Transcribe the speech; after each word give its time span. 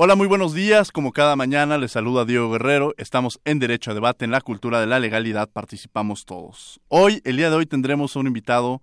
Hola, 0.00 0.14
muy 0.14 0.28
buenos 0.28 0.54
días. 0.54 0.92
Como 0.92 1.10
cada 1.10 1.34
mañana 1.34 1.76
les 1.76 1.90
saluda 1.90 2.24
Diego 2.24 2.52
Guerrero. 2.52 2.94
Estamos 2.98 3.40
en 3.44 3.58
Derecho 3.58 3.90
a 3.90 3.94
Debate 3.94 4.24
en 4.24 4.30
la 4.30 4.40
cultura 4.40 4.80
de 4.80 4.86
la 4.86 5.00
legalidad. 5.00 5.50
Participamos 5.50 6.24
todos. 6.24 6.80
Hoy, 6.86 7.20
el 7.24 7.36
día 7.36 7.50
de 7.50 7.56
hoy, 7.56 7.66
tendremos 7.66 8.14
un 8.14 8.28
invitado 8.28 8.80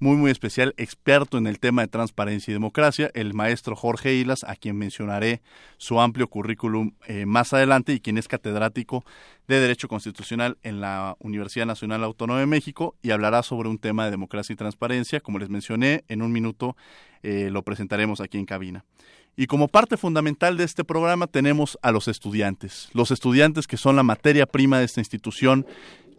muy, 0.00 0.16
muy 0.16 0.32
especial, 0.32 0.74
experto 0.76 1.38
en 1.38 1.46
el 1.46 1.60
tema 1.60 1.82
de 1.82 1.88
transparencia 1.88 2.50
y 2.50 2.54
democracia, 2.54 3.12
el 3.14 3.32
maestro 3.32 3.76
Jorge 3.76 4.14
Hilas, 4.14 4.42
a 4.42 4.56
quien 4.56 4.76
mencionaré 4.76 5.40
su 5.76 6.00
amplio 6.00 6.28
currículum 6.28 6.94
eh, 7.06 7.26
más 7.26 7.52
adelante 7.52 7.92
y 7.92 8.00
quien 8.00 8.18
es 8.18 8.26
catedrático 8.26 9.04
de 9.46 9.60
Derecho 9.60 9.86
Constitucional 9.86 10.58
en 10.64 10.80
la 10.80 11.16
Universidad 11.20 11.66
Nacional 11.66 12.02
Autónoma 12.02 12.40
de 12.40 12.46
México 12.46 12.96
y 13.02 13.12
hablará 13.12 13.44
sobre 13.44 13.68
un 13.68 13.78
tema 13.78 14.04
de 14.04 14.10
democracia 14.10 14.52
y 14.52 14.56
transparencia. 14.56 15.20
Como 15.20 15.38
les 15.38 15.48
mencioné, 15.48 16.02
en 16.08 16.22
un 16.22 16.32
minuto 16.32 16.76
eh, 17.22 17.50
lo 17.52 17.62
presentaremos 17.62 18.20
aquí 18.20 18.36
en 18.36 18.46
cabina. 18.46 18.84
Y 19.36 19.46
como 19.48 19.68
parte 19.68 19.98
fundamental 19.98 20.56
de 20.56 20.64
este 20.64 20.82
programa 20.82 21.26
tenemos 21.26 21.78
a 21.82 21.92
los 21.92 22.08
estudiantes, 22.08 22.88
los 22.94 23.10
estudiantes 23.10 23.66
que 23.66 23.76
son 23.76 23.94
la 23.94 24.02
materia 24.02 24.46
prima 24.46 24.78
de 24.78 24.86
esta 24.86 25.00
institución, 25.00 25.66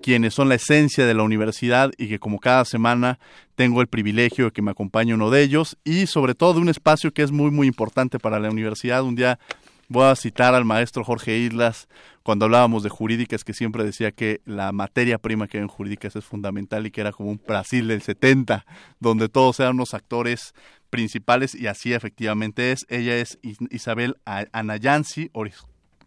quienes 0.04 0.36
son 0.36 0.50
la 0.50 0.56
esencia 0.56 1.08
de 1.08 1.16
la 1.16 1.24
universidad 1.24 1.92
y 1.98 2.10
que 2.10 2.20
como 2.20 2.40
cada 2.40 2.64
semana 2.64 3.18
tengo 3.56 3.82
el 3.82 3.88
privilegio 3.88 4.46
de 4.46 4.52
que 4.52 4.62
me 4.62 4.70
acompañe 4.70 5.16
uno 5.16 5.32
de 5.32 5.42
ellos 5.42 5.78
y 5.84 6.06
sobre 6.06 6.36
todo 6.36 6.60
un 6.60 6.70
espacio 6.70 7.12
que 7.12 7.24
es 7.24 7.32
muy 7.32 7.50
muy 7.50 7.66
importante 7.66 8.20
para 8.20 8.40
la 8.40 8.52
universidad. 8.52 9.02
Un 9.02 9.16
día 9.16 9.40
voy 9.90 10.06
a 10.06 10.16
citar 10.16 10.54
al 10.54 10.66
maestro 10.66 11.04
Jorge 11.04 11.38
Islas 11.40 11.88
cuando 12.22 12.46
hablábamos 12.46 12.84
de 12.84 12.90
jurídicas 12.90 13.44
que 13.44 13.54
siempre 13.54 13.84
decía 13.84 14.12
que 14.12 14.42
la 14.46 14.72
materia 14.74 15.18
prima 15.18 15.48
que 15.48 15.58
hay 15.58 15.64
en 15.64 15.70
jurídicas 15.70 16.16
es 16.16 16.26
fundamental 16.26 16.86
y 16.86 16.92
que 16.92 17.02
era 17.02 17.14
como 17.14 17.32
un 17.32 17.42
Brasil 17.48 17.88
del 17.88 18.02
70, 18.02 18.66
donde 19.00 19.30
todos 19.30 19.60
eran 19.62 19.76
unos 19.76 19.94
actores 19.94 20.54
principales 20.90 21.56
y 21.56 21.68
así 21.68 21.94
efectivamente 21.94 22.72
es. 22.72 22.86
Ella 22.90 23.18
es 23.18 23.40
Isabel 23.70 24.18
Anayansi 24.26 25.32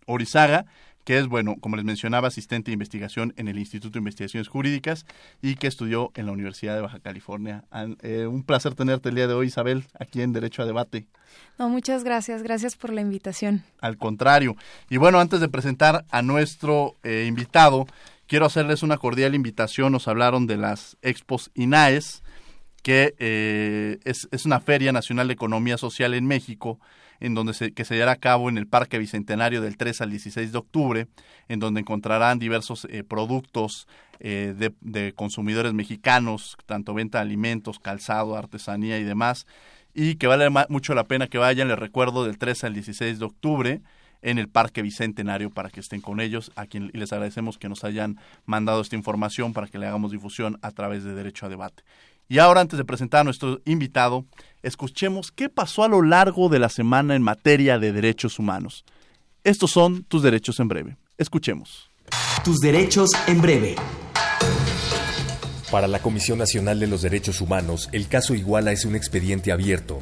Orizaga, 0.07 0.67
que 1.05 1.19
es, 1.19 1.29
bueno, 1.29 1.57
como 1.61 1.77
les 1.77 1.85
mencionaba, 1.85 2.29
asistente 2.29 2.71
de 2.71 2.75
investigación 2.75 3.33
en 3.37 3.49
el 3.49 3.59
Instituto 3.59 3.95
de 3.95 4.01
Investigaciones 4.01 4.49
Jurídicas 4.49 5.07
y 5.43 5.57
que 5.57 5.67
estudió 5.67 6.13
en 6.15 6.27
la 6.27 6.33
Universidad 6.33 6.75
de 6.75 6.83
Baja 6.83 7.01
California. 7.01 7.65
Eh, 8.03 8.27
un 8.27 8.43
placer 8.43 8.75
tenerte 8.75 9.09
el 9.09 9.15
día 9.15 9.27
de 9.27 9.35
hoy, 9.35 9.47
Isabel, 9.49 9.85
aquí 9.99 10.23
en 10.23 10.33
Derecho 10.33 10.63
a 10.63 10.67
Debate. 10.67 11.07
No, 11.59 11.69
muchas 11.69 12.05
gracias, 12.05 12.43
gracias 12.43 12.77
por 12.77 12.93
la 12.93 13.01
invitación. 13.01 13.65
Al 13.81 13.97
contrario. 13.97 14.57
Y 14.89 14.99
bueno, 14.99 15.21
antes 15.21 15.41
de 15.41 15.49
presentar 15.49 16.05
a 16.11 16.23
nuestro 16.23 16.97
eh, 17.03 17.25
invitado, 17.27 17.87
quiero 18.27 18.47
hacerles 18.47 18.83
una 18.83 18.99
cordial 18.99 19.35
invitación. 19.35 19.93
Nos 19.93 20.07
hablaron 20.07 20.47
de 20.47 20.59
las 20.59 20.97
expos 21.03 21.51
INAES 21.55 22.23
que 22.83 23.15
eh, 23.19 23.99
es, 24.05 24.29
es, 24.31 24.47
una 24.47 24.61
feria 24.61 24.93
nacional 24.93 25.29
de 25.29 25.35
economía 25.35 25.77
social 25.79 26.15
en 26.15 26.27
México, 26.27 26.79
en 27.21 27.35
donde 27.35 27.53
se, 27.55 27.73
que 27.73 27.85
se 27.85 27.95
llevará 27.95 28.13
a 28.13 28.17
cabo 28.17 28.49
en 28.49 28.59
el 28.59 28.67
Parque 28.67 28.99
Bicentenario 28.99 29.61
del 29.61 29.77
3 29.77 30.01
al 30.01 30.11
16 30.11 30.53
de 30.53 30.59
octubre, 30.59 31.07
en 31.49 31.61
donde 31.61 31.81
encontrarán 31.81 32.39
diversos 32.39 32.87
eh, 32.91 33.05
productos 33.05 33.87
eh, 34.21 34.55
de, 34.81 35.13
consumidores 35.13 35.75
mexicanos, 35.75 36.57
tanto 36.67 36.95
venta 36.95 37.19
de 37.19 37.23
alimentos, 37.23 37.79
calzado, 37.79 38.37
artesanía 38.37 38.99
y 38.99 39.05
demás, 39.05 39.47
y 39.95 40.17
que 40.17 40.27
vale 40.27 40.49
mucho 40.69 40.95
la 40.95 41.05
pena 41.05 41.27
que 41.27 41.39
vayan, 41.39 41.69
les 41.69 41.79
recuerdo, 41.79 42.25
del 42.25 42.39
3 42.39 42.65
al 42.65 42.75
16 42.75 43.19
de 43.19 43.25
octubre 43.25 43.81
en 44.23 44.39
el 44.39 44.49
Parque 44.49 44.83
Bicentenario 44.83 45.51
para 45.51 45.71
que 45.71 45.81
estén 45.81 46.01
con 46.01 46.21
ellos, 46.21 46.53
a 46.55 46.67
quien 46.67 46.91
les 46.93 47.13
agradecemos 47.13 47.59
que 47.59 47.69
nos 47.69 47.85
hayan 47.85 48.19
mandado 48.45 48.81
esta 48.81 48.97
información 48.97 49.53
para 49.53 49.67
que 49.67 49.79
le 49.79 49.87
hagamos 49.87 50.13
difusión 50.13 50.59
a 50.63 50.71
través 50.71 51.05
de 51.05 51.15
Derecho 51.15 51.47
a 51.47 51.49
Debate. 51.49 51.83
Y 52.31 52.39
ahora, 52.39 52.61
antes 52.61 52.79
de 52.79 52.85
presentar 52.85 53.23
a 53.23 53.25
nuestro 53.25 53.61
invitado, 53.65 54.25
escuchemos 54.63 55.33
qué 55.33 55.49
pasó 55.49 55.83
a 55.83 55.89
lo 55.89 56.01
largo 56.01 56.49
de 56.49 56.61
la 56.61 56.69
semana 56.69 57.17
en 57.17 57.23
materia 57.23 57.81
de 57.81 57.91
derechos 57.93 58.39
humanos. 58.39 58.85
Estos 59.43 59.73
son 59.73 60.05
tus 60.05 60.23
derechos 60.23 60.61
en 60.61 60.69
breve. 60.69 60.97
Escuchemos. 61.19 61.91
Tus 62.45 62.61
derechos 62.61 63.11
en 63.27 63.43
breve. 63.43 63.75
Para 65.73 65.89
la 65.89 65.99
Comisión 65.99 66.39
Nacional 66.39 66.79
de 66.79 66.87
los 66.87 67.03
Derechos 67.03 67.41
Humanos, 67.41 67.89
el 67.91 68.07
caso 68.07 68.37
Iguala 68.37 68.71
es 68.71 68.85
un 68.85 68.95
expediente 68.95 69.51
abierto. 69.51 69.99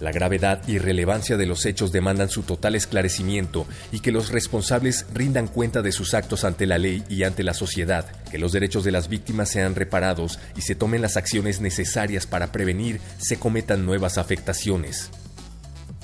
La 0.00 0.12
gravedad 0.12 0.62
y 0.68 0.78
relevancia 0.78 1.36
de 1.36 1.46
los 1.46 1.66
hechos 1.66 1.90
demandan 1.90 2.28
su 2.28 2.42
total 2.42 2.76
esclarecimiento 2.76 3.66
y 3.90 4.00
que 4.00 4.12
los 4.12 4.30
responsables 4.30 5.06
rindan 5.12 5.48
cuenta 5.48 5.82
de 5.82 5.92
sus 5.92 6.14
actos 6.14 6.44
ante 6.44 6.66
la 6.66 6.78
ley 6.78 7.02
y 7.08 7.24
ante 7.24 7.42
la 7.42 7.54
sociedad, 7.54 8.06
que 8.30 8.38
los 8.38 8.52
derechos 8.52 8.84
de 8.84 8.92
las 8.92 9.08
víctimas 9.08 9.50
sean 9.50 9.74
reparados 9.74 10.38
y 10.56 10.62
se 10.62 10.76
tomen 10.76 11.02
las 11.02 11.16
acciones 11.16 11.60
necesarias 11.60 12.26
para 12.26 12.52
prevenir 12.52 13.00
se 13.18 13.38
cometan 13.38 13.84
nuevas 13.84 14.18
afectaciones. 14.18 15.10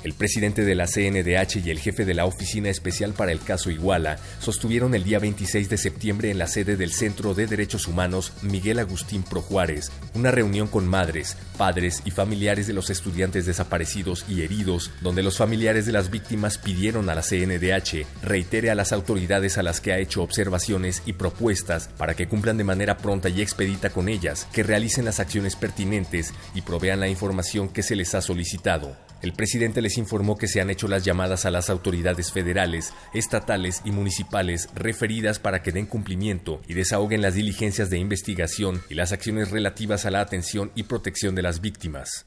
El 0.04 0.12
presidente 0.12 0.66
de 0.66 0.74
la 0.74 0.86
CNDH 0.86 1.64
y 1.64 1.70
el 1.70 1.78
jefe 1.78 2.04
de 2.04 2.12
la 2.12 2.26
Oficina 2.26 2.68
Especial 2.68 3.14
para 3.14 3.32
el 3.32 3.40
caso 3.40 3.70
Iguala 3.70 4.18
sostuvieron 4.38 4.94
el 4.94 5.02
día 5.02 5.18
26 5.18 5.70
de 5.70 5.78
septiembre 5.78 6.30
en 6.30 6.36
la 6.36 6.46
sede 6.46 6.76
del 6.76 6.92
Centro 6.92 7.32
de 7.32 7.46
Derechos 7.46 7.88
Humanos 7.88 8.34
Miguel 8.42 8.80
Agustín 8.80 9.22
Pro 9.22 9.40
Juárez 9.40 9.90
una 10.12 10.30
reunión 10.30 10.68
con 10.68 10.86
madres, 10.86 11.38
padres 11.56 12.02
y 12.04 12.10
familiares 12.10 12.66
de 12.66 12.74
los 12.74 12.90
estudiantes 12.90 13.46
desaparecidos 13.46 14.26
y 14.28 14.42
heridos, 14.42 14.90
donde 15.00 15.22
los 15.22 15.38
familiares 15.38 15.86
de 15.86 15.92
las 15.92 16.10
víctimas 16.10 16.58
pidieron 16.58 17.08
a 17.08 17.14
la 17.14 17.22
CNDH 17.22 18.04
reitere 18.22 18.70
a 18.70 18.74
las 18.74 18.92
autoridades 18.92 19.56
a 19.56 19.62
las 19.62 19.80
que 19.80 19.94
ha 19.94 19.98
hecho 19.98 20.22
observaciones 20.22 21.02
y 21.06 21.14
propuestas 21.14 21.88
para 21.96 22.12
que 22.12 22.28
cumplan 22.28 22.58
de 22.58 22.64
manera 22.64 22.98
pronta 22.98 23.30
y 23.30 23.40
expedita 23.40 23.88
con 23.88 24.10
ellas, 24.10 24.46
que 24.52 24.64
realicen 24.64 25.06
las 25.06 25.18
acciones 25.18 25.56
pertinentes 25.56 26.34
y 26.54 26.60
provean 26.60 27.00
la 27.00 27.08
información 27.08 27.70
que 27.70 27.82
se 27.82 27.96
les 27.96 28.14
ha 28.14 28.20
solicitado. 28.20 28.94
El 29.24 29.32
presidente 29.32 29.80
les 29.80 29.96
informó 29.96 30.36
que 30.36 30.48
se 30.48 30.60
han 30.60 30.68
hecho 30.68 30.86
las 30.86 31.02
llamadas 31.02 31.46
a 31.46 31.50
las 31.50 31.70
autoridades 31.70 32.30
federales, 32.30 32.92
estatales 33.14 33.80
y 33.82 33.90
municipales 33.90 34.68
referidas 34.74 35.38
para 35.38 35.62
que 35.62 35.72
den 35.72 35.86
cumplimiento 35.86 36.60
y 36.68 36.74
desahoguen 36.74 37.22
las 37.22 37.32
diligencias 37.32 37.88
de 37.88 37.96
investigación 37.96 38.82
y 38.90 38.94
las 38.96 39.12
acciones 39.12 39.50
relativas 39.50 40.04
a 40.04 40.10
la 40.10 40.20
atención 40.20 40.72
y 40.74 40.82
protección 40.82 41.34
de 41.34 41.40
las 41.40 41.62
víctimas 41.62 42.26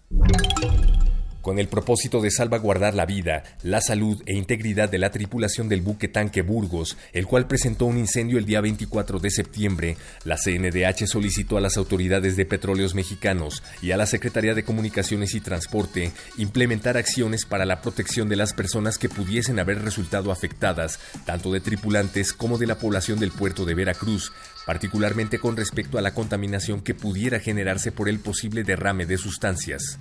con 1.47 1.59
el 1.59 1.69
propósito 1.69 2.19
de 2.19 2.29
salvaguardar 2.29 2.93
la 2.93 3.05
vida, 3.05 3.41
la 3.63 3.79
salud 3.79 4.21
e 4.25 4.33
integridad 4.33 4.89
de 4.89 4.97
la 4.97 5.11
tripulación 5.11 5.69
del 5.69 5.79
buque 5.79 6.09
tanque 6.09 6.41
Burgos, 6.41 6.97
el 7.13 7.25
cual 7.25 7.47
presentó 7.47 7.85
un 7.85 7.97
incendio 7.97 8.37
el 8.37 8.45
día 8.45 8.59
24 8.59 9.19
de 9.19 9.29
septiembre, 9.29 9.95
la 10.25 10.35
CNDH 10.35 11.07
solicitó 11.07 11.55
a 11.55 11.61
las 11.61 11.77
autoridades 11.77 12.35
de 12.35 12.45
petróleos 12.45 12.95
mexicanos 12.95 13.63
y 13.81 13.91
a 13.91 13.97
la 13.97 14.07
Secretaría 14.07 14.55
de 14.55 14.65
Comunicaciones 14.65 15.35
y 15.35 15.39
Transporte 15.39 16.11
implementar 16.37 16.97
acciones 16.97 17.45
para 17.45 17.63
la 17.63 17.79
protección 17.79 18.27
de 18.27 18.35
las 18.35 18.53
personas 18.53 18.97
que 18.97 19.07
pudiesen 19.07 19.57
haber 19.57 19.81
resultado 19.81 20.33
afectadas, 20.33 20.99
tanto 21.25 21.53
de 21.53 21.61
tripulantes 21.61 22.33
como 22.33 22.57
de 22.57 22.67
la 22.67 22.77
población 22.77 23.21
del 23.21 23.31
puerto 23.31 23.63
de 23.63 23.73
Veracruz, 23.73 24.33
particularmente 24.65 25.39
con 25.39 25.55
respecto 25.55 25.97
a 25.97 26.01
la 26.01 26.13
contaminación 26.13 26.81
que 26.81 26.93
pudiera 26.93 27.39
generarse 27.39 27.93
por 27.93 28.09
el 28.09 28.19
posible 28.19 28.65
derrame 28.65 29.05
de 29.05 29.17
sustancias. 29.17 29.97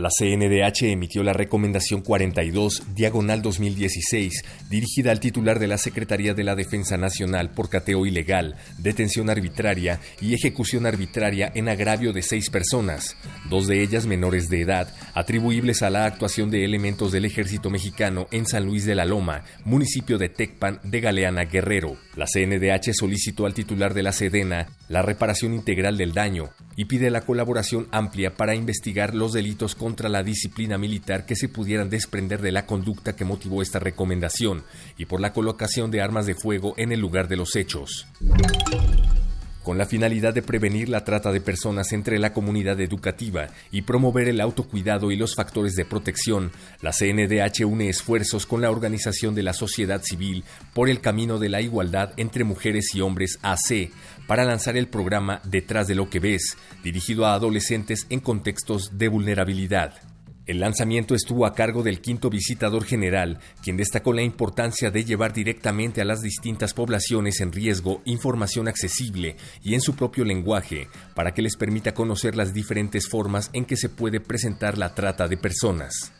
La 0.00 0.08
CNDH 0.08 0.84
emitió 0.84 1.22
la 1.22 1.34
Recomendación 1.34 2.00
42, 2.00 2.94
diagonal 2.94 3.42
2016, 3.42 4.44
dirigida 4.70 5.10
al 5.10 5.20
titular 5.20 5.58
de 5.58 5.66
la 5.66 5.76
Secretaría 5.76 6.32
de 6.32 6.42
la 6.42 6.54
Defensa 6.54 6.96
Nacional 6.96 7.50
por 7.50 7.68
cateo 7.68 8.06
ilegal, 8.06 8.56
detención 8.78 9.28
arbitraria 9.28 10.00
y 10.20 10.32
ejecución 10.32 10.86
arbitraria 10.86 11.52
en 11.54 11.68
agravio 11.68 12.14
de 12.14 12.22
seis 12.22 12.48
personas, 12.48 13.16
dos 13.50 13.66
de 13.66 13.82
ellas 13.82 14.06
menores 14.06 14.48
de 14.48 14.62
edad, 14.62 14.88
atribuibles 15.12 15.82
a 15.82 15.90
la 15.90 16.06
actuación 16.06 16.50
de 16.50 16.64
elementos 16.64 17.12
del 17.12 17.26
ejército 17.26 17.68
mexicano 17.68 18.26
en 18.30 18.46
San 18.46 18.64
Luis 18.64 18.86
de 18.86 18.94
la 18.94 19.04
Loma, 19.04 19.44
municipio 19.64 20.16
de 20.16 20.30
Tecpan 20.30 20.80
de 20.82 21.00
Galeana 21.00 21.44
Guerrero. 21.44 21.98
La 22.16 22.26
CNDH 22.26 22.94
solicitó 22.94 23.44
al 23.44 23.52
titular 23.52 23.92
de 23.92 24.04
la 24.04 24.12
Sedena 24.12 24.68
la 24.90 25.02
reparación 25.02 25.54
integral 25.54 25.96
del 25.96 26.12
daño 26.12 26.50
y 26.74 26.86
pide 26.86 27.10
la 27.10 27.20
colaboración 27.20 27.86
amplia 27.92 28.34
para 28.34 28.56
investigar 28.56 29.14
los 29.14 29.32
delitos 29.32 29.76
contra 29.76 30.08
la 30.08 30.24
disciplina 30.24 30.78
militar 30.78 31.26
que 31.26 31.36
se 31.36 31.48
pudieran 31.48 31.88
desprender 31.88 32.42
de 32.42 32.50
la 32.50 32.66
conducta 32.66 33.14
que 33.14 33.24
motivó 33.24 33.62
esta 33.62 33.78
recomendación 33.78 34.64
y 34.98 35.06
por 35.06 35.20
la 35.20 35.32
colocación 35.32 35.92
de 35.92 36.02
armas 36.02 36.26
de 36.26 36.34
fuego 36.34 36.74
en 36.76 36.90
el 36.90 36.98
lugar 36.98 37.28
de 37.28 37.36
los 37.36 37.54
hechos. 37.54 38.08
Con 39.70 39.78
la 39.78 39.86
finalidad 39.86 40.34
de 40.34 40.42
prevenir 40.42 40.88
la 40.88 41.04
trata 41.04 41.30
de 41.30 41.40
personas 41.40 41.92
entre 41.92 42.18
la 42.18 42.32
comunidad 42.32 42.80
educativa 42.80 43.50
y 43.70 43.82
promover 43.82 44.26
el 44.26 44.40
autocuidado 44.40 45.12
y 45.12 45.16
los 45.16 45.36
factores 45.36 45.76
de 45.76 45.84
protección, 45.84 46.50
la 46.82 46.90
CNDH 46.90 47.64
une 47.64 47.88
esfuerzos 47.88 48.46
con 48.46 48.62
la 48.62 48.70
organización 48.72 49.36
de 49.36 49.44
la 49.44 49.52
sociedad 49.52 50.02
civil 50.02 50.42
por 50.74 50.90
el 50.90 51.00
camino 51.00 51.38
de 51.38 51.50
la 51.50 51.60
igualdad 51.60 52.14
entre 52.16 52.42
mujeres 52.42 52.96
y 52.96 53.00
hombres 53.00 53.38
AC 53.42 53.92
para 54.26 54.44
lanzar 54.44 54.76
el 54.76 54.88
programa 54.88 55.40
Detrás 55.44 55.86
de 55.86 55.94
lo 55.94 56.10
que 56.10 56.18
ves, 56.18 56.56
dirigido 56.82 57.26
a 57.26 57.34
adolescentes 57.34 58.08
en 58.10 58.18
contextos 58.18 58.98
de 58.98 59.06
vulnerabilidad. 59.06 60.09
El 60.50 60.58
lanzamiento 60.58 61.14
estuvo 61.14 61.46
a 61.46 61.54
cargo 61.54 61.84
del 61.84 62.00
quinto 62.00 62.28
visitador 62.28 62.84
general, 62.84 63.38
quien 63.62 63.76
destacó 63.76 64.12
la 64.12 64.22
importancia 64.22 64.90
de 64.90 65.04
llevar 65.04 65.32
directamente 65.32 66.00
a 66.00 66.04
las 66.04 66.22
distintas 66.22 66.74
poblaciones 66.74 67.40
en 67.40 67.52
riesgo 67.52 68.02
información 68.04 68.66
accesible 68.66 69.36
y 69.62 69.74
en 69.74 69.80
su 69.80 69.94
propio 69.94 70.24
lenguaje, 70.24 70.88
para 71.14 71.34
que 71.34 71.42
les 71.42 71.54
permita 71.54 71.94
conocer 71.94 72.34
las 72.34 72.52
diferentes 72.52 73.08
formas 73.08 73.48
en 73.52 73.64
que 73.64 73.76
se 73.76 73.90
puede 73.90 74.18
presentar 74.18 74.76
la 74.76 74.92
trata 74.92 75.28
de 75.28 75.36
personas. 75.36 76.10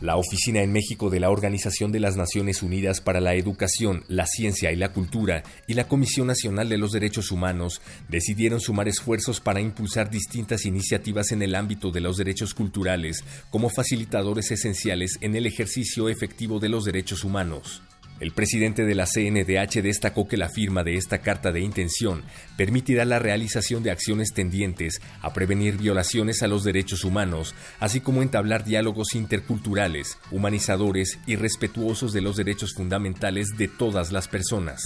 La 0.00 0.16
Oficina 0.16 0.62
en 0.62 0.72
México 0.72 1.10
de 1.10 1.20
la 1.20 1.28
Organización 1.28 1.92
de 1.92 2.00
las 2.00 2.16
Naciones 2.16 2.62
Unidas 2.62 3.02
para 3.02 3.20
la 3.20 3.34
Educación, 3.34 4.02
la 4.08 4.24
Ciencia 4.24 4.72
y 4.72 4.76
la 4.76 4.94
Cultura 4.94 5.42
y 5.66 5.74
la 5.74 5.88
Comisión 5.88 6.26
Nacional 6.26 6.70
de 6.70 6.78
los 6.78 6.92
Derechos 6.92 7.30
Humanos 7.30 7.82
decidieron 8.08 8.60
sumar 8.60 8.88
esfuerzos 8.88 9.40
para 9.40 9.60
impulsar 9.60 10.10
distintas 10.10 10.64
iniciativas 10.64 11.32
en 11.32 11.42
el 11.42 11.54
ámbito 11.54 11.90
de 11.90 12.00
los 12.00 12.16
derechos 12.16 12.54
culturales 12.54 13.22
como 13.50 13.68
facilitadores 13.68 14.50
esenciales 14.50 15.18
en 15.20 15.36
el 15.36 15.44
ejercicio 15.44 16.08
efectivo 16.08 16.60
de 16.60 16.70
los 16.70 16.86
derechos 16.86 17.22
humanos. 17.22 17.82
El 18.20 18.32
presidente 18.32 18.84
de 18.84 18.94
la 18.94 19.06
CNDH 19.06 19.80
destacó 19.82 20.28
que 20.28 20.36
la 20.36 20.50
firma 20.50 20.84
de 20.84 20.96
esta 20.96 21.18
carta 21.22 21.52
de 21.52 21.60
intención 21.60 22.22
permitirá 22.58 23.06
la 23.06 23.18
realización 23.18 23.82
de 23.82 23.90
acciones 23.90 24.34
tendientes 24.34 25.00
a 25.22 25.32
prevenir 25.32 25.78
violaciones 25.78 26.42
a 26.42 26.46
los 26.46 26.62
derechos 26.62 27.02
humanos, 27.04 27.54
así 27.78 28.00
como 28.00 28.20
entablar 28.20 28.62
diálogos 28.62 29.14
interculturales, 29.14 30.18
humanizadores 30.30 31.18
y 31.26 31.36
respetuosos 31.36 32.12
de 32.12 32.20
los 32.20 32.36
derechos 32.36 32.74
fundamentales 32.74 33.56
de 33.56 33.68
todas 33.68 34.12
las 34.12 34.28
personas. 34.28 34.82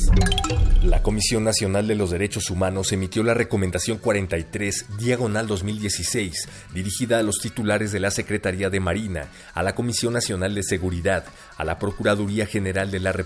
La 0.84 1.02
Comisión 1.02 1.42
Nacional 1.42 1.88
de 1.88 1.96
los 1.96 2.10
Derechos 2.10 2.50
Humanos 2.50 2.92
emitió 2.92 3.24
la 3.24 3.34
Recomendación 3.34 3.98
43, 3.98 4.86
diagonal 4.98 5.48
2016, 5.48 6.48
dirigida 6.72 7.18
a 7.18 7.22
los 7.24 7.38
titulares 7.38 7.90
de 7.90 7.98
la 7.98 8.12
Secretaría 8.12 8.70
de 8.70 8.78
Marina, 8.78 9.26
a 9.54 9.64
la 9.64 9.74
Comisión 9.74 10.12
Nacional 10.12 10.54
de 10.54 10.62
Seguridad, 10.62 11.24
a 11.56 11.64
la 11.64 11.80
Procuraduría 11.80 12.46
General 12.46 12.90
de 12.92 13.00
la 13.00 13.10
República 13.10 13.23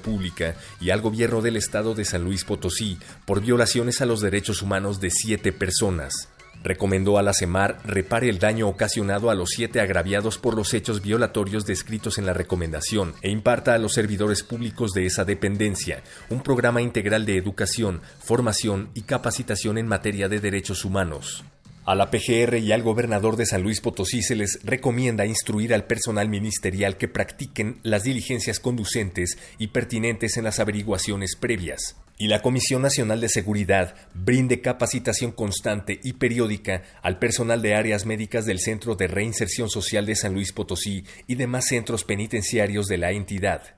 y 0.80 0.90
al 0.90 1.00
Gobierno 1.00 1.42
del 1.42 1.56
Estado 1.56 1.94
de 1.94 2.04
San 2.04 2.24
Luis 2.24 2.44
Potosí 2.44 2.98
por 3.24 3.40
violaciones 3.40 4.00
a 4.00 4.06
los 4.06 4.20
derechos 4.20 4.62
humanos 4.62 5.00
de 5.00 5.10
siete 5.10 5.52
personas. 5.52 6.28
Recomendó 6.62 7.18
a 7.18 7.22
la 7.22 7.34
CEMAR 7.34 7.78
repare 7.84 8.28
el 8.28 8.38
daño 8.38 8.68
ocasionado 8.68 9.30
a 9.30 9.34
los 9.34 9.50
siete 9.50 9.80
agraviados 9.80 10.38
por 10.38 10.54
los 10.54 10.74
hechos 10.74 11.02
violatorios 11.02 11.66
descritos 11.66 12.18
en 12.18 12.26
la 12.26 12.32
recomendación 12.32 13.14
e 13.22 13.30
imparta 13.30 13.74
a 13.74 13.78
los 13.78 13.92
servidores 13.92 14.42
públicos 14.42 14.92
de 14.92 15.06
esa 15.06 15.24
dependencia 15.24 16.02
un 16.30 16.42
programa 16.42 16.82
integral 16.82 17.26
de 17.26 17.36
educación, 17.36 18.00
formación 18.18 18.90
y 18.94 19.02
capacitación 19.02 19.78
en 19.78 19.86
materia 19.86 20.28
de 20.28 20.40
derechos 20.40 20.84
humanos. 20.84 21.44
A 21.88 21.94
la 21.94 22.11
PGR 22.11 22.58
y 22.58 22.73
al 22.73 22.82
gobernador 22.82 23.37
de 23.37 23.46
San 23.46 23.62
Luis 23.62 23.81
Potosí 23.81 24.20
se 24.20 24.37
les 24.37 24.58
recomienda 24.62 25.25
instruir 25.25 25.73
al 25.73 25.87
personal 25.87 26.29
ministerial 26.29 26.99
que 26.99 27.08
practiquen 27.08 27.81
las 27.82 28.02
diligencias 28.02 28.61
conducentes 28.61 29.38
y 29.56 29.69
pertinentes 29.69 30.37
en 30.37 30.44
las 30.44 30.61
averiguaciones 30.61 31.35
previas. 31.35 31.96
Y 32.19 32.29
la 32.29 32.43
Comisión 32.43 32.82
Nacional 32.82 33.23
de 33.23 33.31
Seguridad 33.31 33.94
brinde 34.12 34.61
capacitación 34.61 35.32
constante 35.32 35.99
y 36.05 36.12
periódica 36.12 36.82
al 37.00 37.19
personal 37.19 37.62
de 37.62 37.75
áreas 37.75 38.05
médicas 38.05 38.44
del 38.44 38.61
Centro 38.61 38.94
de 38.94 39.06
Reinserción 39.06 39.70
Social 39.70 40.05
de 40.05 40.14
San 40.14 40.35
Luis 40.35 40.52
Potosí 40.52 41.05
y 41.26 41.37
demás 41.37 41.69
centros 41.69 42.05
penitenciarios 42.05 42.87
de 42.88 42.99
la 42.99 43.12
entidad. 43.12 43.77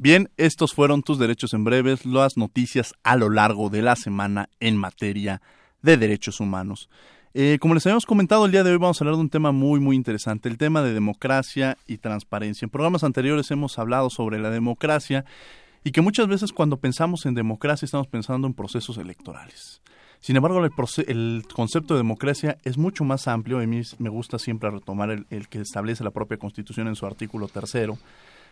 Bien, 0.00 0.30
estos 0.36 0.74
fueron 0.74 1.02
tus 1.02 1.18
derechos 1.18 1.54
en 1.54 1.64
breves, 1.64 2.06
las 2.06 2.36
noticias 2.36 2.94
a 3.02 3.16
lo 3.16 3.30
largo 3.30 3.68
de 3.68 3.82
la 3.82 3.96
semana 3.96 4.48
en 4.60 4.76
materia 4.76 5.42
de 5.82 5.96
derechos 5.96 6.38
humanos. 6.38 6.88
Eh, 7.34 7.58
como 7.60 7.74
les 7.74 7.84
habíamos 7.84 8.06
comentado, 8.06 8.46
el 8.46 8.52
día 8.52 8.62
de 8.62 8.70
hoy 8.70 8.76
vamos 8.76 9.00
a 9.00 9.04
hablar 9.04 9.16
de 9.16 9.22
un 9.22 9.28
tema 9.28 9.50
muy, 9.50 9.80
muy 9.80 9.96
interesante, 9.96 10.48
el 10.48 10.56
tema 10.56 10.82
de 10.82 10.94
democracia 10.94 11.78
y 11.88 11.98
transparencia. 11.98 12.64
En 12.64 12.70
programas 12.70 13.02
anteriores 13.02 13.50
hemos 13.50 13.76
hablado 13.80 14.08
sobre 14.08 14.38
la 14.38 14.50
democracia 14.50 15.24
y 15.82 15.90
que 15.90 16.00
muchas 16.00 16.28
veces 16.28 16.52
cuando 16.52 16.76
pensamos 16.76 17.26
en 17.26 17.34
democracia 17.34 17.84
estamos 17.84 18.06
pensando 18.06 18.46
en 18.46 18.54
procesos 18.54 18.98
electorales. 18.98 19.82
Sin 20.20 20.36
embargo, 20.36 20.64
el, 20.64 21.42
concepto 21.52 21.94
de 21.94 21.98
democracia 21.98 22.56
es 22.62 22.78
mucho 22.78 23.02
más 23.02 23.26
amplio. 23.26 23.58
A 23.58 23.66
mí 23.66 23.82
me 23.98 24.10
gusta 24.10 24.38
siempre 24.38 24.70
retomar 24.70 25.10
el, 25.10 25.26
el 25.30 25.48
que 25.48 25.58
establece 25.60 26.04
la 26.04 26.12
propia 26.12 26.36
Constitución 26.36 26.86
en 26.86 26.94
su 26.94 27.04
artículo 27.04 27.48
tercero 27.48 27.98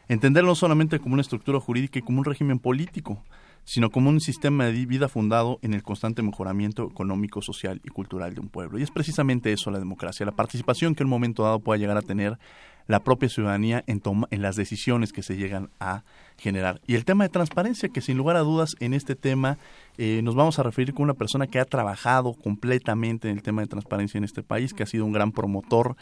entenderlo 0.09 0.51
no 0.51 0.55
solamente 0.55 0.99
como 0.99 1.15
una 1.15 1.23
estructura 1.23 1.61
jurídica 1.61 1.99
y 1.99 2.03
como 2.03 2.19
un 2.19 2.25
régimen 2.25 2.59
político, 2.59 3.23
sino 3.65 3.91
como 3.91 4.11
un 4.11 4.21
sistema 4.21 4.67
de 4.67 4.87
vida 4.87 5.09
fundado 5.09 5.59
en 5.61 5.75
el 5.75 5.83
constante 5.83 6.23
mejoramiento 6.23 6.89
económico, 6.89 7.43
social 7.43 7.81
y 7.85 7.89
cultural 7.89 8.33
de 8.33 8.41
un 8.41 8.49
pueblo. 8.49 8.79
Y 8.79 8.83
es 8.83 8.93
precisamente 8.93 9.53
eso 9.53 9.73
la 9.73 9.81
democracia, 9.81 10.25
la 10.25 10.33
participación 10.33 10.95
que 10.95 11.03
en 11.03 11.09
un 11.09 11.11
momento 11.11 11.43
dado 11.43 11.59
pueda 11.59 11.77
llegar 11.77 11.97
a 11.97 12.03
tener 12.03 12.39
la 12.87 13.03
propia 13.03 13.29
ciudadanía 13.29 13.83
en, 13.89 14.01
en 14.31 14.43
las 14.43 14.55
decisiones 14.55 15.13
que 15.13 15.25
se 15.25 15.37
llegan 15.37 15.71
a 15.81 16.05
generar. 16.39 16.81
Y 16.87 16.95
el 16.95 17.05
tema 17.05 17.25
de 17.25 17.31
transparencia, 17.31 17.89
que 17.89 18.01
sin 18.01 18.17
lugar 18.17 18.37
a 18.37 18.41
dudas 18.41 18.77
en 18.79 18.95
este 18.95 19.17
tema 19.17 19.59
eh, 19.99 20.21
nos 20.23 20.37
vamos 20.37 20.61
a 20.61 20.63
referir 20.63 20.95
con 20.95 21.03
una 21.03 21.15
persona 21.15 21.49
que 21.49 21.59
ha 21.59 21.65
trabajado 21.65 22.35
completamente 22.35 23.29
en 23.29 23.37
el 23.37 23.43
tema 23.43 23.63
de 23.63 23.69
transparencia 23.69 24.19
en 24.19 24.25
este 24.25 24.45
país, 24.45 24.73
que 24.73 24.85
ha 24.85 24.87
sido 24.87 25.05
un 25.05 25.13
gran 25.13 25.33
promotor 25.33 25.97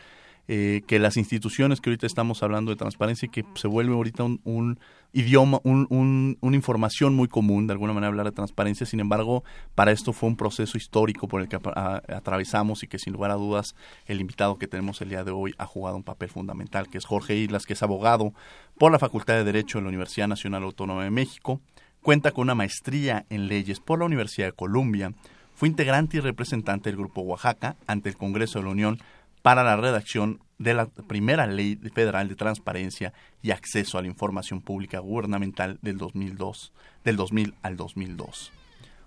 eh, 0.47 0.83
que 0.87 0.99
las 0.99 1.17
instituciones 1.17 1.81
que 1.81 1.89
ahorita 1.89 2.07
estamos 2.07 2.43
hablando 2.43 2.71
de 2.71 2.77
transparencia 2.77 3.27
y 3.27 3.31
que 3.31 3.45
se 3.55 3.67
vuelve 3.67 3.95
ahorita 3.95 4.25
un, 4.25 4.79
idioma, 5.15 5.59
un, 5.65 6.37
una 6.39 6.57
información 6.57 7.15
muy 7.15 7.29
común, 7.29 7.67
de 7.67 7.73
alguna 7.73 7.95
manera 7.95 8.09
hablar 8.09 8.27
de 8.27 8.33
transparencia, 8.33 8.85
sin 8.85 9.01
embargo, 9.01 9.43
para 9.75 9.91
esto 9.91 10.13
fue 10.13 10.29
un 10.29 10.37
proceso 10.37 10.77
histórico 10.77 11.29
por 11.29 11.41
el 11.41 11.49
que 11.49 11.57
atravesamos 11.57 12.83
y 12.83 12.89
que 12.89 12.99
sin 12.99 13.15
lugar 13.15 13.31
a 13.31 13.35
dudas 13.35 13.75
el 14.07 14.21
invitado 14.21 14.59
que 14.59 14.67
tenemos 14.67 15.01
el 15.01 15.09
día 15.09 15.25
de 15.25 15.31
hoy 15.31 15.55
ha 15.57 15.65
jugado 15.65 15.97
un 15.97 16.03
papel 16.03 16.29
fundamental, 16.29 16.89
que 16.91 16.99
es 16.99 17.07
Jorge 17.07 17.37
Islas, 17.37 17.65
que 17.65 17.73
es 17.73 17.83
abogado 17.83 18.35
por 18.79 18.93
la 18.93 18.99
Facultad 18.99 19.35
de 19.35 19.45
Derecho 19.45 19.79
de 19.79 19.83
la 19.83 19.89
Universidad 19.89 20.29
Nacional 20.29 20.63
Autónoma 20.65 21.05
de 21.05 21.11
México, 21.11 21.61
cuenta 22.03 22.33
con 22.33 22.43
una 22.43 22.55
maestría 22.55 23.25
en 23.31 23.49
leyes 23.49 23.81
por 23.81 24.01
la 24.01 24.05
Universidad 24.05 24.49
de 24.49 24.53
Columbia, 24.53 25.15
fue 25.55 25.69
integrante 25.69 26.17
y 26.17 26.21
representante 26.21 26.91
del 26.91 26.99
Grupo 26.99 27.23
Oaxaca 27.23 27.77
ante 27.87 28.09
el 28.09 28.17
Congreso 28.17 28.59
de 28.59 28.65
la 28.65 28.73
Unión 28.73 28.99
para 29.45 29.63
la 29.63 29.77
redacción 29.77 30.41
de 30.57 30.73
la 30.73 30.87
primera 30.87 31.47
ley 31.47 31.77
federal 31.95 32.31
de 32.31 32.35
transparencia 32.35 33.13
y 33.43 33.51
acceso 33.51 33.99
a 33.99 34.01
la 34.01 34.09
información 34.09 34.63
pública 34.63 35.01
gubernamental 35.01 35.79
del 35.83 35.99
2002, 35.99 36.73
del 37.05 37.17
2000 37.17 37.53
al 37.61 37.77
2002. 37.77 38.53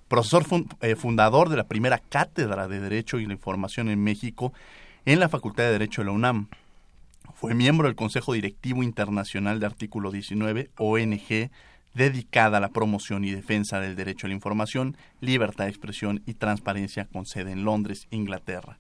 Profesor 0.08 0.46
eh, 0.82 0.96
fundador 0.96 1.50
de 1.50 1.58
la 1.58 1.63
primera 1.63 1.98
cátedra 1.98 2.67
de 2.67 2.79
Derecho 2.79 3.17
y 3.17 3.25
la 3.25 3.34
Información 3.34 3.89
en 3.89 4.03
México 4.03 4.53
en 5.06 5.20
la 5.20 5.27
Facultad 5.27 5.63
de 5.63 5.72
Derecho 5.72 6.01
de 6.01 6.06
la 6.06 6.12
UNAM. 6.12 6.50
Fue 7.34 7.56
miembro 7.56 7.88
del 7.88 7.96
Consejo 7.96 8.34
Directivo 8.34 8.84
Internacional 8.84 9.60
de 9.60 9.65
Artículo 9.65 10.12
19, 10.12 10.70
ONG, 10.77 11.50
dedicada 11.96 12.60
a 12.60 12.62
la 12.62 12.70
promoción 12.70 13.25
y 13.25 13.32
defensa 13.32 13.79
del 13.79 13.96
derecho 13.96 14.27
a 14.27 14.29
la 14.29 14.36
información, 14.36 14.98
libertad 15.20 15.63
de 15.63 15.72
expresión 15.72 16.22
y 16.27 16.36
transparencia 16.36 17.06
con 17.06 17.25
sede 17.25 17.53
en 17.53 17.63
Londres, 17.63 18.06
Inglaterra 18.12 18.77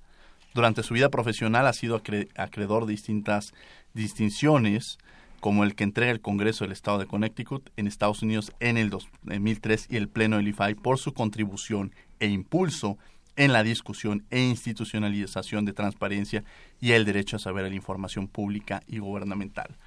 durante 0.57 0.81
su 0.81 0.95
vida 0.95 1.09
profesional 1.09 1.67
ha 1.67 1.73
sido 1.73 2.01
acreedor 2.35 2.87
de 2.87 2.91
distintas 2.91 3.53
distinciones, 3.93 4.97
como 5.39 5.63
el 5.63 5.75
que 5.75 5.83
entrega 5.83 6.11
el 6.11 6.19
Congreso 6.19 6.63
del 6.63 6.71
Estado 6.71 6.97
de 6.97 7.05
Connecticut 7.05 7.69
en 7.77 7.85
Estados 7.85 8.23
Unidos 8.23 8.51
en 8.59 8.77
el 8.77 8.89
2003 8.89 9.85
y 9.91 9.97
el 9.97 10.09
Pleno 10.09 10.37
del 10.37 10.47
IFAI 10.47 10.73
por 10.73 10.97
su 10.97 11.13
contribución 11.13 11.93
e 12.19 12.27
impulso 12.27 12.97
en 13.35 13.53
la 13.53 13.61
discusión 13.61 14.25
e 14.31 14.41
institucionalización 14.41 15.63
de 15.63 15.73
transparencia 15.73 16.43
y 16.81 16.93
el 16.93 17.05
derecho 17.05 17.35
a 17.35 17.39
saber 17.39 17.69
la 17.69 17.75
información 17.75 18.27
pública 18.27 18.81
y 18.87 18.97
gubernamental. 18.97 19.77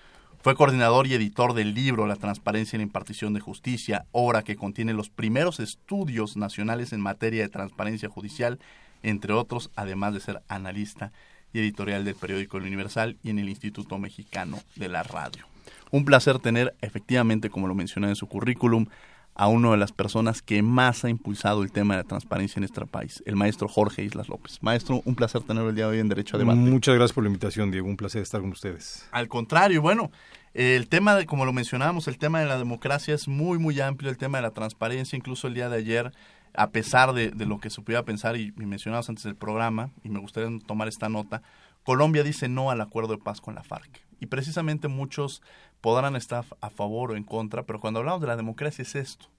Fue 0.40 0.54
coordinador 0.54 1.08
y 1.08 1.14
editor 1.14 1.52
del 1.52 1.74
libro 1.74 2.06
La 2.06 2.14
transparencia 2.14 2.76
en 2.76 2.82
la 2.82 2.86
impartición 2.86 3.34
de 3.34 3.40
justicia, 3.40 4.06
obra 4.12 4.44
que 4.44 4.54
contiene 4.54 4.94
los 4.94 5.10
primeros 5.10 5.58
estudios 5.58 6.36
nacionales 6.36 6.92
en 6.92 7.00
materia 7.00 7.42
de 7.42 7.48
transparencia 7.48 8.08
judicial 8.08 8.60
entre 9.02 9.32
otros, 9.32 9.70
además 9.76 10.14
de 10.14 10.20
ser 10.20 10.42
analista 10.48 11.12
y 11.52 11.58
editorial 11.58 12.04
del 12.04 12.14
periódico 12.14 12.58
El 12.58 12.64
Universal 12.64 13.16
y 13.22 13.30
en 13.30 13.38
el 13.38 13.48
Instituto 13.48 13.98
Mexicano 13.98 14.58
de 14.76 14.88
la 14.88 15.02
Radio. 15.02 15.46
Un 15.90 16.04
placer 16.04 16.38
tener, 16.38 16.74
efectivamente, 16.80 17.50
como 17.50 17.66
lo 17.66 17.74
mencioné 17.74 18.08
en 18.08 18.16
su 18.16 18.28
currículum, 18.28 18.86
a 19.34 19.48
una 19.48 19.70
de 19.70 19.76
las 19.76 19.92
personas 19.92 20.42
que 20.42 20.62
más 20.62 21.04
ha 21.04 21.08
impulsado 21.08 21.62
el 21.62 21.72
tema 21.72 21.94
de 21.96 22.02
la 22.02 22.08
transparencia 22.08 22.58
en 22.58 22.62
nuestro 22.62 22.86
país, 22.86 23.22
el 23.26 23.36
maestro 23.36 23.68
Jorge 23.68 24.04
Islas 24.04 24.28
López. 24.28 24.58
Maestro, 24.60 25.02
un 25.04 25.14
placer 25.14 25.42
tenerlo 25.42 25.70
el 25.70 25.76
día 25.76 25.86
de 25.86 25.92
hoy 25.92 25.98
en 25.98 26.08
Derecho 26.08 26.36
a 26.36 26.38
Debate. 26.38 26.58
Muchas 26.58 26.94
gracias 26.94 27.14
por 27.14 27.24
la 27.24 27.28
invitación, 27.28 27.70
Diego. 27.70 27.88
Un 27.88 27.96
placer 27.96 28.22
estar 28.22 28.40
con 28.40 28.50
ustedes. 28.50 29.08
Al 29.12 29.28
contrario, 29.28 29.80
bueno, 29.80 30.10
el 30.52 30.88
tema, 30.88 31.14
de, 31.14 31.26
como 31.26 31.44
lo 31.44 31.52
mencionábamos, 31.52 32.06
el 32.08 32.18
tema 32.18 32.40
de 32.40 32.46
la 32.46 32.58
democracia 32.58 33.14
es 33.14 33.28
muy, 33.28 33.58
muy 33.58 33.80
amplio, 33.80 34.10
el 34.10 34.18
tema 34.18 34.38
de 34.38 34.42
la 34.42 34.50
transparencia, 34.50 35.16
incluso 35.16 35.46
el 35.46 35.54
día 35.54 35.68
de 35.68 35.78
ayer, 35.78 36.12
a 36.54 36.70
pesar 36.70 37.12
de, 37.12 37.32
lo 37.46 37.58
que 37.58 37.70
se 37.70 37.82
pudiera 37.82 38.04
pensar 38.04 38.36
y, 38.36 38.52
y 38.58 38.66
mencionabas 38.66 39.08
antes 39.08 39.24
del 39.24 39.36
programa, 39.36 39.90
y 40.02 40.08
me 40.08 40.20
gustaría 40.20 40.50
tomar 40.66 40.88
esta 40.88 41.08
nota, 41.08 41.42
Colombia 41.84 42.22
dice 42.22 42.48
no 42.48 42.70
al 42.70 42.80
acuerdo 42.80 43.14
de 43.14 43.22
paz 43.22 43.40
con 43.40 43.54
la 43.54 43.62
FARC. 43.62 44.02
Y 44.20 44.26
precisamente 44.26 44.88
muchos 44.88 45.42
podrán 45.80 46.14
estar 46.14 46.44
a 46.60 46.70
favor 46.70 47.12
o 47.12 47.16
en 47.16 47.24
contra, 47.24 47.62
pero 47.64 47.80
cuando 47.80 48.00
hablamos 48.00 48.20
de 48.20 48.26
la 48.26 48.36
democracia 48.36 48.82
es 48.82 48.94
esto 48.94 49.30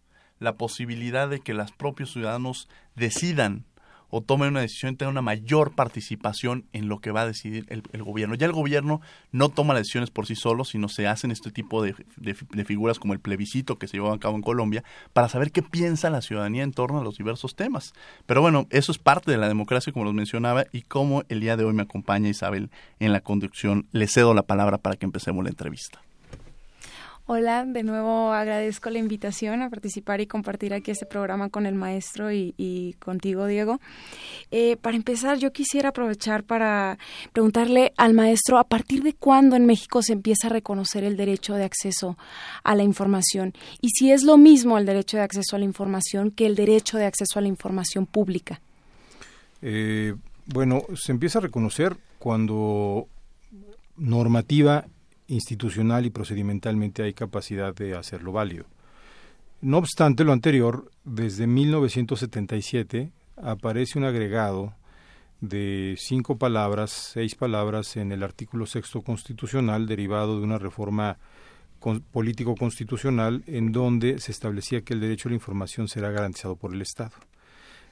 la 0.41 0.57
posibilidad 0.57 1.29
de 1.29 1.39
que 1.39 1.53
los 1.53 1.71
propios 1.71 2.11
ciudadanos 2.11 2.67
decidan 2.95 3.63
o 4.11 4.21
tomen 4.21 4.49
una 4.49 4.61
decisión 4.61 4.93
y 4.93 4.97
tengan 4.97 5.13
una 5.13 5.21
mayor 5.21 5.73
participación 5.73 6.65
en 6.73 6.87
lo 6.87 6.99
que 6.99 7.11
va 7.11 7.21
a 7.21 7.25
decidir 7.25 7.65
el, 7.69 8.03
gobierno. 8.03 8.35
Ya 8.35 8.45
el 8.45 8.51
gobierno 8.51 9.01
no 9.31 9.49
toma 9.49 9.73
las 9.73 9.81
decisiones 9.81 10.11
por 10.11 10.27
sí 10.27 10.35
solo, 10.35 10.65
sino 10.65 10.89
se 10.89 11.07
hacen 11.07 11.31
este 11.31 11.49
tipo 11.49 11.81
de, 11.81 11.95
figuras 12.65 12.99
como 12.99 13.13
el 13.13 13.19
plebiscito 13.19 13.79
que 13.79 13.87
se 13.87 13.97
llevó 13.97 14.11
a 14.11 14.19
cabo 14.19 14.35
en 14.35 14.41
Colombia 14.41 14.83
para 15.13 15.29
saber 15.29 15.51
qué 15.51 15.63
piensa 15.63 16.09
la 16.09 16.21
ciudadanía 16.21 16.63
en 16.63 16.73
torno 16.73 16.99
a 16.99 17.03
los 17.03 17.17
diversos 17.17 17.55
temas. 17.55 17.93
Pero 18.25 18.41
bueno, 18.41 18.67
eso 18.69 18.91
es 18.91 18.97
parte 18.97 19.31
de 19.31 19.37
la 19.37 19.47
democracia, 19.47 19.93
como 19.93 20.05
los 20.05 20.13
mencionaba, 20.13 20.65
y 20.71 20.81
como 20.83 21.23
el 21.29 21.39
día 21.39 21.57
de 21.57 21.63
hoy 21.63 21.73
me 21.73 21.83
acompaña 21.83 22.29
Isabel 22.29 22.69
en 22.99 23.13
la 23.13 23.21
conducción, 23.21 23.87
le 23.91 24.07
cedo 24.07 24.33
la 24.33 24.43
palabra 24.43 24.77
para 24.77 24.97
que 24.97 25.05
empecemos 25.05 25.43
la 25.43 25.49
entrevista. 25.49 26.01
Hola, 27.33 27.63
de 27.65 27.83
nuevo 27.83 28.33
agradezco 28.33 28.89
la 28.89 28.99
invitación 28.99 29.61
a 29.61 29.69
participar 29.69 30.19
y 30.19 30.27
compartir 30.27 30.73
aquí 30.73 30.91
este 30.91 31.05
programa 31.05 31.47
con 31.47 31.65
el 31.65 31.75
maestro 31.75 32.29
y, 32.29 32.97
contigo, 32.99 33.47
Diego. 33.47 33.79
Eh, 34.51 34.75
para 34.75 34.97
empezar, 34.97 35.37
yo 35.37 35.53
quisiera 35.53 35.87
aprovechar 35.87 36.43
para 36.43 36.97
preguntarle 37.31 37.93
al 37.95 38.13
maestro 38.13 38.57
a 38.57 38.65
partir 38.65 39.01
de 39.01 39.13
cuándo 39.13 39.55
en 39.55 39.65
México 39.65 40.01
se 40.01 40.11
empieza 40.11 40.47
a 40.47 40.49
reconocer 40.49 41.05
el 41.05 41.15
derecho 41.15 41.53
de 41.53 41.63
acceso 41.63 42.17
a 42.65 42.75
la 42.75 42.83
información 42.83 43.53
y 43.79 43.91
si 43.91 44.11
es 44.11 44.23
lo 44.23 44.37
mismo 44.37 44.77
el 44.77 44.85
derecho 44.85 45.15
de 45.15 45.23
acceso 45.23 45.55
a 45.55 45.59
la 45.59 45.63
información 45.63 46.31
que 46.31 46.45
el 46.45 46.55
derecho 46.55 46.97
de 46.97 47.05
acceso 47.05 47.39
a 47.39 47.41
la 47.41 47.47
información 47.47 48.07
pública. 48.07 48.59
Eh, 49.61 50.15
bueno, 50.47 50.83
se 50.95 51.13
empieza 51.13 51.39
a 51.39 51.43
reconocer 51.43 51.95
cuando 52.19 53.07
normativa 53.95 54.85
institucional 55.31 56.05
y 56.05 56.09
procedimentalmente 56.09 57.03
hay 57.03 57.13
capacidad 57.13 57.73
de 57.73 57.95
hacerlo 57.95 58.31
válido. 58.31 58.65
No 59.61 59.77
obstante 59.77 60.23
lo 60.23 60.33
anterior, 60.33 60.91
desde 61.03 61.47
1977 61.47 63.11
aparece 63.37 63.97
un 63.97 64.05
agregado 64.05 64.73
de 65.39 65.95
cinco 65.97 66.37
palabras, 66.37 66.91
seis 66.91 67.35
palabras 67.35 67.97
en 67.97 68.11
el 68.11 68.23
artículo 68.23 68.65
sexto 68.65 69.01
constitucional 69.01 69.87
derivado 69.87 70.37
de 70.37 70.43
una 70.43 70.59
reforma 70.59 71.17
político-constitucional 72.11 73.43
en 73.47 73.71
donde 73.71 74.19
se 74.19 74.31
establecía 74.31 74.81
que 74.81 74.93
el 74.93 74.99
derecho 74.99 75.29
a 75.29 75.31
la 75.31 75.35
información 75.35 75.87
será 75.87 76.11
garantizado 76.11 76.55
por 76.55 76.73
el 76.73 76.81
Estado. 76.81 77.13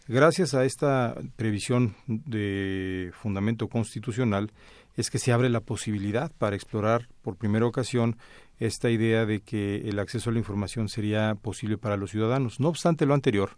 Gracias 0.07 0.55
a 0.55 0.65
esta 0.65 1.15
previsión 1.35 1.95
de 2.07 3.11
fundamento 3.13 3.67
constitucional, 3.67 4.51
es 4.99 5.09
que 5.09 5.17
se 5.17 5.31
abre 5.31 5.47
la 5.47 5.61
posibilidad 5.61 6.29
para 6.37 6.57
explorar 6.57 7.07
por 7.21 7.37
primera 7.37 7.65
ocasión 7.65 8.17
esta 8.59 8.89
idea 8.89 9.25
de 9.25 9.39
que 9.39 9.87
el 9.87 9.97
acceso 9.97 10.29
a 10.29 10.33
la 10.33 10.39
información 10.39 10.89
sería 10.89 11.35
posible 11.35 11.77
para 11.77 11.95
los 11.95 12.11
ciudadanos. 12.11 12.59
No 12.59 12.67
obstante 12.67 13.05
lo 13.05 13.13
anterior, 13.13 13.51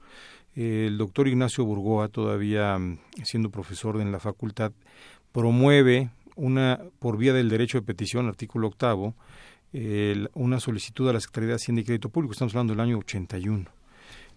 el 0.55 0.99
doctor 0.99 1.27
Ignacio 1.27 1.65
Burgoa, 1.65 2.09
todavía 2.09 2.77
mm, 2.77 2.99
siendo 3.23 3.49
profesor 3.49 3.99
en 3.99 4.11
la 4.11 4.19
facultad, 4.19 4.71
promueve 5.31 6.11
una, 6.35 6.79
por 6.99 7.17
vía 7.17 7.33
del 7.33 7.49
derecho 7.49 7.79
de 7.79 7.87
petición, 7.87 8.27
artículo 8.27 8.67
octavo, 8.67 9.15
una 10.33 10.59
solicitud 10.59 11.09
a 11.09 11.13
la 11.13 11.21
Secretaría 11.21 11.49
de 11.49 11.55
Hacienda 11.55 11.81
y 11.81 11.85
Crédito 11.85 12.09
Público, 12.09 12.33
estamos 12.33 12.53
hablando 12.53 12.73
del 12.73 12.81
año 12.81 12.97
81 12.99 13.65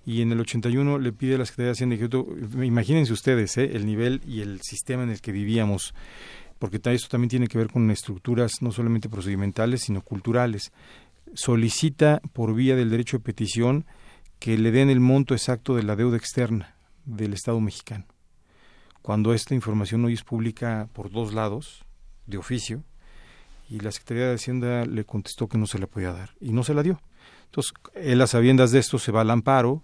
y 0.07 0.23
en 0.23 0.33
el 0.33 0.41
81 0.41 0.99
le 0.99 1.13
pide 1.13 1.35
a 1.35 1.39
la 1.39 1.47
Secretaría 1.47 1.69
de 1.69 1.73
Hacienda 1.73 1.95
y 1.97 1.99
Crédito, 1.99 2.27
imagínense 2.63 3.13
ustedes 3.13 3.57
¿eh? 3.57 3.71
el 3.75 3.87
nivel 3.87 4.21
y 4.27 4.43
el 4.43 4.61
sistema 4.63 5.03
en 5.03 5.11
el 5.11 5.21
que 5.21 5.33
vivíamos 5.33 5.95
porque 6.59 6.81
esto 6.85 7.09
también 7.09 7.29
tiene 7.29 7.47
que 7.49 7.59
ver 7.59 7.69
con 7.69 7.91
estructuras 7.91 8.53
no 8.61 8.73
solamente 8.73 9.09
procedimentales, 9.09 9.83
sino 9.83 10.03
culturales. 10.03 10.73
Solicita 11.35 12.21
por 12.33 12.55
vía 12.55 12.77
del 12.77 12.91
derecho 12.91 13.19
de 13.19 13.25
petición 13.25 13.87
que 14.39 14.59
le 14.59 14.71
den 14.71 14.91
el 14.91 15.01
monto 15.01 15.35
exacto 15.35 15.75
de 15.75 15.83
la 15.83 15.97
deuda 15.97 16.17
externa 16.17 16.77
del 17.05 17.35
Estado 17.35 17.61
mexicano. 17.61 18.07
Cuando 19.03 19.35
esta 19.35 19.55
información 19.55 20.05
hoy 20.05 20.15
es 20.15 20.25
pública 20.25 20.89
por 20.93 21.11
dos 21.11 21.35
lados, 21.35 21.85
de 22.27 22.39
oficio, 22.39 22.83
y 23.69 23.81
la 23.81 23.93
Secretaría 23.93 24.29
de 24.29 24.35
Hacienda 24.35 24.85
le 24.87 25.05
contestó 25.05 25.49
que 25.49 25.59
no 25.59 25.67
se 25.67 25.79
la 25.79 25.87
podía 25.87 26.13
dar, 26.13 26.31
y 26.41 26.53
no 26.53 26.65
se 26.65 26.75
la 26.75 26.83
dio. 26.83 27.01
Entonces, 27.47 27.73
él 27.95 28.21
a 28.21 28.27
sabiendas 28.27 28.71
de 28.71 28.79
esto 28.79 28.99
se 28.99 29.13
va 29.13 29.23
al 29.23 29.31
amparo, 29.31 29.83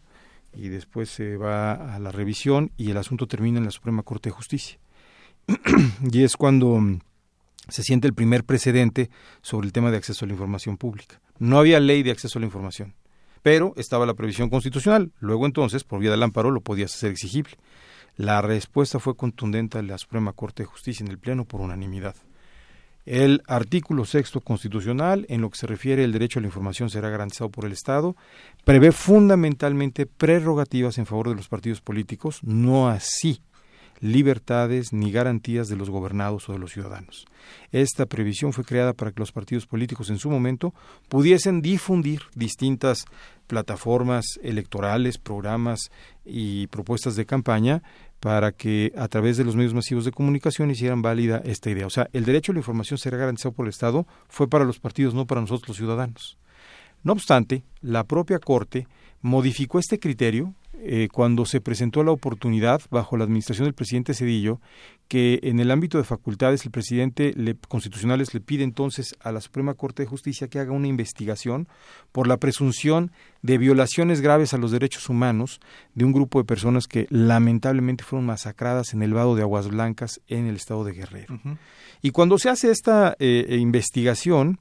y 0.53 0.69
después 0.69 1.11
se 1.11 1.37
va 1.37 1.95
a 1.95 1.99
la 1.99 2.11
revisión, 2.11 2.73
y 2.77 2.91
el 2.91 2.97
asunto 2.97 3.27
termina 3.27 3.59
en 3.59 3.65
la 3.65 3.71
Suprema 3.71 4.03
Corte 4.03 4.31
de 4.31 4.35
Justicia. 4.35 4.79
y 6.13 6.23
es 6.23 6.37
cuando 6.37 6.79
mm, 6.79 7.01
se 7.69 7.83
siente 7.83 8.07
el 8.07 8.15
primer 8.15 8.45
precedente 8.45 9.11
sobre 9.43 9.67
el 9.67 9.73
tema 9.73 9.91
de 9.91 9.97
acceso 9.97 10.25
a 10.25 10.29
la 10.29 10.35
información 10.35 10.77
pública. 10.77 11.21
No 11.39 11.59
había 11.59 11.81
ley 11.81 12.03
de 12.03 12.11
acceso 12.11 12.39
a 12.39 12.41
la 12.41 12.47
información, 12.47 12.95
pero 13.43 13.73
estaba 13.77 14.07
la 14.07 14.15
previsión 14.15 14.51
constitucional. 14.51 15.13
Luego 15.21 15.47
entonces, 15.47 15.85
por 15.85 16.01
vía 16.01 16.11
del 16.11 16.23
amparo, 16.23 16.51
lo 16.51 16.61
podías 16.61 16.95
hacer 16.95 17.11
exigible. 17.11 17.57
La 18.17 18.43
respuesta 18.43 18.99
fue 18.99 19.17
contundente 19.17 19.79
a 19.79 19.83
la 19.83 19.99
Suprema 19.99 20.33
Corte 20.33 20.63
de 20.63 20.69
Justicia 20.69 21.05
en 21.05 21.11
el 21.11 21.19
Pleno 21.19 21.45
por 21.45 21.61
unanimidad. 21.61 22.15
El 23.07 23.43
artículo 23.47 24.05
sexto 24.05 24.41
constitucional, 24.41 25.25
en 25.31 25.41
lo 25.41 25.51
que 25.51 25.59
se 25.59 25.67
refiere 25.67 26.05
al 26.05 26.13
derecho 26.13 26.39
a 26.39 26.43
la 26.43 26.49
información 26.49 26.91
será 26.91 27.09
garantizado 27.09 27.51
por 27.51 27.65
el 27.65 27.73
Estado, 27.73 28.15
prevé 28.65 28.93
fundamentalmente 28.93 30.05
prerrogativas 30.05 30.99
en 30.99 31.07
favor 31.07 31.31
de 31.31 31.35
los 31.35 31.49
partidos 31.49 31.81
políticos, 31.81 32.41
no 32.43 32.89
así 32.89 33.41
libertades 34.01 34.93
ni 34.93 35.13
garantías 35.13 35.69
de 35.69 35.77
los 35.77 35.91
gobernados 35.91 36.49
o 36.49 36.53
de 36.53 36.59
los 36.59 36.73
ciudadanos. 36.73 37.27
Esta 37.71 38.07
previsión 38.07 38.53
fue 38.53 38.65
creada 38.65 38.93
para 38.93 39.13
que 39.13 39.21
los 39.21 39.33
partidos 39.33 39.67
políticos 39.67 40.11
en 40.11 40.19
su 40.19 40.31
momento 40.31 40.75
pudiesen 41.09 41.61
difundir 41.61 42.23
distintas 42.35 43.05
plataformas 43.47 44.25
electorales, 44.43 45.19
programas 45.19 45.91
y 46.25 46.67
propuestas 46.69 47.17
de 47.17 47.27
campaña 47.27 47.83
para 48.21 48.53
que 48.53 48.93
a 48.97 49.09
través 49.09 49.37
de 49.37 49.45
los 49.45 49.57
medios 49.57 49.75
masivos 49.75 50.05
de 50.05 50.13
comunicación 50.13 50.71
hicieran 50.71 51.03
válida 51.03 51.43
esta 51.45 51.71
idea. 51.71 51.87
O 51.87 51.91
sea, 51.91 52.09
el 52.13 52.25
derecho 52.25 52.53
a 52.53 52.55
la 52.55 52.61
información 52.61 52.99
será 52.99 53.17
garantizado 53.17 53.55
por 53.55 53.67
el 53.67 53.71
Estado, 53.71 54.07
fue 54.29 54.49
para 54.49 54.65
los 54.65 54.79
partidos, 54.79 55.15
no 55.15 55.27
para 55.27 55.41
nosotros 55.41 55.69
los 55.69 55.77
ciudadanos. 55.79 56.39
No 57.03 57.13
obstante, 57.13 57.65
la 57.81 58.05
propia 58.05 58.39
Corte 58.39 58.87
modificó 59.23 59.79
este 59.79 59.99
criterio 59.99 60.55
eh, 60.83 61.09
cuando 61.13 61.45
se 61.45 61.61
presentó 61.61 62.03
la 62.03 62.11
oportunidad 62.11 62.81
bajo 62.91 63.17
la 63.17 63.25
administración 63.25 63.67
del 63.67 63.75
presidente 63.75 64.15
Cedillo 64.15 64.61
que 65.09 65.41
en 65.43 65.59
el 65.59 65.73
ámbito 65.73 65.99
de 65.99 66.05
facultades 66.05 66.65
el 66.65 66.71
presidente 66.71 67.33
le, 67.37 67.57
constitucionales 67.57 68.33
le 68.33 68.41
pide 68.41 68.63
entonces 68.63 69.17
a 69.21 69.33
la 69.33 69.41
Suprema 69.41 69.75
Corte 69.75 70.05
de 70.05 70.09
Justicia 70.09 70.47
que 70.47 70.61
haga 70.61 70.71
una 70.71 70.87
investigación 70.87 71.67
por 72.13 72.29
la 72.29 72.37
presunción 72.37 73.11
de 73.43 73.59
violaciones 73.59 74.21
graves 74.21 74.55
a 74.55 74.59
los 74.59 74.71
derechos 74.71 75.09
humanos 75.09 75.61
de 75.95 76.05
un 76.05 76.13
grupo 76.13 76.39
de 76.39 76.45
personas 76.45 76.87
que 76.87 77.09
lamentablemente 77.11 78.05
fueron 78.05 78.25
masacradas 78.25 78.95
en 78.95 79.03
el 79.03 79.13
vado 79.13 79.35
de 79.35 79.43
Aguas 79.43 79.67
Blancas 79.67 80.21
en 80.29 80.47
el 80.47 80.55
estado 80.55 80.85
de 80.85 80.93
Guerrero. 80.93 81.41
Y 82.03 82.13
cuando 82.13 82.39
se 82.39 82.49
hace 82.49 82.71
esta 82.71 83.17
eh, 83.19 83.57
investigación, 83.61 84.61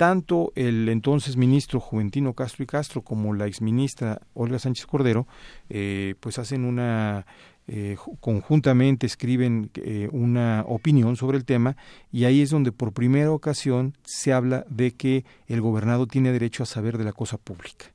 tanto 0.00 0.50
el 0.54 0.88
entonces 0.88 1.36
ministro 1.36 1.78
Juventino 1.78 2.32
Castro 2.32 2.64
y 2.64 2.66
Castro 2.66 3.02
como 3.02 3.34
la 3.34 3.46
exministra 3.46 4.22
Olga 4.32 4.58
Sánchez 4.58 4.86
Cordero, 4.86 5.26
eh, 5.68 6.14
pues 6.20 6.38
hacen 6.38 6.64
una 6.64 7.26
eh, 7.68 7.98
conjuntamente 8.20 9.04
escriben 9.04 9.70
eh, 9.74 10.08
una 10.10 10.64
opinión 10.66 11.16
sobre 11.16 11.36
el 11.36 11.44
tema 11.44 11.76
y 12.10 12.24
ahí 12.24 12.40
es 12.40 12.48
donde 12.48 12.72
por 12.72 12.94
primera 12.94 13.30
ocasión 13.30 13.94
se 14.02 14.32
habla 14.32 14.64
de 14.70 14.92
que 14.92 15.26
el 15.48 15.60
gobernado 15.60 16.06
tiene 16.06 16.32
derecho 16.32 16.62
a 16.62 16.66
saber 16.66 16.96
de 16.96 17.04
la 17.04 17.12
cosa 17.12 17.36
pública. 17.36 17.92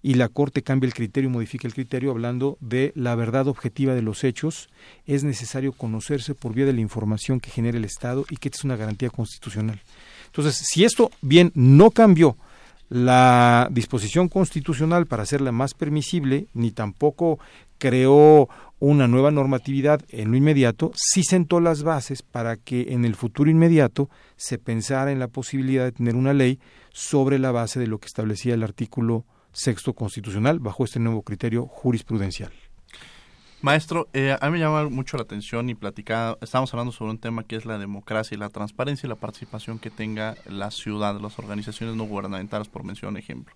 Y 0.00 0.14
la 0.14 0.28
Corte 0.28 0.62
cambia 0.62 0.86
el 0.86 0.94
criterio, 0.94 1.28
modifica 1.28 1.68
el 1.68 1.74
criterio 1.74 2.10
hablando 2.10 2.56
de 2.60 2.92
la 2.94 3.14
verdad 3.14 3.48
objetiva 3.48 3.94
de 3.94 4.02
los 4.02 4.22
hechos. 4.22 4.68
Es 5.06 5.24
necesario 5.24 5.72
conocerse 5.72 6.34
por 6.34 6.54
vía 6.54 6.66
de 6.66 6.74
la 6.74 6.82
información 6.82 7.40
que 7.40 7.50
genera 7.50 7.78
el 7.78 7.86
Estado 7.86 8.26
y 8.28 8.36
que 8.36 8.50
es 8.50 8.64
una 8.64 8.76
garantía 8.76 9.08
constitucional. 9.08 9.80
Entonces, 10.34 10.66
si 10.66 10.82
esto 10.82 11.12
bien 11.22 11.52
no 11.54 11.92
cambió 11.92 12.36
la 12.88 13.68
disposición 13.70 14.28
constitucional 14.28 15.06
para 15.06 15.22
hacerla 15.22 15.52
más 15.52 15.74
permisible, 15.74 16.48
ni 16.54 16.72
tampoco 16.72 17.38
creó 17.78 18.48
una 18.80 19.06
nueva 19.06 19.30
normatividad 19.30 20.02
en 20.08 20.32
lo 20.32 20.36
inmediato, 20.36 20.90
sí 20.96 21.22
sentó 21.22 21.60
las 21.60 21.84
bases 21.84 22.22
para 22.22 22.56
que 22.56 22.86
en 22.94 23.04
el 23.04 23.14
futuro 23.14 23.48
inmediato 23.48 24.10
se 24.36 24.58
pensara 24.58 25.12
en 25.12 25.20
la 25.20 25.28
posibilidad 25.28 25.84
de 25.84 25.92
tener 25.92 26.16
una 26.16 26.32
ley 26.32 26.58
sobre 26.92 27.38
la 27.38 27.52
base 27.52 27.78
de 27.78 27.86
lo 27.86 27.98
que 27.98 28.08
establecía 28.08 28.54
el 28.54 28.64
artículo 28.64 29.24
sexto 29.52 29.92
constitucional 29.92 30.58
bajo 30.58 30.82
este 30.82 30.98
nuevo 30.98 31.22
criterio 31.22 31.66
jurisprudencial. 31.66 32.50
Maestro, 33.64 34.08
eh, 34.12 34.36
a 34.38 34.44
mí 34.44 34.52
me 34.52 34.58
llama 34.58 34.90
mucho 34.90 35.16
la 35.16 35.22
atención 35.22 35.70
y 35.70 35.74
platicaba, 35.74 36.36
estamos 36.42 36.70
hablando 36.74 36.92
sobre 36.92 37.12
un 37.12 37.18
tema 37.18 37.44
que 37.44 37.56
es 37.56 37.64
la 37.64 37.78
democracia 37.78 38.34
y 38.34 38.38
la 38.38 38.50
transparencia 38.50 39.06
y 39.06 39.08
la 39.08 39.14
participación 39.14 39.78
que 39.78 39.88
tenga 39.88 40.36
la 40.44 40.70
ciudad, 40.70 41.18
las 41.18 41.38
organizaciones 41.38 41.96
no 41.96 42.04
gubernamentales, 42.04 42.68
por 42.68 42.84
mencionar 42.84 43.18
ejemplo. 43.18 43.54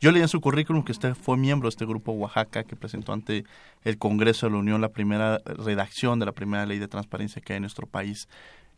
Yo 0.00 0.10
leí 0.10 0.22
en 0.22 0.28
su 0.28 0.40
currículum 0.40 0.82
que 0.82 0.92
usted 0.92 1.14
fue 1.14 1.36
miembro 1.36 1.66
de 1.66 1.68
este 1.68 1.84
grupo 1.84 2.12
Oaxaca 2.12 2.64
que 2.64 2.76
presentó 2.76 3.12
ante 3.12 3.44
el 3.84 3.98
Congreso 3.98 4.46
de 4.46 4.52
la 4.52 4.58
Unión 4.58 4.80
la 4.80 4.88
primera 4.88 5.42
redacción 5.44 6.18
de 6.18 6.24
la 6.24 6.32
primera 6.32 6.64
ley 6.64 6.78
de 6.78 6.88
transparencia 6.88 7.42
que 7.42 7.52
hay 7.52 7.58
en 7.58 7.64
nuestro 7.64 7.86
país. 7.86 8.30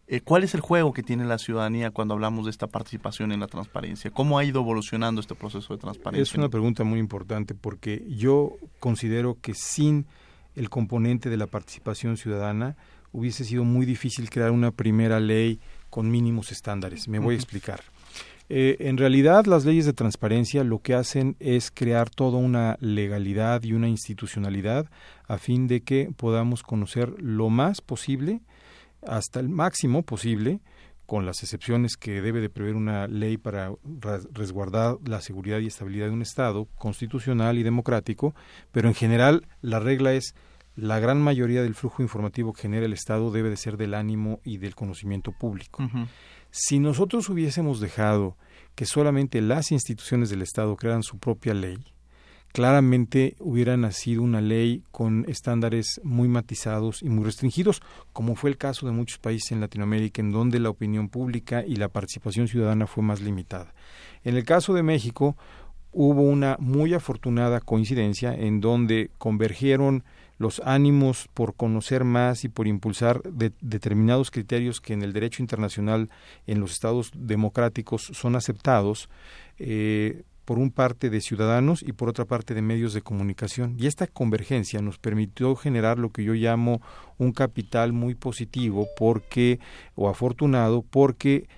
Eh, 0.09 0.23
¿Cuál 0.23 0.43
es 0.43 0.57
el 0.57 0.61
juego 0.61 0.93
que 0.93 1.04
tiene 1.04 1.25
la 1.25 1.38
ciudadanía 1.38 1.93
cuando 1.93 2.14
hablamos 2.14 2.47
de 2.47 2.50
esta 2.50 2.66
participación 2.66 3.31
en 3.31 3.38
la 3.38 3.47
transparencia? 3.47 4.11
¿Cómo 4.11 4.40
ha 4.40 4.45
ido 4.45 4.62
evolucionando 4.62 5.21
este 5.21 5.37
proceso 5.37 5.73
de 5.73 5.78
transparencia? 5.78 6.23
Es 6.33 6.37
una 6.37 6.49
pregunta 6.49 6.83
muy 6.83 6.99
importante 6.99 7.54
porque 7.54 8.04
yo 8.09 8.57
considero 8.81 9.38
que 9.40 9.54
sin 9.54 10.07
el 10.54 10.70
componente 10.70 11.30
de 11.30 11.37
la 11.37 11.46
participación 11.46 12.16
ciudadana, 12.16 12.76
hubiese 13.12 13.44
sido 13.44 13.64
muy 13.64 13.87
difícil 13.87 14.30
crear 14.30 14.50
una 14.50 14.70
primera 14.70 15.20
ley 15.20 15.61
con 15.90 16.11
mínimos 16.11 16.52
estándares. 16.52 17.08
Me 17.08 17.18
voy 17.18 17.34
a 17.34 17.38
explicar. 17.38 17.80
Eh, 18.50 18.76
en 18.80 18.99
realidad, 18.99 19.46
las 19.46 19.64
leyes 19.64 19.87
de 19.87 19.94
transparencia 19.94 20.64
lo 20.64 20.80
que 20.80 20.94
hacen 20.94 21.37
es 21.40 21.70
crear 21.70 22.11
toda 22.11 22.38
una 22.38 22.76
legalidad 22.80 23.62
y 23.62 23.73
una 23.73 23.88
institucionalidad 23.88 24.90
a 25.26 25.38
fin 25.38 25.66
de 25.66 25.80
que 25.80 26.11
podamos 26.16 26.62
conocer 26.62 27.14
lo 27.23 27.49
más 27.49 27.80
posible, 27.80 28.42
hasta 29.06 29.40
el 29.40 29.49
máximo 29.49 30.02
posible, 30.02 30.61
con 31.06 31.26
las 31.26 31.42
excepciones 31.42 31.96
que 31.96 32.20
debe 32.20 32.40
de 32.40 32.50
prever 32.50 32.75
una 32.75 33.06
ley 33.06 33.37
para 33.37 33.73
resguardar 34.32 34.96
la 35.04 35.20
seguridad 35.20 35.58
y 35.58 35.66
estabilidad 35.66 36.06
de 36.06 36.12
un 36.12 36.23
Estado 36.23 36.66
constitucional 36.76 37.58
y 37.58 37.62
democrático, 37.62 38.34
pero 38.73 38.88
en 38.88 38.94
general 38.94 39.46
la 39.61 39.80
regla 39.80 40.12
es 40.14 40.34
la 40.76 40.99
gran 40.99 41.20
mayoría 41.20 41.62
del 41.62 41.75
flujo 41.75 42.02
informativo 42.02 42.52
que 42.52 42.62
genera 42.62 42.87
el 42.87 42.92
Estado 42.92 43.30
debe 43.30 43.50
de 43.50 43.56
ser 43.56 43.76
del 43.76 43.94
ánimo 43.94 44.40
y 44.44 44.58
del 44.58 44.75
conocimiento 44.75 45.32
público. 45.32 45.82
Si 46.50 46.78
nosotros 46.78 47.28
hubiésemos 47.28 47.80
dejado 47.80 48.37
que 48.75 48.87
solamente 48.87 49.40
las 49.40 49.70
instituciones 49.70 50.30
del 50.30 50.42
Estado 50.42 50.75
crearan 50.76 51.02
su 51.02 51.18
propia 51.18 51.54
ley, 51.54 51.78
claramente 52.54 53.34
hubiera 53.40 53.76
nacido 53.76 54.23
una 54.23 54.40
ley 54.40 54.84
con 54.92 55.25
estándares 55.28 56.00
muy 56.04 56.28
matizados 56.28 57.02
y 57.02 57.08
muy 57.08 57.25
restringidos, 57.25 57.82
como 58.12 58.37
fue 58.37 58.49
el 58.49 58.56
caso 58.56 58.87
de 58.87 58.92
muchos 58.92 59.18
países 59.18 59.50
en 59.50 59.61
Latinoamérica, 59.61 60.23
en 60.23 60.30
donde 60.30 60.61
la 60.61 60.70
opinión 60.70 61.08
pública 61.08 61.64
y 61.66 61.75
la 61.75 61.88
participación 61.88 62.46
ciudadana 62.46 62.87
fue 62.87 63.02
más 63.02 63.20
limitada. 63.20 63.75
En 64.23 64.37
el 64.37 64.44
caso 64.44 64.73
de 64.73 64.84
México, 64.84 65.37
hubo 65.90 66.23
una 66.23 66.56
muy 66.61 66.94
afortunada 66.94 67.58
coincidencia 67.58 68.32
en 68.32 68.61
donde 68.61 69.11
convergieron 69.18 70.04
los 70.38 70.62
ánimos 70.64 71.28
por 71.34 71.54
conocer 71.56 72.04
más 72.04 72.44
y 72.44 72.49
por 72.49 72.68
impulsar 72.68 73.20
determinados 73.62 74.30
criterios 74.30 74.80
que 74.80 74.92
en 74.92 75.02
el 75.02 75.12
derecho 75.12 75.42
internacional 75.42 76.08
en 76.46 76.61
los 76.61 76.70
estados 76.70 77.11
democráticos 77.16 78.11
son 78.12 78.37
aceptados, 78.37 79.08
eh, 79.58 80.23
por 80.44 80.58
un 80.58 80.70
parte 80.70 81.10
de 81.10 81.20
ciudadanos 81.20 81.82
y 81.82 81.92
por 81.92 82.08
otra 82.08 82.24
parte 82.24 82.54
de 82.54 82.62
medios 82.62 82.94
de 82.94 83.02
comunicación. 83.02 83.76
Y 83.78 83.86
esta 83.86 84.06
convergencia 84.06 84.80
nos 84.80 84.98
permitió 84.98 85.56
generar 85.56 85.98
lo 85.98 86.10
que 86.10 86.24
yo 86.24 86.34
llamo 86.34 86.80
un 87.18 87.32
capital 87.32 87.92
muy 87.92 88.14
positivo 88.14 88.86
porque 88.96 89.60
o 89.94 90.08
afortunado 90.08 90.82
porque 90.82 91.48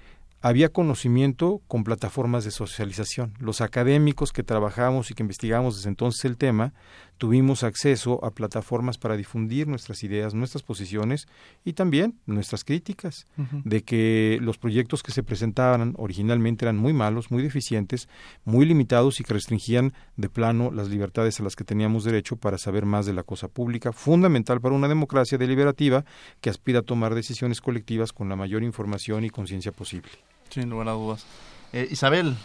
había 0.43 0.69
conocimiento 0.69 1.61
con 1.67 1.83
plataformas 1.83 2.45
de 2.45 2.53
socialización. 2.53 3.35
Los 3.41 3.61
académicos 3.61 4.33
que 4.33 4.45
trabajamos 4.45 5.11
y 5.11 5.15
que 5.15 5.25
investigamos 5.25 5.77
desde 5.77 5.89
entonces 5.89 6.25
el 6.25 6.37
tema, 6.37 6.73
tuvimos 7.19 7.63
acceso 7.63 8.25
a 8.25 8.31
plataformas 8.31 8.99
para 8.99 9.17
difundir 9.17 9.67
nuestras 9.67 10.03
ideas, 10.05 10.35
nuestras 10.35 10.63
posiciones 10.63 11.27
y 11.65 11.73
también 11.73 12.19
nuestras 12.27 12.65
críticas 12.65 13.27
de 13.37 13.83
que 13.83 14.39
los 14.41 14.59
proyectos 14.59 15.03
que 15.03 15.13
se 15.13 15.23
presentaban 15.23 15.95
originalmente 15.97 16.65
eran 16.65 16.77
muy 16.77 16.93
malos, 16.93 17.31
muy 17.31 17.43
deficientes, 17.43 18.09
muy 18.45 18.67
limitados 18.67 19.21
y 19.21 19.25
que 19.25 19.35
restringían 19.35 19.93
de 20.17 20.29
plano 20.29 20.71
las 20.71 20.89
libertades 20.89 21.41
a 21.41 21.43
las 21.43 21.57
que 21.57 21.65
teníamos 21.65 22.05
derecho 22.05 22.37
para 22.37 22.59
saber 22.59 22.85
más 22.85 23.07
de 23.07 23.13
la 23.13 23.23
cosa 23.23 23.49
pública, 23.49 23.93
fundamental 23.93 24.61
para 24.61 24.75
una 24.75 24.89
democracia 24.89 25.39
deliberativa 25.39 26.05
que 26.41 26.51
aspira 26.51 26.81
a 26.81 26.83
tomar 26.83 27.15
decisiones 27.15 27.61
colectivas 27.61 28.13
con 28.13 28.29
la 28.29 28.37
mayor 28.37 28.63
información 28.63 29.25
y 29.25 29.31
conciencia 29.31 29.73
posible. 29.73 30.11
Sin 30.51 30.71
lugar 30.71 30.89
a 30.89 30.93
dudas. 30.93 31.27
Eh, 31.73 31.89
Isabel, 31.91 32.37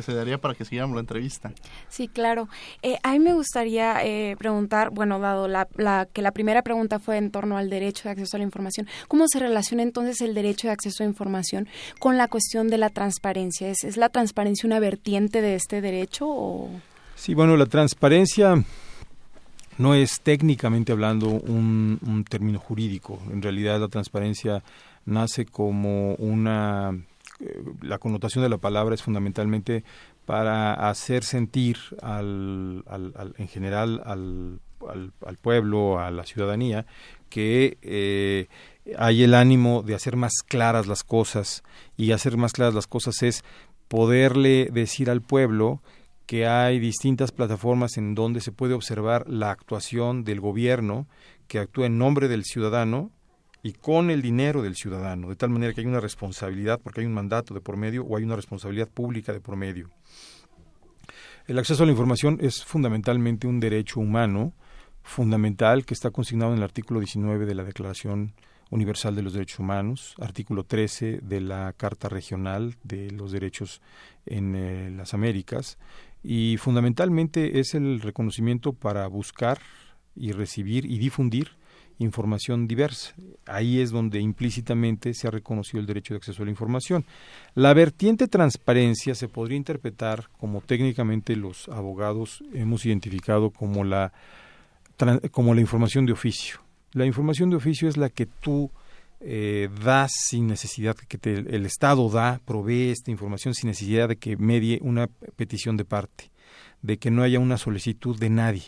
te 0.00 0.14
daría 0.14 0.38
para 0.38 0.54
que 0.54 0.64
sigamos 0.64 0.94
la 0.94 1.00
entrevista. 1.00 1.52
Sí, 1.88 2.08
claro. 2.08 2.48
Eh, 2.82 2.96
a 3.02 3.12
mí 3.12 3.18
me 3.18 3.34
gustaría 3.34 4.04
eh, 4.04 4.36
preguntar, 4.38 4.90
bueno, 4.90 5.18
dado 5.18 5.48
la, 5.48 5.66
que 6.12 6.22
la 6.22 6.32
primera 6.32 6.62
pregunta 6.62 6.98
fue 6.98 7.18
en 7.18 7.30
torno 7.30 7.58
al 7.58 7.68
derecho 7.68 8.04
de 8.04 8.10
acceso 8.10 8.36
a 8.36 8.38
la 8.38 8.44
información, 8.44 8.88
¿cómo 9.08 9.28
se 9.28 9.38
relaciona 9.38 9.82
entonces 9.82 10.20
el 10.20 10.34
derecho 10.34 10.68
de 10.68 10.72
acceso 10.72 11.02
a 11.02 11.06
información 11.06 11.68
con 11.98 12.16
la 12.16 12.28
cuestión 12.28 12.68
de 12.68 12.78
la 12.78 12.90
transparencia? 12.90 13.68
¿Es, 13.68 13.84
es 13.84 13.96
la 13.96 14.08
transparencia 14.08 14.66
una 14.66 14.80
vertiente 14.80 15.42
de 15.42 15.56
este 15.56 15.80
derecho? 15.80 16.26
O? 16.28 16.70
Sí, 17.14 17.34
bueno, 17.34 17.56
la 17.56 17.66
transparencia 17.66 18.64
no 19.78 19.94
es 19.94 20.20
técnicamente 20.20 20.92
hablando 20.92 21.28
un, 21.28 21.98
un 22.06 22.24
término 22.24 22.58
jurídico. 22.58 23.18
En 23.30 23.42
realidad 23.42 23.80
la 23.80 23.88
transparencia 23.88 24.62
nace 25.04 25.44
como 25.46 26.14
una 26.14 26.96
la 27.80 27.98
connotación 27.98 28.42
de 28.42 28.48
la 28.48 28.58
palabra 28.58 28.94
es 28.94 29.02
fundamentalmente 29.02 29.84
para 30.24 30.88
hacer 30.88 31.24
sentir 31.24 31.78
al, 32.00 32.84
en 33.38 33.48
general 33.48 34.02
al, 34.04 34.60
al, 34.88 35.36
pueblo, 35.38 35.98
a 35.98 36.10
la 36.10 36.24
ciudadanía, 36.24 36.86
que 37.28 37.78
eh, 37.82 38.48
hay 38.98 39.22
el 39.22 39.34
ánimo 39.34 39.82
de 39.82 39.94
hacer 39.94 40.16
más 40.16 40.42
claras 40.46 40.86
las 40.86 41.02
cosas. 41.02 41.62
Y 41.96 42.12
hacer 42.12 42.36
más 42.36 42.52
claras 42.52 42.74
las 42.74 42.86
cosas 42.86 43.22
es 43.22 43.44
poderle 43.88 44.68
decir 44.72 45.10
al 45.10 45.22
pueblo 45.22 45.82
que 46.26 46.46
hay 46.46 46.78
distintas 46.78 47.32
plataformas 47.32 47.96
en 47.96 48.14
donde 48.14 48.40
se 48.40 48.52
puede 48.52 48.74
observar 48.74 49.28
la 49.28 49.50
actuación 49.50 50.24
del 50.24 50.40
gobierno 50.40 51.06
que 51.48 51.58
actúa 51.58 51.86
en 51.86 51.98
nombre 51.98 52.28
del 52.28 52.44
ciudadano 52.44 53.10
y 53.62 53.72
con 53.72 54.10
el 54.10 54.22
dinero 54.22 54.62
del 54.62 54.74
ciudadano, 54.74 55.28
de 55.28 55.36
tal 55.36 55.50
manera 55.50 55.72
que 55.72 55.80
hay 55.80 55.86
una 55.86 56.00
responsabilidad 56.00 56.80
porque 56.82 57.00
hay 57.00 57.06
un 57.06 57.14
mandato 57.14 57.54
de 57.54 57.60
por 57.60 57.76
medio 57.76 58.04
o 58.04 58.16
hay 58.16 58.24
una 58.24 58.36
responsabilidad 58.36 58.88
pública 58.88 59.32
de 59.32 59.40
por 59.40 59.56
medio. 59.56 59.90
El 61.46 61.58
acceso 61.58 61.82
a 61.82 61.86
la 61.86 61.92
información 61.92 62.38
es 62.40 62.64
fundamentalmente 62.64 63.46
un 63.46 63.60
derecho 63.60 64.00
humano 64.00 64.52
fundamental 65.02 65.84
que 65.84 65.94
está 65.94 66.10
consignado 66.10 66.52
en 66.52 66.58
el 66.58 66.64
artículo 66.64 67.00
19 67.00 67.46
de 67.46 67.54
la 67.54 67.64
Declaración 67.64 68.34
Universal 68.70 69.14
de 69.14 69.22
los 69.22 69.34
Derechos 69.34 69.58
Humanos, 69.58 70.14
artículo 70.20 70.64
13 70.64 71.20
de 71.22 71.40
la 71.40 71.72
Carta 71.76 72.08
Regional 72.08 72.76
de 72.84 73.10
los 73.10 73.32
Derechos 73.32 73.82
en 74.24 74.54
eh, 74.54 74.90
las 74.90 75.14
Américas 75.14 75.78
y 76.22 76.56
fundamentalmente 76.56 77.58
es 77.60 77.74
el 77.74 78.00
reconocimiento 78.00 78.72
para 78.72 79.06
buscar 79.08 79.58
y 80.14 80.32
recibir 80.32 80.86
y 80.86 80.98
difundir 80.98 81.50
información 82.02 82.66
diversa. 82.66 83.14
Ahí 83.46 83.80
es 83.80 83.90
donde 83.90 84.20
implícitamente 84.20 85.14
se 85.14 85.28
ha 85.28 85.30
reconocido 85.30 85.80
el 85.80 85.86
derecho 85.86 86.14
de 86.14 86.18
acceso 86.18 86.42
a 86.42 86.44
la 86.44 86.50
información. 86.50 87.04
La 87.54 87.74
vertiente 87.74 88.28
transparencia 88.28 89.14
se 89.14 89.28
podría 89.28 89.56
interpretar 89.56 90.28
como 90.38 90.60
técnicamente 90.60 91.36
los 91.36 91.68
abogados 91.68 92.42
hemos 92.52 92.84
identificado 92.86 93.50
como 93.50 93.84
la, 93.84 94.12
como 95.30 95.54
la 95.54 95.60
información 95.60 96.06
de 96.06 96.12
oficio. 96.12 96.60
La 96.92 97.06
información 97.06 97.50
de 97.50 97.56
oficio 97.56 97.88
es 97.88 97.96
la 97.96 98.10
que 98.10 98.26
tú 98.26 98.70
eh, 99.20 99.68
das 99.84 100.12
sin 100.28 100.48
necesidad 100.48 100.96
que 100.96 101.18
el 101.30 101.64
Estado 101.64 102.08
da, 102.10 102.40
provee 102.44 102.90
esta 102.90 103.10
información 103.10 103.54
sin 103.54 103.68
necesidad 103.68 104.08
de 104.08 104.16
que 104.16 104.36
medie 104.36 104.78
una 104.82 105.06
petición 105.36 105.76
de 105.76 105.84
parte, 105.84 106.30
de 106.82 106.98
que 106.98 107.10
no 107.10 107.22
haya 107.22 107.38
una 107.38 107.56
solicitud 107.56 108.18
de 108.18 108.30
nadie. 108.30 108.64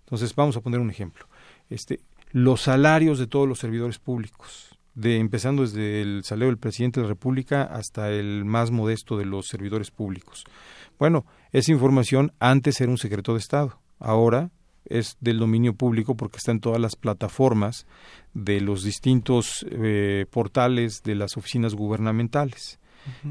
Entonces, 0.00 0.34
vamos 0.34 0.56
a 0.56 0.62
poner 0.62 0.80
un 0.80 0.90
ejemplo. 0.90 1.26
Este, 1.68 2.00
los 2.32 2.62
salarios 2.62 3.18
de 3.18 3.26
todos 3.26 3.48
los 3.48 3.58
servidores 3.58 3.98
públicos, 3.98 4.78
de 4.94 5.18
empezando 5.18 5.62
desde 5.62 6.02
el 6.02 6.24
salario 6.24 6.48
del 6.48 6.58
presidente 6.58 7.00
de 7.00 7.04
la 7.04 7.10
República 7.10 7.62
hasta 7.62 8.10
el 8.10 8.44
más 8.44 8.70
modesto 8.70 9.16
de 9.16 9.24
los 9.24 9.46
servidores 9.46 9.90
públicos. 9.90 10.44
Bueno, 10.98 11.24
esa 11.52 11.72
información 11.72 12.32
antes 12.40 12.80
era 12.80 12.90
un 12.90 12.98
secreto 12.98 13.32
de 13.32 13.38
Estado, 13.38 13.80
ahora 13.98 14.50
es 14.84 15.16
del 15.20 15.38
dominio 15.38 15.74
público 15.74 16.16
porque 16.16 16.38
está 16.38 16.50
en 16.50 16.60
todas 16.60 16.80
las 16.80 16.96
plataformas 16.96 17.86
de 18.34 18.60
los 18.60 18.82
distintos 18.82 19.66
eh, 19.70 20.26
portales 20.30 21.02
de 21.02 21.14
las 21.14 21.36
oficinas 21.36 21.74
gubernamentales. 21.74 22.78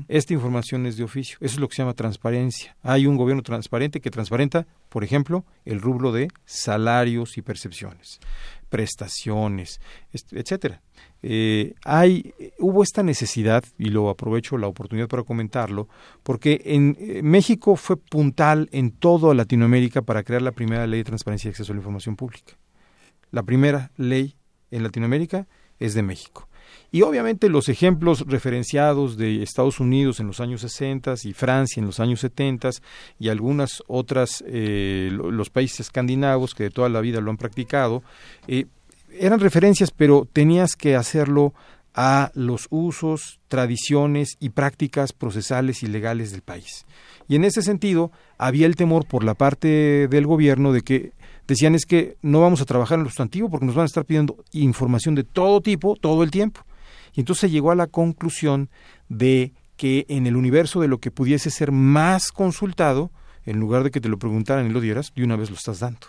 Esta 0.08 0.34
información 0.34 0.88
es 0.88 0.98
de 0.98 1.04
oficio. 1.04 1.38
Eso 1.40 1.56
es 1.56 1.60
lo 1.60 1.68
que 1.68 1.76
se 1.76 1.82
llama 1.84 1.94
transparencia. 1.94 2.76
Hay 2.82 3.06
un 3.06 3.16
gobierno 3.16 3.44
transparente 3.44 4.02
que 4.02 4.10
transparenta, 4.10 4.66
por 4.90 5.04
ejemplo, 5.04 5.46
el 5.66 5.82
rubro 5.82 6.12
de 6.12 6.30
salarios 6.46 7.38
y 7.38 7.44
percepciones. 7.44 8.20
Prestaciones, 8.70 9.80
etcétera. 10.32 10.82
Eh, 11.24 11.74
hay, 11.84 12.34
hubo 12.60 12.84
esta 12.84 13.04
necesidad, 13.04 13.64
y 13.78 13.90
lo 13.90 14.10
aprovecho 14.10 14.58
la 14.58 14.68
oportunidad 14.68 15.08
para 15.08 15.24
comentarlo, 15.24 15.88
porque 16.24 16.62
en 16.66 16.96
eh, 17.00 17.22
México 17.24 17.76
fue 17.76 17.98
puntal 17.98 18.70
en 18.72 18.92
toda 18.92 19.34
Latinoamérica 19.34 20.02
para 20.02 20.24
crear 20.24 20.42
la 20.42 20.52
primera 20.52 20.86
ley 20.88 21.00
de 21.00 21.06
transparencia 21.06 21.50
y 21.50 21.52
acceso 21.52 21.72
a 21.72 21.76
la 21.76 21.80
información 21.80 22.16
pública. 22.16 22.54
La 23.32 23.44
primera 23.44 23.92
ley 23.98 24.36
en 24.72 24.84
Latinoamérica 24.84 25.48
es 25.80 25.94
de 25.94 26.04
México. 26.04 26.48
Y 26.92 27.02
obviamente 27.02 27.50
los 27.50 27.68
ejemplos 27.68 28.26
referenciados 28.28 29.18
de 29.18 29.44
Estados 29.44 29.80
Unidos 29.80 30.20
en 30.20 30.28
los 30.28 30.40
años 30.40 30.62
60 30.62 31.16
y 31.24 31.34
Francia 31.34 31.82
en 31.82 31.86
los 31.86 32.00
años 32.00 32.22
70 32.22 32.70
y 33.20 33.30
algunas 33.30 33.84
otras, 33.88 34.44
eh, 34.48 35.10
los 35.12 35.50
países 35.50 35.82
escandinavos 35.82 36.56
que 36.56 36.64
de 36.64 36.70
toda 36.70 36.90
la 36.90 37.02
vida 37.02 37.20
lo 37.20 37.30
han 37.30 37.38
practicado, 37.38 38.04
eh, 38.48 38.66
eran 39.20 39.40
referencias, 39.40 39.92
pero 39.92 40.28
tenías 40.32 40.76
que 40.76 40.96
hacerlo 40.96 41.54
a 41.94 42.32
los 42.36 42.68
usos, 42.70 43.40
tradiciones 43.48 44.38
y 44.40 44.50
prácticas 44.50 45.14
procesales 45.14 45.82
y 45.82 45.88
legales 45.88 46.32
del 46.32 46.44
país. 46.44 46.86
Y 47.28 47.36
en 47.36 47.44
ese 47.44 47.64
sentido, 47.64 48.12
había 48.38 48.68
el 48.68 48.76
temor 48.76 49.08
por 49.08 49.24
la 49.24 49.34
parte 49.34 50.08
del 50.08 50.28
gobierno 50.28 50.72
de 50.72 50.82
que 50.82 51.12
decían 51.48 51.76
es 51.76 51.86
que 51.86 52.18
no 52.22 52.42
vamos 52.42 52.62
a 52.62 52.66
trabajar 52.66 53.00
en 53.00 53.06
lo 53.06 53.10
sustantivo 53.10 53.50
porque 53.50 53.66
nos 53.66 53.76
van 53.76 53.84
a 53.84 53.88
estar 53.88 54.06
pidiendo 54.06 54.38
información 54.52 55.16
de 55.16 55.24
todo 55.24 55.60
tipo 55.62 55.96
todo 55.96 56.24
el 56.24 56.30
tiempo. 56.30 56.67
Y 57.18 57.22
entonces 57.22 57.52
llegó 57.52 57.72
a 57.72 57.76
la 57.76 57.88
conclusión 57.88 58.70
de 59.10 59.52
que 59.76 60.06
en 60.08 60.28
el 60.28 60.36
universo 60.36 60.80
de 60.82 60.88
lo 60.88 61.00
que 61.00 61.10
pudiese 61.10 61.50
ser 61.50 61.72
más 61.72 62.32
consultado, 62.32 63.10
en 63.44 63.60
lugar 63.60 63.84
de 63.84 63.90
que 63.90 64.00
te 64.00 64.08
lo 64.08 64.20
preguntaran 64.20 64.68
y 64.68 64.70
lo 64.70 64.80
dieras, 64.80 65.12
de 65.16 65.24
una 65.24 65.36
vez 65.36 65.50
lo 65.50 65.56
estás 65.56 65.80
dando. 65.80 66.06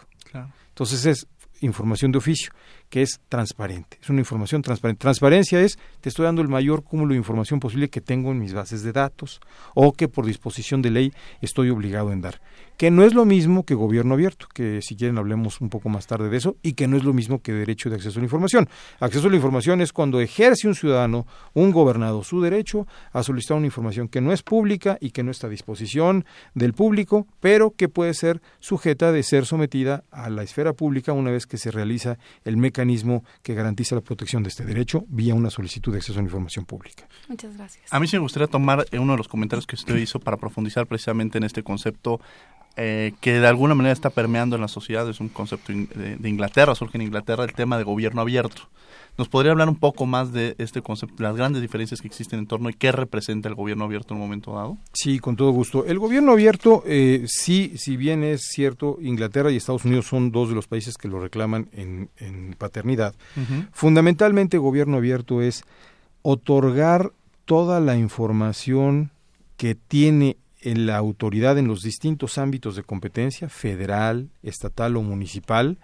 Entonces 0.68 1.06
es 1.06 1.26
información 1.60 2.12
de 2.12 2.18
oficio 2.18 2.52
que 2.90 3.00
es 3.00 3.20
transparente. 3.30 3.98
Es 4.02 4.10
una 4.10 4.20
información 4.20 4.60
transparente. 4.60 5.00
Transparencia 5.00 5.62
es, 5.62 5.78
te 6.02 6.10
estoy 6.10 6.26
dando 6.26 6.42
el 6.42 6.48
mayor 6.48 6.84
cúmulo 6.84 7.14
de 7.14 7.18
información 7.18 7.58
posible 7.58 7.88
que 7.88 8.02
tengo 8.02 8.30
en 8.30 8.38
mis 8.38 8.52
bases 8.52 8.82
de 8.82 8.92
datos 8.92 9.40
o 9.74 9.94
que 9.94 10.08
por 10.08 10.26
disposición 10.26 10.82
de 10.82 10.90
ley 10.90 11.12
estoy 11.40 11.70
obligado 11.70 12.12
en 12.12 12.20
dar 12.20 12.40
que 12.78 12.92
no 12.92 13.02
es 13.02 13.12
lo 13.12 13.24
mismo 13.24 13.64
que 13.64 13.74
gobierno 13.74 14.14
abierto, 14.14 14.46
que 14.54 14.80
si 14.82 14.96
quieren 14.96 15.18
hablemos 15.18 15.60
un 15.60 15.68
poco 15.68 15.88
más 15.88 16.06
tarde 16.06 16.30
de 16.30 16.36
eso, 16.36 16.56
y 16.62 16.74
que 16.74 16.86
no 16.86 16.96
es 16.96 17.02
lo 17.02 17.12
mismo 17.12 17.42
que 17.42 17.52
derecho 17.52 17.90
de 17.90 17.96
acceso 17.96 18.18
a 18.18 18.22
la 18.22 18.26
información. 18.26 18.68
Acceso 19.00 19.26
a 19.26 19.30
la 19.30 19.36
información 19.36 19.80
es 19.80 19.92
cuando 19.92 20.20
ejerce 20.20 20.68
un 20.68 20.76
ciudadano, 20.76 21.26
un 21.54 21.72
gobernado, 21.72 22.22
su 22.22 22.40
derecho 22.40 22.86
a 23.12 23.24
solicitar 23.24 23.56
una 23.56 23.66
información 23.66 24.06
que 24.06 24.20
no 24.20 24.32
es 24.32 24.44
pública 24.44 24.96
y 25.00 25.10
que 25.10 25.24
no 25.24 25.32
está 25.32 25.48
a 25.48 25.50
disposición 25.50 26.24
del 26.54 26.72
público, 26.72 27.26
pero 27.40 27.72
que 27.72 27.88
puede 27.88 28.14
ser 28.14 28.40
sujeta 28.60 29.10
de 29.10 29.24
ser 29.24 29.44
sometida 29.44 30.04
a 30.12 30.30
la 30.30 30.44
esfera 30.44 30.72
pública 30.72 31.12
una 31.12 31.32
vez 31.32 31.46
que 31.46 31.58
se 31.58 31.72
realiza 31.72 32.16
el 32.44 32.56
mecanismo 32.56 33.24
que 33.42 33.54
garantiza 33.54 33.96
la 33.96 34.02
protección 34.02 34.44
de 34.44 34.50
este 34.50 34.64
derecho 34.64 35.04
vía 35.08 35.34
una 35.34 35.50
solicitud 35.50 35.90
de 35.90 35.98
acceso 35.98 36.20
a 36.20 36.22
la 36.22 36.28
información 36.28 36.64
pública. 36.64 37.08
Muchas 37.28 37.56
gracias. 37.56 37.92
A 37.92 37.98
mí 37.98 38.06
se 38.06 38.18
me 38.18 38.20
gustaría 38.20 38.46
tomar 38.46 38.86
uno 38.92 39.12
de 39.14 39.18
los 39.18 39.26
comentarios 39.26 39.66
que 39.66 39.74
usted 39.74 39.96
hizo 39.96 40.20
para 40.20 40.36
profundizar 40.36 40.86
precisamente 40.86 41.38
en 41.38 41.44
este 41.44 41.64
concepto 41.64 42.20
eh, 42.80 43.12
que 43.20 43.40
de 43.40 43.46
alguna 43.48 43.74
manera 43.74 43.92
está 43.92 44.08
permeando 44.08 44.54
en 44.54 44.62
la 44.62 44.68
sociedad, 44.68 45.08
es 45.08 45.18
un 45.18 45.28
concepto 45.28 45.72
de, 45.72 46.28
Inglaterra, 46.28 46.76
surge 46.76 46.96
en 46.96 47.02
Inglaterra 47.02 47.42
el 47.42 47.52
tema 47.52 47.76
de 47.76 47.82
gobierno 47.82 48.20
abierto. 48.20 48.62
¿Nos 49.18 49.28
podría 49.28 49.50
hablar 49.50 49.68
un 49.68 49.74
poco 49.74 50.06
más 50.06 50.32
de 50.32 50.54
este 50.58 50.80
concepto, 50.80 51.20
las 51.24 51.34
grandes 51.34 51.60
diferencias 51.60 52.00
que 52.00 52.06
existen 52.06 52.38
en 52.38 52.46
torno 52.46 52.70
y 52.70 52.74
qué 52.74 52.92
representa 52.92 53.48
el 53.48 53.56
gobierno 53.56 53.84
abierto 53.84 54.14
en 54.14 54.20
un 54.20 54.26
momento 54.28 54.54
dado? 54.54 54.78
Sí, 54.92 55.18
con 55.18 55.34
todo 55.34 55.50
gusto. 55.50 55.86
El 55.86 55.98
gobierno 55.98 56.30
abierto, 56.30 56.84
eh, 56.86 57.24
sí, 57.26 57.72
si 57.76 57.96
bien 57.96 58.22
es 58.22 58.42
cierto, 58.42 58.96
Inglaterra 59.00 59.50
y 59.50 59.56
Estados 59.56 59.84
Unidos 59.84 60.06
son 60.06 60.30
dos 60.30 60.48
de 60.48 60.54
los 60.54 60.68
países 60.68 60.96
que 60.96 61.08
lo 61.08 61.18
reclaman 61.18 61.68
en, 61.72 62.54
paternidad. 62.58 63.12
Fundamentalmente, 63.72 64.56
gobierno 64.56 64.98
abierto 64.98 65.42
es 65.42 65.64
otorgar 66.22 67.10
toda 67.44 67.80
la 67.80 67.96
información 67.96 69.10
que 69.56 69.74
tiene 69.74 70.30
en 70.30 70.47
la 70.74 70.96
autoridad 70.96 71.58
en 71.58 71.68
los 71.68 71.82
distintos 71.82 72.38
ámbitos 72.38 72.76
de 72.76 72.82
competencia, 72.82 73.48
federal, 73.48 74.30
estatal 74.42 74.96
o 74.96 75.02
municipal. 75.02 75.78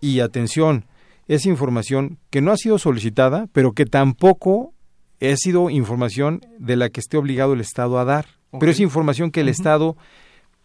Y 0.00 0.20
atención, 0.20 0.86
es 1.28 1.46
información 1.46 2.18
que 2.30 2.40
no 2.40 2.52
ha 2.52 2.56
sido 2.56 2.78
solicitada, 2.78 3.48
pero 3.52 3.72
que 3.72 3.86
tampoco 3.86 4.72
ha 5.20 5.36
sido 5.36 5.70
información 5.70 6.40
de 6.58 6.76
la 6.76 6.88
que 6.88 7.00
esté 7.00 7.16
obligado 7.16 7.52
el 7.52 7.60
Estado 7.60 7.98
a 7.98 8.04
dar. 8.04 8.26
Pero 8.58 8.72
es 8.72 8.80
información 8.80 9.30
que 9.30 9.42
el 9.42 9.48
Estado 9.48 9.96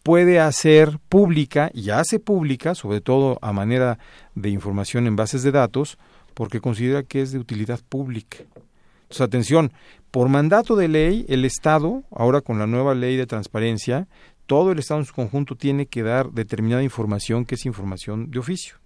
puede 0.02 0.40
hacer 0.40 1.00
pública 1.10 1.72
y 1.74 1.90
hace 1.90 2.20
pública, 2.20 2.76
sobre 2.76 3.02
todo 3.02 3.38
a 3.42 3.52
manera 3.54 4.00
de 4.36 4.50
información 4.50 5.08
en 5.08 5.16
bases 5.16 5.44
de 5.44 5.52
datos, 5.52 5.98
porque 6.34 6.62
considera 6.62 7.04
que 7.04 7.22
es 7.22 7.32
de 7.32 7.40
utilidad 7.40 7.80
pública. 7.90 8.38
Entonces, 9.04 9.22
atención, 9.22 9.72
por 10.16 10.30
mandato 10.30 10.78
de 10.78 10.88
ley, 10.88 11.26
el 11.28 11.44
Estado, 11.44 12.06
ahora 12.10 12.40
con 12.40 12.58
la 12.58 12.66
nueva 12.66 12.96
ley 12.96 13.18
de 13.18 13.28
transparencia, 13.28 14.08
todo 14.46 14.72
el 14.72 14.80
Estado 14.80 15.02
en 15.02 15.06
su 15.06 15.14
conjunto 15.14 15.58
tiene 15.58 15.88
que 15.88 16.04
dar 16.04 16.32
determinada 16.32 16.82
información 16.82 17.44
que 17.44 17.56
es 17.56 17.66
información 17.66 18.32
de 18.32 18.40
oficio. 18.40 18.78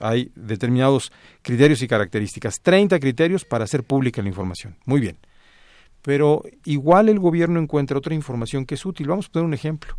Hay 0.00 0.30
determinados 0.34 1.12
criterios 1.40 1.80
y 1.80 1.88
características, 1.88 2.60
30 2.60 3.00
criterios 3.00 3.46
para 3.46 3.64
hacer 3.64 3.84
pública 3.84 4.20
la 4.20 4.28
información. 4.28 4.76
Muy 4.84 5.00
bien. 5.00 5.16
Pero 6.02 6.42
igual 6.66 7.08
el 7.08 7.20
gobierno 7.20 7.58
encuentra 7.58 7.96
otra 7.96 8.14
información 8.14 8.66
que 8.66 8.74
es 8.74 8.84
útil. 8.84 9.08
Vamos 9.08 9.28
a 9.28 9.32
poner 9.32 9.46
un 9.46 9.54
ejemplo. 9.54 9.96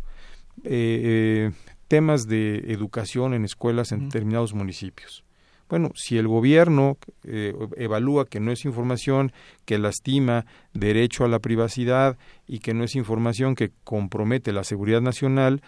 Eh, 0.62 0.70
eh, 0.70 1.50
temas 1.88 2.28
de 2.28 2.58
educación 2.68 3.34
en 3.34 3.44
escuelas 3.44 3.90
en 3.90 4.04
determinados 4.04 4.54
municipios. 4.54 5.24
Bueno, 5.72 5.90
si 5.94 6.18
el 6.18 6.28
gobierno 6.28 6.98
eh, 7.24 7.54
evalúa 7.78 8.26
que 8.26 8.40
no 8.40 8.52
es 8.52 8.66
información 8.66 9.32
que 9.64 9.78
lastima 9.78 10.44
derecho 10.74 11.24
a 11.24 11.28
la 11.28 11.38
privacidad 11.38 12.18
y 12.46 12.58
que 12.58 12.74
no 12.74 12.84
es 12.84 12.94
información 12.94 13.54
que 13.54 13.72
compromete 13.82 14.52
la 14.52 14.64
seguridad 14.64 15.00
nacional, 15.00 15.62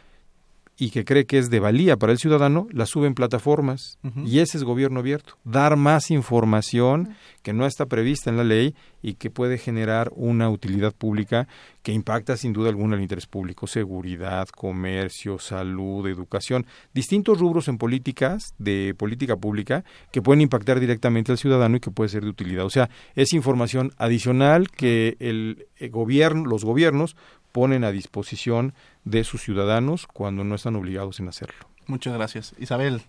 y 0.76 0.90
que 0.90 1.04
cree 1.04 1.24
que 1.24 1.38
es 1.38 1.50
de 1.50 1.60
valía 1.60 1.96
para 1.96 2.12
el 2.12 2.18
ciudadano, 2.18 2.66
la 2.72 2.86
sube 2.86 3.06
en 3.06 3.14
plataformas. 3.14 3.98
Y 4.24 4.40
ese 4.40 4.58
es 4.58 4.64
gobierno 4.64 5.00
abierto. 5.00 5.38
Dar 5.44 5.76
más 5.76 6.10
información 6.10 7.14
que 7.42 7.52
no 7.52 7.66
está 7.66 7.86
prevista 7.86 8.30
en 8.30 8.36
la 8.36 8.44
ley 8.44 8.74
y 9.00 9.14
que 9.14 9.30
puede 9.30 9.58
generar 9.58 10.10
una 10.16 10.50
utilidad 10.50 10.92
pública 10.92 11.46
que 11.82 11.92
impacta 11.92 12.36
sin 12.36 12.52
duda 12.52 12.70
alguna 12.70 12.96
el 12.96 13.02
interés 13.02 13.26
público, 13.26 13.66
seguridad, 13.66 14.48
comercio, 14.48 15.38
salud, 15.38 16.08
educación, 16.08 16.66
distintos 16.92 17.38
rubros 17.38 17.68
en 17.68 17.78
políticas 17.78 18.54
de 18.58 18.94
política 18.96 19.36
pública 19.36 19.84
que 20.10 20.22
pueden 20.22 20.40
impactar 20.40 20.80
directamente 20.80 21.30
al 21.30 21.38
ciudadano 21.38 21.76
y 21.76 21.80
que 21.80 21.90
puede 21.90 22.08
ser 22.08 22.24
de 22.24 22.30
utilidad. 22.30 22.64
O 22.64 22.70
sea, 22.70 22.90
es 23.14 23.32
información 23.32 23.92
adicional 23.96 24.70
que 24.70 25.16
el 25.20 25.66
gobierno, 25.90 26.46
los 26.46 26.64
gobiernos 26.64 27.16
ponen 27.54 27.84
a 27.84 27.92
disposición 27.92 28.74
de 29.04 29.24
sus 29.24 29.42
ciudadanos 29.42 30.06
cuando 30.06 30.44
no 30.44 30.54
están 30.54 30.76
obligados 30.76 31.20
en 31.20 31.28
hacerlo. 31.28 31.68
Muchas 31.86 32.14
gracias. 32.14 32.54
Isabel. 32.58 33.02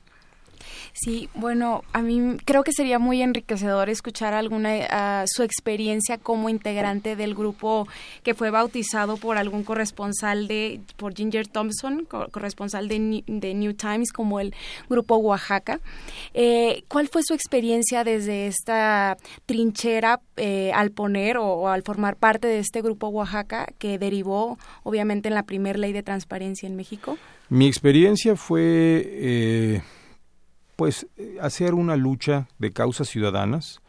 Sí, 0.97 1.27
bueno, 1.34 1.84
a 1.91 2.01
mí 2.01 2.38
creo 2.45 2.63
que 2.63 2.71
sería 2.71 2.99
muy 2.99 3.21
enriquecedor 3.21 3.89
escuchar 3.89 4.34
alguna 4.34 5.25
su 5.27 5.43
experiencia 5.43 6.17
como 6.17 6.47
integrante 6.47 7.17
del 7.17 7.36
grupo 7.36 7.86
que 8.23 8.34
fue 8.34 8.49
bautizado 8.49 9.17
por 9.17 9.38
algún 9.38 9.65
corresponsal 9.65 10.47
de 10.47 10.79
por 10.95 11.13
Ginger 11.13 11.47
Thompson, 11.47 12.08
corresponsal 12.31 12.88
de, 12.88 13.25
de 13.27 13.53
New 13.53 13.73
Times 13.73 14.13
como 14.13 14.39
el 14.39 14.55
grupo 14.89 15.17
Oaxaca. 15.17 15.81
Eh, 16.34 16.86
¿Cuál 16.88 17.10
fue 17.10 17.23
su 17.23 17.34
experiencia 17.34 18.05
desde 18.05 18.47
esta 18.47 19.17
trinchera 19.45 20.21
eh, 20.38 20.71
al 20.73 20.91
poner 20.91 21.38
o, 21.38 21.67
al 21.67 21.84
formar 21.84 22.15
parte 22.15 22.47
de 22.47 22.60
este 22.60 22.81
grupo 22.81 23.10
Oaxaca 23.10 23.67
que 23.79 23.99
derivó 23.99 24.58
obviamente 24.84 25.27
en 25.27 25.36
la 25.36 25.43
primera 25.43 25.77
ley 25.77 25.91
de 25.91 26.03
transparencia 26.03 26.67
en 26.67 26.77
México? 26.77 27.17
Mi 27.49 27.67
experiencia 27.67 28.38
fue 28.38 28.62
eh, 29.05 29.81
pues 30.76 31.08
eh, 31.18 31.38
hacer 31.42 31.74
una 31.74 31.96
lucha 31.96 32.48
de 32.58 32.72
causas 32.72 33.10
ciudadanas, 33.10 33.82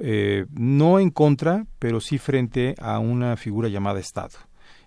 eh, 0.00 0.46
no 0.50 0.98
en 0.98 1.10
contra, 1.10 1.66
pero 1.78 2.00
sí 2.00 2.18
frente 2.18 2.74
a 2.80 2.98
una 2.98 3.36
figura 3.36 3.68
llamada 3.68 4.00
Estado. 4.00 4.38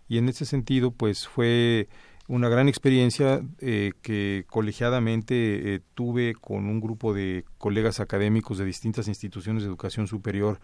Y 0.10 0.18
en 0.18 0.30
ese 0.30 0.46
sentido, 0.46 0.92
pues 0.92 1.28
fue 1.28 1.88
una 2.28 2.50
gran 2.50 2.68
experiencia 2.68 3.42
eh, 3.60 3.94
que 4.02 4.46
colegiadamente 4.50 5.82
tuve 5.94 6.34
con 6.34 6.66
un 6.66 6.82
grupo 6.82 7.14
de 7.14 7.46
colegas 7.58 8.02
académicos 8.02 8.58
de 8.58 8.66
distintas 8.66 9.08
instituciones 9.08 9.64
de 9.64 9.70
educación 9.70 10.08
superior 10.08 10.60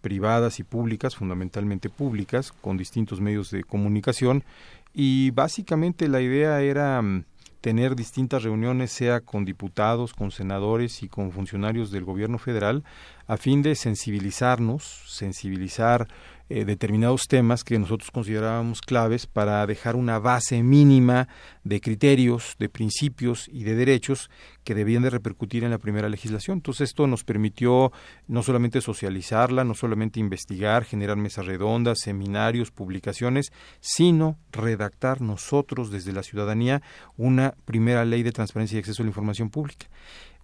privadas 0.00 0.60
y 0.60 0.62
públicas, 0.62 1.16
fundamentalmente 1.16 1.88
públicas, 1.88 2.52
con 2.52 2.76
distintos 2.76 3.20
medios 3.20 3.50
de 3.50 3.64
comunicación. 3.64 4.44
Y 4.94 5.30
básicamente 5.32 6.08
la 6.08 6.20
idea 6.20 6.60
era 6.62 7.02
mm, 7.02 7.24
tener 7.60 7.96
distintas 7.96 8.42
reuniones, 8.42 8.92
sea 8.92 9.20
con 9.20 9.44
diputados, 9.44 10.14
con 10.14 10.30
senadores 10.30 11.02
y 11.02 11.08
con 11.08 11.32
funcionarios 11.32 11.90
del 11.90 12.04
gobierno 12.04 12.38
federal, 12.38 12.84
a 13.26 13.36
fin 13.36 13.62
de 13.62 13.74
sensibilizarnos, 13.74 15.02
sensibilizar 15.06 16.06
eh, 16.48 16.64
determinados 16.64 17.22
temas 17.28 17.64
que 17.64 17.76
nosotros 17.76 18.12
considerábamos 18.12 18.80
claves 18.80 19.26
para 19.26 19.66
dejar 19.66 19.96
una 19.96 20.20
base 20.20 20.62
mínima 20.62 21.26
de 21.64 21.80
criterios, 21.80 22.54
de 22.60 22.68
principios 22.68 23.48
y 23.52 23.64
de 23.64 23.74
derechos 23.74 24.30
que 24.62 24.76
debían 24.76 25.02
de 25.02 25.10
repercutir 25.10 25.64
en 25.64 25.72
la 25.72 25.78
primera 25.78 26.08
legislación. 26.08 26.58
Entonces 26.58 26.90
esto 26.90 27.08
nos 27.08 27.24
permitió 27.24 27.90
no 28.28 28.44
solamente 28.44 28.80
socializarla, 28.80 29.64
no 29.64 29.74
solamente 29.74 30.20
investigar, 30.20 30.84
generar 30.84 31.16
mesas 31.16 31.46
redondas, 31.46 31.98
seminarios, 32.00 32.70
publicaciones, 32.70 33.50
sino 33.80 34.38
redactar 34.52 35.20
nosotros 35.20 35.90
desde 35.90 36.12
la 36.12 36.22
ciudadanía 36.22 36.80
una 37.16 37.56
primera 37.64 38.04
ley 38.04 38.22
de 38.22 38.30
transparencia 38.30 38.76
y 38.76 38.78
acceso 38.78 39.02
a 39.02 39.04
la 39.04 39.10
información 39.10 39.50
pública. 39.50 39.86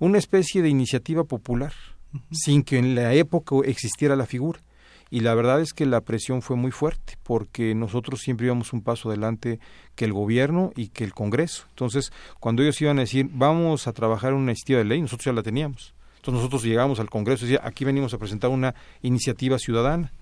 Una 0.00 0.18
especie 0.18 0.62
de 0.62 0.68
iniciativa 0.68 1.22
popular, 1.22 1.72
sin 2.32 2.64
que 2.64 2.78
en 2.78 2.96
la 2.96 3.14
época 3.14 3.54
existiera 3.64 4.16
la 4.16 4.26
figura 4.26 4.60
y 5.12 5.20
la 5.20 5.34
verdad 5.34 5.60
es 5.60 5.74
que 5.74 5.84
la 5.84 6.00
presión 6.00 6.40
fue 6.40 6.56
muy 6.56 6.70
fuerte 6.70 7.18
porque 7.22 7.74
nosotros 7.74 8.20
siempre 8.20 8.46
íbamos 8.46 8.72
un 8.72 8.80
paso 8.80 9.10
adelante 9.10 9.60
que 9.94 10.06
el 10.06 10.14
gobierno 10.14 10.72
y 10.74 10.88
que 10.88 11.04
el 11.04 11.12
Congreso. 11.12 11.66
Entonces, 11.68 12.14
cuando 12.40 12.62
ellos 12.62 12.80
iban 12.80 12.96
a 12.96 13.02
decir, 13.02 13.28
vamos 13.30 13.86
a 13.86 13.92
trabajar 13.92 14.32
una 14.32 14.52
iniciativa 14.52 14.78
de 14.78 14.86
ley, 14.86 15.02
nosotros 15.02 15.26
ya 15.26 15.34
la 15.34 15.42
teníamos. 15.42 15.92
Entonces 16.16 16.38
nosotros 16.38 16.62
llegamos 16.62 16.98
al 16.98 17.10
Congreso 17.10 17.44
y 17.44 17.48
decía, 17.48 17.60
aquí 17.62 17.84
venimos 17.84 18.14
a 18.14 18.18
presentar 18.18 18.48
una 18.48 18.74
iniciativa 19.02 19.58
ciudadana. 19.58 20.14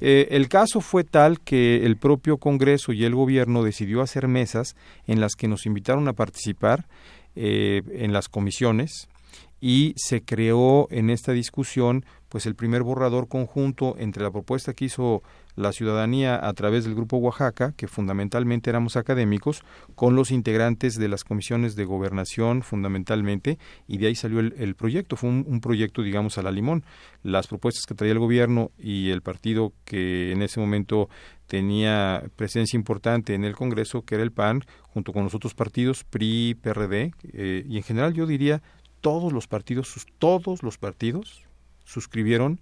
Eh, 0.00 0.28
el 0.30 0.48
caso 0.48 0.80
fue 0.80 1.04
tal 1.04 1.40
que 1.40 1.84
el 1.84 1.98
propio 1.98 2.38
Congreso 2.38 2.94
y 2.94 3.04
el 3.04 3.14
gobierno 3.14 3.62
decidió 3.62 4.00
hacer 4.00 4.26
mesas 4.26 4.74
en 5.06 5.20
las 5.20 5.34
que 5.34 5.48
nos 5.48 5.66
invitaron 5.66 6.08
a 6.08 6.14
participar 6.14 6.86
eh, 7.36 7.82
en 7.92 8.14
las 8.14 8.30
comisiones 8.30 9.06
y 9.60 9.94
se 9.96 10.22
creó 10.22 10.88
en 10.90 11.10
esta 11.10 11.32
discusión 11.32 12.04
pues 12.30 12.46
el 12.46 12.54
primer 12.54 12.82
borrador 12.84 13.28
conjunto 13.28 13.96
entre 13.98 14.22
la 14.22 14.30
propuesta 14.30 14.72
que 14.72 14.84
hizo 14.86 15.22
la 15.56 15.72
ciudadanía 15.72 16.38
a 16.46 16.52
través 16.54 16.84
del 16.84 16.94
Grupo 16.94 17.16
Oaxaca, 17.16 17.74
que 17.76 17.88
fundamentalmente 17.88 18.70
éramos 18.70 18.96
académicos, 18.96 19.62
con 19.96 20.14
los 20.14 20.30
integrantes 20.30 20.94
de 20.94 21.08
las 21.08 21.24
comisiones 21.24 21.74
de 21.74 21.84
gobernación 21.84 22.62
fundamentalmente, 22.62 23.58
y 23.88 23.98
de 23.98 24.06
ahí 24.06 24.14
salió 24.14 24.38
el, 24.38 24.74
proyecto. 24.76 25.16
Fue 25.16 25.28
un, 25.28 25.60
proyecto, 25.60 26.02
digamos, 26.02 26.38
a 26.38 26.42
la 26.42 26.52
limón. 26.52 26.84
Las 27.24 27.48
propuestas 27.48 27.84
que 27.84 27.94
traía 27.94 28.12
el 28.12 28.20
gobierno 28.20 28.70
y 28.78 29.10
el 29.10 29.22
partido 29.22 29.72
que 29.84 30.30
en 30.30 30.42
ese 30.42 30.60
momento 30.60 31.08
tenía 31.48 32.22
presencia 32.36 32.76
importante 32.76 33.34
en 33.34 33.44
el 33.44 33.56
Congreso, 33.56 34.02
que 34.02 34.14
era 34.14 34.22
el 34.22 34.30
PAN, 34.30 34.62
junto 34.82 35.12
con 35.12 35.24
los 35.24 35.34
otros 35.34 35.54
partidos, 35.54 36.04
PRI, 36.04 36.54
PRD, 36.54 37.12
eh, 37.32 37.64
y 37.68 37.76
en 37.76 37.82
general 37.82 38.14
yo 38.14 38.26
diría 38.26 38.62
todos 39.00 39.32
los 39.32 39.46
partidos, 39.46 40.06
todos 40.18 40.62
los 40.62 40.78
partidos 40.78 41.44
suscribieron 41.84 42.60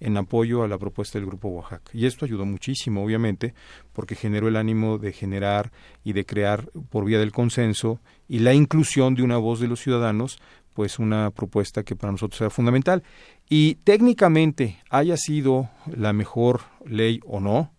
en 0.00 0.16
apoyo 0.16 0.62
a 0.62 0.68
la 0.68 0.78
propuesta 0.78 1.18
del 1.18 1.26
Grupo 1.26 1.48
Oaxaca. 1.48 1.90
Y 1.92 2.06
esto 2.06 2.24
ayudó 2.24 2.44
muchísimo, 2.44 3.02
obviamente, 3.02 3.54
porque 3.92 4.14
generó 4.14 4.48
el 4.48 4.56
ánimo 4.56 4.98
de 4.98 5.12
generar 5.12 5.72
y 6.04 6.12
de 6.12 6.26
crear 6.26 6.70
por 6.90 7.04
vía 7.04 7.18
del 7.18 7.32
consenso 7.32 8.00
y 8.28 8.40
la 8.40 8.52
inclusión 8.52 9.14
de 9.14 9.22
una 9.22 9.38
voz 9.38 9.60
de 9.60 9.68
los 9.68 9.80
ciudadanos, 9.80 10.38
pues 10.74 10.98
una 10.98 11.30
propuesta 11.30 11.82
que 11.82 11.96
para 11.96 12.12
nosotros 12.12 12.40
era 12.40 12.50
fundamental. 12.50 13.02
Y 13.48 13.76
técnicamente 13.76 14.78
haya 14.90 15.16
sido 15.16 15.70
la 15.86 16.12
mejor 16.12 16.62
ley 16.84 17.20
o 17.24 17.40
no, 17.40 17.72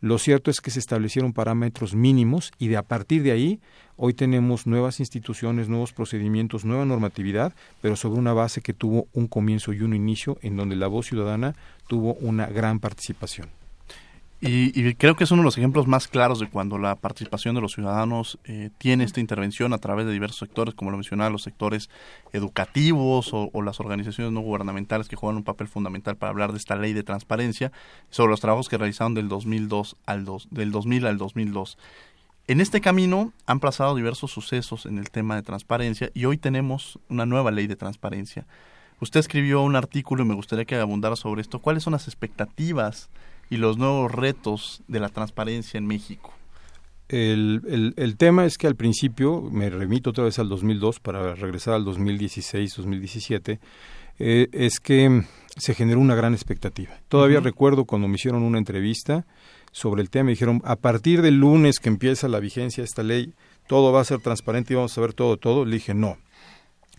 lo 0.00 0.18
cierto 0.18 0.50
es 0.50 0.60
que 0.60 0.70
se 0.70 0.78
establecieron 0.78 1.32
parámetros 1.32 1.94
mínimos 1.94 2.52
y 2.58 2.68
de 2.68 2.76
a 2.76 2.82
partir 2.82 3.24
de 3.24 3.32
ahí 3.32 3.60
hoy 3.96 4.14
tenemos 4.14 4.66
nuevas 4.66 5.00
instituciones, 5.00 5.68
nuevos 5.68 5.92
procedimientos, 5.92 6.64
nueva 6.64 6.84
normatividad, 6.84 7.52
pero 7.80 7.96
sobre 7.96 8.20
una 8.20 8.32
base 8.32 8.60
que 8.60 8.74
tuvo 8.74 9.08
un 9.12 9.26
comienzo 9.26 9.72
y 9.72 9.82
un 9.82 9.94
inicio 9.94 10.38
en 10.40 10.56
donde 10.56 10.76
la 10.76 10.86
voz 10.86 11.06
ciudadana 11.06 11.56
tuvo 11.88 12.14
una 12.14 12.46
gran 12.46 12.78
participación. 12.78 13.57
Y, 14.40 14.94
creo 14.94 15.16
que 15.16 15.24
es 15.24 15.32
uno 15.32 15.42
de 15.42 15.46
los 15.46 15.58
ejemplos 15.58 15.88
más 15.88 16.06
claros 16.06 16.38
de 16.38 16.48
cuando 16.48 16.78
la 16.78 16.94
participación 16.94 17.56
de 17.56 17.60
los 17.60 17.72
ciudadanos 17.72 18.38
eh, 18.44 18.70
tiene 18.78 19.02
esta 19.02 19.18
intervención 19.18 19.72
a 19.72 19.78
través 19.78 20.06
de 20.06 20.12
diversos 20.12 20.38
sectores, 20.38 20.74
como 20.74 20.92
lo 20.92 20.96
mencionaba, 20.96 21.28
los 21.28 21.42
sectores 21.42 21.90
educativos 22.32 23.30
o, 23.32 23.50
las 23.62 23.80
organizaciones 23.80 24.32
no 24.32 24.40
gubernamentales 24.40 25.08
que 25.08 25.16
juegan 25.16 25.38
un 25.38 25.42
papel 25.42 25.66
fundamental 25.66 26.16
para 26.16 26.30
hablar 26.30 26.52
de 26.52 26.58
esta 26.58 26.76
ley 26.76 26.92
de 26.92 27.02
transparencia, 27.02 27.72
sobre 28.10 28.30
los 28.30 28.40
trabajos 28.40 28.68
que 28.68 28.78
realizaron 28.78 29.14
del 29.14 29.28
2002 29.28 29.96
al 30.06 30.24
dos, 30.24 30.46
del 30.52 30.70
2000 30.70 31.06
al 31.06 31.18
2002. 31.18 31.76
En 32.46 32.60
este 32.60 32.80
camino 32.80 33.32
han 33.44 33.58
pasado 33.58 33.96
diversos 33.96 34.30
sucesos 34.30 34.86
en 34.86 34.98
el 34.98 35.10
tema 35.10 35.34
de 35.34 35.42
transparencia 35.42 36.10
y 36.14 36.26
hoy 36.26 36.38
tenemos 36.38 37.00
una 37.08 37.26
nueva 37.26 37.50
ley 37.50 37.66
de 37.66 37.76
transparencia. 37.76 38.46
Usted 39.00 39.18
escribió 39.18 39.62
un 39.62 39.74
artículo 39.74 40.22
y 40.22 40.26
me 40.26 40.34
gustaría 40.34 40.64
que 40.64 40.76
abundara 40.76 41.16
sobre 41.16 41.42
esto. 41.42 41.58
¿Cuáles 41.58 41.82
son 41.82 41.92
las 41.92 42.06
expectativas? 42.06 43.10
Y 43.50 43.56
los 43.56 43.78
nuevos 43.78 44.12
retos 44.12 44.82
de 44.88 45.00
la 45.00 45.08
transparencia 45.08 45.78
en 45.78 45.86
México? 45.86 46.32
El, 47.08 47.94
el, 47.96 48.16
tema 48.18 48.44
es 48.44 48.58
que 48.58 48.66
al 48.66 48.76
principio, 48.76 49.40
me 49.50 49.70
remito 49.70 50.10
otra 50.10 50.24
vez 50.24 50.38
al 50.38 50.50
2002 50.50 51.00
para 51.00 51.34
regresar 51.34 51.72
al 51.72 51.86
2016-2017, 51.86 53.58
eh, 54.18 54.48
es 54.52 54.78
que 54.78 55.22
se 55.56 55.74
generó 55.74 56.00
una 56.00 56.14
gran 56.14 56.34
expectativa. 56.34 56.90
Todavía 57.08 57.40
recuerdo 57.40 57.86
cuando 57.86 58.08
me 58.08 58.16
hicieron 58.16 58.42
una 58.42 58.58
entrevista 58.58 59.26
sobre 59.72 60.02
el 60.02 60.10
tema, 60.10 60.24
me 60.24 60.32
dijeron, 60.32 60.60
a 60.64 60.76
partir 60.76 61.22
del 61.22 61.38
lunes 61.38 61.78
que 61.78 61.88
empieza 61.88 62.28
la 62.28 62.40
vigencia 62.40 62.82
de 62.82 62.86
esta 62.86 63.02
ley, 63.02 63.32
todo 63.66 63.90
va 63.90 64.00
a 64.00 64.04
ser 64.04 64.20
transparente 64.20 64.74
y 64.74 64.76
vamos 64.76 64.96
a 64.98 65.00
ver 65.00 65.14
todo, 65.14 65.38
todo. 65.38 65.64
Le 65.64 65.76
dije, 65.76 65.94
no, 65.94 66.18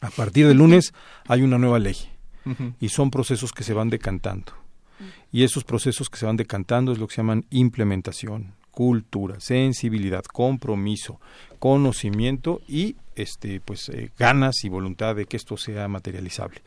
a 0.01 0.09
partir 0.09 0.47
del 0.47 0.57
lunes 0.59 0.93
hay 1.27 1.43
una 1.43 1.59
nueva 1.59 1.77
ley 1.77 1.97
y 2.79 2.89
son 2.89 3.11
procesos 3.11 3.51
que 3.51 3.63
se 3.63 3.73
van 3.73 3.91
decantando 3.91 4.53
y 5.31 5.43
esos 5.43 5.63
procesos 5.63 6.09
que 6.09 6.17
se 6.17 6.25
van 6.25 6.37
decantando 6.37 6.91
es 6.91 6.99
lo 6.99 7.07
que 7.07 7.15
se 7.15 7.21
llaman 7.21 7.45
implementación, 7.49 8.53
cultura, 8.71 9.39
sensibilidad, 9.39 10.23
compromiso, 10.23 11.19
conocimiento 11.59 12.61
y 12.67 12.95
este 13.15 13.59
pues 13.59 13.89
eh, 13.89 14.11
ganas 14.17 14.63
y 14.63 14.69
voluntad 14.69 15.15
de 15.15 15.25
que 15.25 15.37
esto 15.37 15.57
sea 15.57 15.87
materializable. 15.87 16.61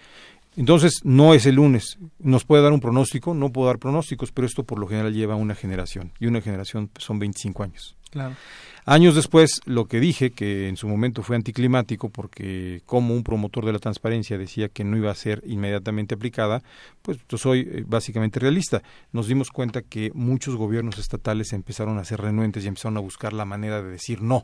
Entonces, 0.56 1.00
no 1.04 1.34
es 1.34 1.46
el 1.46 1.56
lunes. 1.56 1.98
Nos 2.18 2.44
puede 2.44 2.62
dar 2.62 2.72
un 2.72 2.80
pronóstico, 2.80 3.34
no 3.34 3.50
puedo 3.50 3.68
dar 3.68 3.78
pronósticos, 3.78 4.32
pero 4.32 4.46
esto 4.46 4.64
por 4.64 4.78
lo 4.78 4.86
general 4.86 5.14
lleva 5.14 5.34
una 5.34 5.54
generación. 5.54 6.12
Y 6.20 6.26
una 6.26 6.40
generación 6.40 6.90
son 6.98 7.18
25 7.18 7.62
años. 7.62 7.96
Claro. 8.10 8.36
Años 8.84 9.14
después, 9.14 9.60
lo 9.64 9.86
que 9.86 10.00
dije, 10.00 10.32
que 10.32 10.68
en 10.68 10.76
su 10.76 10.88
momento 10.88 11.22
fue 11.22 11.36
anticlimático, 11.36 12.10
porque 12.10 12.82
como 12.84 13.14
un 13.14 13.22
promotor 13.22 13.64
de 13.64 13.72
la 13.72 13.78
transparencia 13.78 14.36
decía 14.36 14.68
que 14.68 14.82
no 14.82 14.96
iba 14.96 15.10
a 15.10 15.14
ser 15.14 15.42
inmediatamente 15.46 16.16
aplicada, 16.16 16.62
pues 17.00 17.18
yo 17.28 17.38
soy 17.38 17.60
eh, 17.60 17.84
básicamente 17.86 18.40
realista. 18.40 18.82
Nos 19.12 19.28
dimos 19.28 19.50
cuenta 19.50 19.82
que 19.82 20.10
muchos 20.14 20.56
gobiernos 20.56 20.98
estatales 20.98 21.52
empezaron 21.52 21.98
a 21.98 22.04
ser 22.04 22.20
renuentes 22.20 22.64
y 22.64 22.68
empezaron 22.68 22.96
a 22.96 23.00
buscar 23.00 23.32
la 23.32 23.44
manera 23.44 23.80
de 23.82 23.90
decir 23.90 24.20
no. 24.20 24.42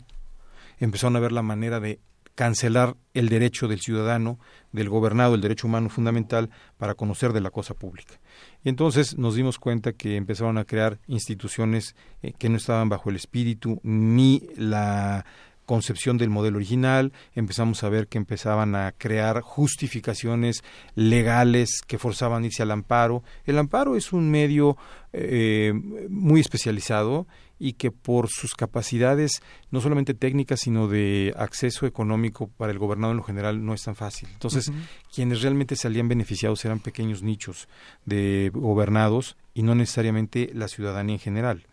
Empezaron 0.79 1.17
a 1.17 1.21
ver 1.21 1.33
la 1.33 1.43
manera 1.43 1.81
de 1.81 1.99
cancelar 2.39 2.95
el 3.15 3.29
derecho 3.31 3.67
del 3.67 3.81
ciudadano, 3.81 4.39
del 4.71 4.89
gobernado, 4.89 5.35
el 5.35 5.41
derecho 5.41 5.67
humano 5.67 5.89
fundamental 5.89 6.51
para 6.77 6.95
conocer 6.95 7.33
de 7.33 7.41
la 7.41 7.51
cosa 7.51 7.75
pública. 7.75 8.21
Y 8.63 8.69
entonces 8.69 9.19
nos 9.19 9.35
dimos 9.35 9.59
cuenta 9.59 9.93
que 9.93 10.15
empezaron 10.15 10.57
a 10.57 10.65
crear 10.65 11.01
instituciones 11.09 11.97
eh, 12.23 12.33
que 12.39 12.49
no 12.49 12.59
estaban 12.59 12.89
bajo 12.89 13.11
el 13.11 13.17
espíritu 13.17 13.81
ni 13.83 14.45
la 14.57 15.27
concepción 15.67 16.17
del 16.17 16.31
modelo 16.31 16.59
original, 16.59 17.13
empezamos 17.35 17.83
a 17.83 17.89
ver 17.89 18.07
que 18.07 18.19
empezaban 18.19 18.77
a 18.77 18.93
crear 18.97 19.41
justificaciones 19.41 20.63
legales 20.95 21.81
que 21.89 21.99
forzaban 21.99 22.45
irse 22.45 22.63
al 22.63 22.71
amparo. 22.71 23.25
El 23.47 23.59
amparo 23.59 23.97
es 23.97 24.13
un 24.13 24.31
medio 24.31 24.77
eh, 25.13 25.73
muy 26.09 26.41
especializado 26.41 27.27
y 27.59 27.75
que 27.75 27.91
por 27.91 28.29
sus 28.29 28.55
capacidades, 28.55 29.43
no 29.71 29.81
solamente 29.81 30.15
técnicas, 30.15 30.61
sino 30.61 30.89
de 30.89 31.35
acceso 31.37 31.87
económico 31.87 32.49
para 32.49 32.73
el 32.73 32.79
gobernador 32.79 33.15
en 33.15 33.19
lo 33.19 33.25
general, 33.25 33.65
no 33.65 33.75
es 33.75 33.83
tan 33.83 33.97
fácil. 33.97 34.29
Entonces, 34.33 34.71
quienes 35.15 35.43
realmente 35.43 35.77
salían 35.77 36.09
beneficiados 36.09 36.65
eran 36.65 36.81
pequeños 36.81 37.23
nichos 37.23 37.69
de 38.05 38.51
gobernados 38.55 39.37
y 39.55 39.63
no 39.63 39.75
necesariamente 39.75 40.51
la 40.55 40.69
ciudadanía 40.69 41.15
en 41.15 41.21
general. 41.21 41.67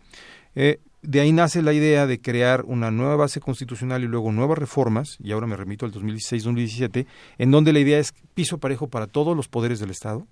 Eh, 0.54 0.80
de 1.02 1.20
ahí 1.20 1.30
nace 1.30 1.62
la 1.62 1.72
idea 1.72 2.06
de 2.06 2.20
crear 2.20 2.64
una 2.64 2.90
nueva 2.90 3.14
base 3.14 3.38
constitucional 3.38 4.02
y 4.02 4.08
luego 4.08 4.32
nuevas 4.32 4.58
reformas, 4.58 5.18
y 5.22 5.30
ahora 5.30 5.46
me 5.46 5.56
remito 5.56 5.86
al 5.86 5.92
2016-2017, 5.92 7.06
en 7.38 7.50
donde 7.52 7.72
la 7.72 7.78
idea 7.78 8.00
es 8.00 8.12
piso 8.34 8.58
parejo 8.58 8.88
para 8.88 9.06
todos 9.06 9.36
los 9.36 9.46
poderes 9.46 9.78
del 9.78 9.90
Estado, 9.90 10.26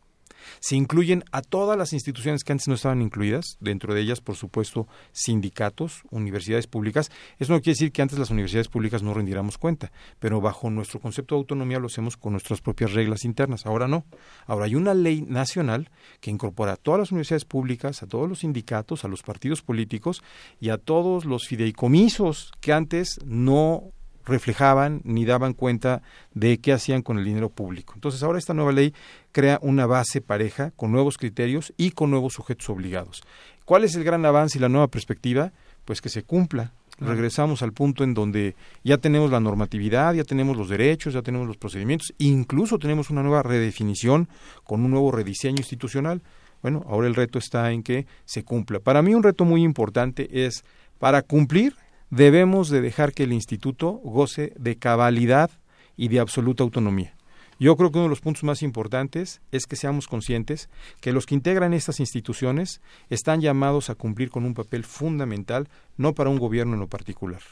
se 0.61 0.77
incluyen 0.77 1.25
a 1.33 1.43
todas 1.43 1.77
las 1.79 1.93
instituciones 1.93 2.45
que 2.45 2.53
antes 2.53 2.69
no 2.69 2.75
estaban 2.75 3.03
incluidas, 3.03 3.57
dentro 3.61 3.95
de 3.95 4.01
ellas, 4.01 4.21
por 4.21 4.37
supuesto, 4.37 4.87
sindicatos, 5.13 6.03
universidades 6.11 6.67
públicas. 6.67 7.11
Eso 7.39 7.53
no 7.53 7.61
quiere 7.61 7.75
decir 7.75 7.93
que 7.93 8.03
antes 8.03 8.19
las 8.19 8.31
universidades 8.31 8.69
públicas 8.69 9.03
no 9.03 9.15
rendiéramos 9.15 9.59
cuenta, 9.59 9.93
pero 10.19 10.41
bajo 10.41 10.71
nuestro 10.71 11.01
concepto 11.01 11.35
de 11.35 11.41
autonomía 11.41 11.79
lo 11.79 11.87
hacemos 11.87 12.17
con 12.17 12.33
nuestras 12.33 12.61
propias 12.61 12.93
reglas 12.93 13.25
internas. 13.25 13.67
Ahora 13.67 13.89
no. 13.89 14.05
Ahora 14.47 14.67
hay 14.67 14.75
una 14.75 14.95
ley 14.95 15.23
nacional 15.23 15.91
que 16.21 16.31
incorpora 16.31 16.73
a 16.73 16.77
todas 16.77 17.01
las 17.01 17.13
universidades 17.13 17.45
públicas, 17.45 18.03
a 18.03 18.07
todos 18.07 18.29
los 18.29 18.41
sindicatos, 18.41 19.05
a 19.05 19.09
los 19.09 19.23
partidos 19.23 19.63
políticos 19.63 20.23
y 20.61 20.71
a 20.71 20.79
todos 20.79 21.25
los 21.25 21.47
fideicomisos 21.47 22.53
que 22.61 22.73
antes 22.73 23.19
no 23.25 23.93
reflejaban 24.25 25.01
ni 25.05 25.25
daban 25.25 25.53
cuenta 25.53 26.03
de 26.33 26.59
qué 26.59 26.73
hacían 26.73 27.03
con 27.03 27.19
el 27.19 27.25
dinero 27.25 27.51
público. 27.51 27.93
Entonces 27.95 28.23
ahora 28.23 28.39
esta 28.39 28.55
nueva 28.55 28.73
ley 28.73 28.95
crea 29.35 29.59
una 29.63 29.85
base 29.85 30.21
pareja 30.21 30.71
con 30.77 30.93
nuevos 30.93 31.19
criterios 31.19 31.75
y 31.77 31.91
con 31.91 32.09
nuevos 32.11 32.35
sujetos 32.35 32.71
obligados. 32.71 33.21
¿Cuál 33.65 33.83
es 33.83 33.97
el 33.97 34.05
gran 34.05 34.25
avance 34.25 34.57
y 34.57 34.61
la 34.61 34.69
nueva 34.69 34.87
perspectiva? 34.87 35.53
Pues 35.85 36.01
que 36.01 36.09
se 36.09 36.23
cumpla. 36.23 36.73
Regresamos 37.01 37.61
al 37.63 37.73
punto 37.73 38.05
en 38.05 38.15
donde 38.15 38.55
ya 38.85 38.99
tenemos 38.99 39.33
la 39.33 39.41
normatividad, 39.41 40.15
ya 40.15 40.23
tenemos 40.23 40.57
los 40.57 40.69
derechos, 40.69 41.15
ya 41.15 41.23
tenemos 41.23 41.49
los 41.49 41.57
procedimientos, 41.57 42.15
incluso 42.19 42.79
tenemos 42.79 43.11
una 43.11 43.25
nueva 43.25 43.43
redefinición 43.43 44.29
con 44.63 44.85
un 44.85 44.93
nuevo 44.93 45.11
rediseño 45.11 45.59
institucional. 45.59 46.23
Bueno, 46.63 46.85
ahora 46.89 47.09
el 47.09 47.17
reto 47.17 47.41
está 47.41 47.73
en 47.73 47.83
que 47.83 48.07
se 48.25 48.45
cumpla. 48.45 48.79
Para 48.79 49.03
mí 49.03 49.17
un 49.17 49.25
reto 49.25 49.45
muy 49.45 49.65
importante 49.65 50.47
es, 50.47 50.65
para 51.01 51.23
cumplir, 51.23 51.75
debemos 52.11 52.69
de 52.69 52.81
dejar 52.81 53.13
que 53.13 53.25
el 53.25 53.33
instituto 53.33 53.91
goce 54.05 54.53
de 54.57 54.77
cabalidad 54.77 55.51
y 55.97 56.07
de 56.07 56.21
absoluta 56.21 56.63
autonomía. 56.63 57.17
Yo 57.59 57.77
creo 57.77 57.91
que 57.91 57.99
uno 57.99 58.05
de 58.05 58.11
los 58.11 58.21
puntos 58.21 58.45
más 58.45 58.63
importantes 58.63 59.41
es 59.53 59.67
que 59.67 59.77
seamos 59.77 60.07
conscientes 60.07 60.69
que 61.01 61.13
los 61.13 61.27
que 61.27 61.35
integran 61.35 61.75
estas 61.75 62.01
instituciones 62.01 62.81
están 63.11 63.41
llamados 63.41 63.91
a 63.91 63.95
cumplir 63.95 64.31
con 64.31 64.45
un 64.45 64.55
papel 64.55 64.85
fundamental, 64.85 65.69
no 65.97 66.15
para 66.15 66.31
un 66.31 66.39
gobierno 66.39 66.75
en 66.75 66.81
lo 66.81 66.89
particular, 66.89 67.43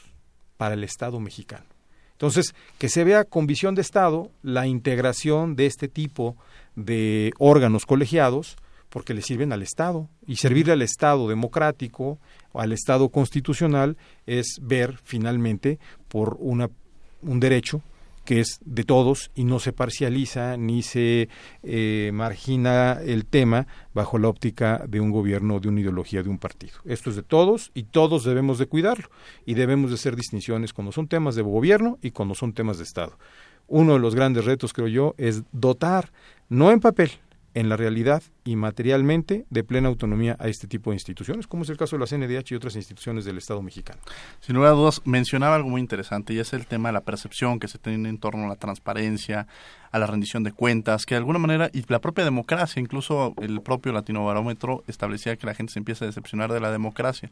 para 0.57 0.75
el 0.75 0.83
Estado 0.83 1.19
mexicano. 1.19 1.65
Entonces, 2.11 2.53
que 2.77 2.89
se 2.89 3.03
vea 3.03 3.23
con 3.23 3.47
visión 3.47 3.75
de 3.75 3.81
Estado 3.81 4.29
la 4.43 4.67
integración 4.67 5.55
de 5.55 5.65
este 5.65 5.87
tipo 5.87 6.37
de 6.75 7.33
órganos 7.37 7.85
colegiados, 7.85 8.55
porque 8.89 9.13
le 9.15 9.23
sirven 9.23 9.51
al 9.51 9.63
Estado. 9.63 10.07
Y 10.27 10.35
servirle 10.35 10.73
al 10.73 10.83
Estado 10.83 11.27
democrático, 11.27 12.19
al 12.53 12.71
Estado 12.71 13.09
constitucional, 13.09 13.97
es 14.27 14.59
ver 14.61 14.99
finalmente 15.03 15.79
por 16.07 16.37
una, 16.39 16.69
un 17.23 17.39
derecho 17.39 17.81
que 18.25 18.39
es 18.39 18.59
de 18.63 18.83
todos 18.83 19.31
y 19.35 19.43
no 19.43 19.59
se 19.59 19.73
parcializa 19.73 20.57
ni 20.57 20.81
se 20.81 21.29
eh, 21.63 22.11
margina 22.13 22.99
el 23.03 23.25
tema 23.25 23.67
bajo 23.93 24.17
la 24.17 24.29
óptica 24.29 24.83
de 24.87 24.99
un 24.99 25.11
gobierno, 25.11 25.59
de 25.59 25.69
una 25.69 25.81
ideología, 25.81 26.23
de 26.23 26.29
un 26.29 26.39
partido. 26.39 26.73
Esto 26.85 27.09
es 27.09 27.15
de 27.15 27.23
todos 27.23 27.71
y 27.73 27.83
todos 27.83 28.23
debemos 28.23 28.59
de 28.59 28.67
cuidarlo 28.67 29.09
y 29.45 29.53
debemos 29.55 29.89
de 29.89 29.95
hacer 29.95 30.15
distinciones 30.15 30.73
cuando 30.73 30.91
son 30.91 31.07
temas 31.07 31.35
de 31.35 31.41
gobierno 31.41 31.97
y 32.01 32.11
cuando 32.11 32.35
son 32.35 32.53
temas 32.53 32.77
de 32.77 32.83
Estado. 32.83 33.17
Uno 33.67 33.93
de 33.93 33.99
los 33.99 34.15
grandes 34.15 34.45
retos, 34.45 34.73
creo 34.73 34.87
yo, 34.87 35.15
es 35.17 35.43
dotar, 35.51 36.11
no 36.49 36.71
en 36.71 36.79
papel, 36.79 37.11
en 37.53 37.69
la 37.69 37.77
realidad 37.77 38.23
y 38.43 38.55
materialmente 38.55 39.45
de 39.49 39.63
plena 39.63 39.89
autonomía 39.89 40.35
a 40.39 40.47
este 40.47 40.67
tipo 40.67 40.89
de 40.89 40.95
instituciones, 40.95 41.47
como 41.47 41.63
es 41.63 41.69
el 41.69 41.77
caso 41.77 41.95
de 41.95 41.99
la 41.99 42.07
CNDH 42.07 42.51
y 42.51 42.55
otras 42.55 42.75
instituciones 42.75 43.25
del 43.25 43.37
Estado 43.37 43.61
mexicano. 43.61 44.01
Sin 44.39 44.55
lugar 44.55 44.71
a 44.71 44.75
dudas, 44.75 45.01
mencionaba 45.05 45.55
algo 45.55 45.69
muy 45.69 45.81
interesante 45.81 46.33
y 46.33 46.39
es 46.39 46.53
el 46.53 46.65
tema 46.65 46.89
de 46.89 46.93
la 46.93 47.01
percepción 47.01 47.59
que 47.59 47.67
se 47.67 47.77
tiene 47.77 48.09
en 48.09 48.17
torno 48.17 48.45
a 48.45 48.47
la 48.47 48.55
transparencia, 48.55 49.47
a 49.91 49.99
la 49.99 50.07
rendición 50.07 50.43
de 50.43 50.51
cuentas, 50.51 51.05
que 51.05 51.15
de 51.15 51.19
alguna 51.19 51.39
manera, 51.39 51.69
y 51.73 51.83
la 51.87 52.01
propia 52.01 52.23
democracia, 52.23 52.79
incluso 52.79 53.33
el 53.41 53.61
propio 53.61 53.91
Latinobarómetro 53.91 54.83
establecía 54.87 55.35
que 55.35 55.45
la 55.45 55.53
gente 55.53 55.73
se 55.73 55.79
empieza 55.79 56.05
a 56.05 56.07
decepcionar 56.07 56.51
de 56.51 56.59
la 56.59 56.71
democracia. 56.71 57.29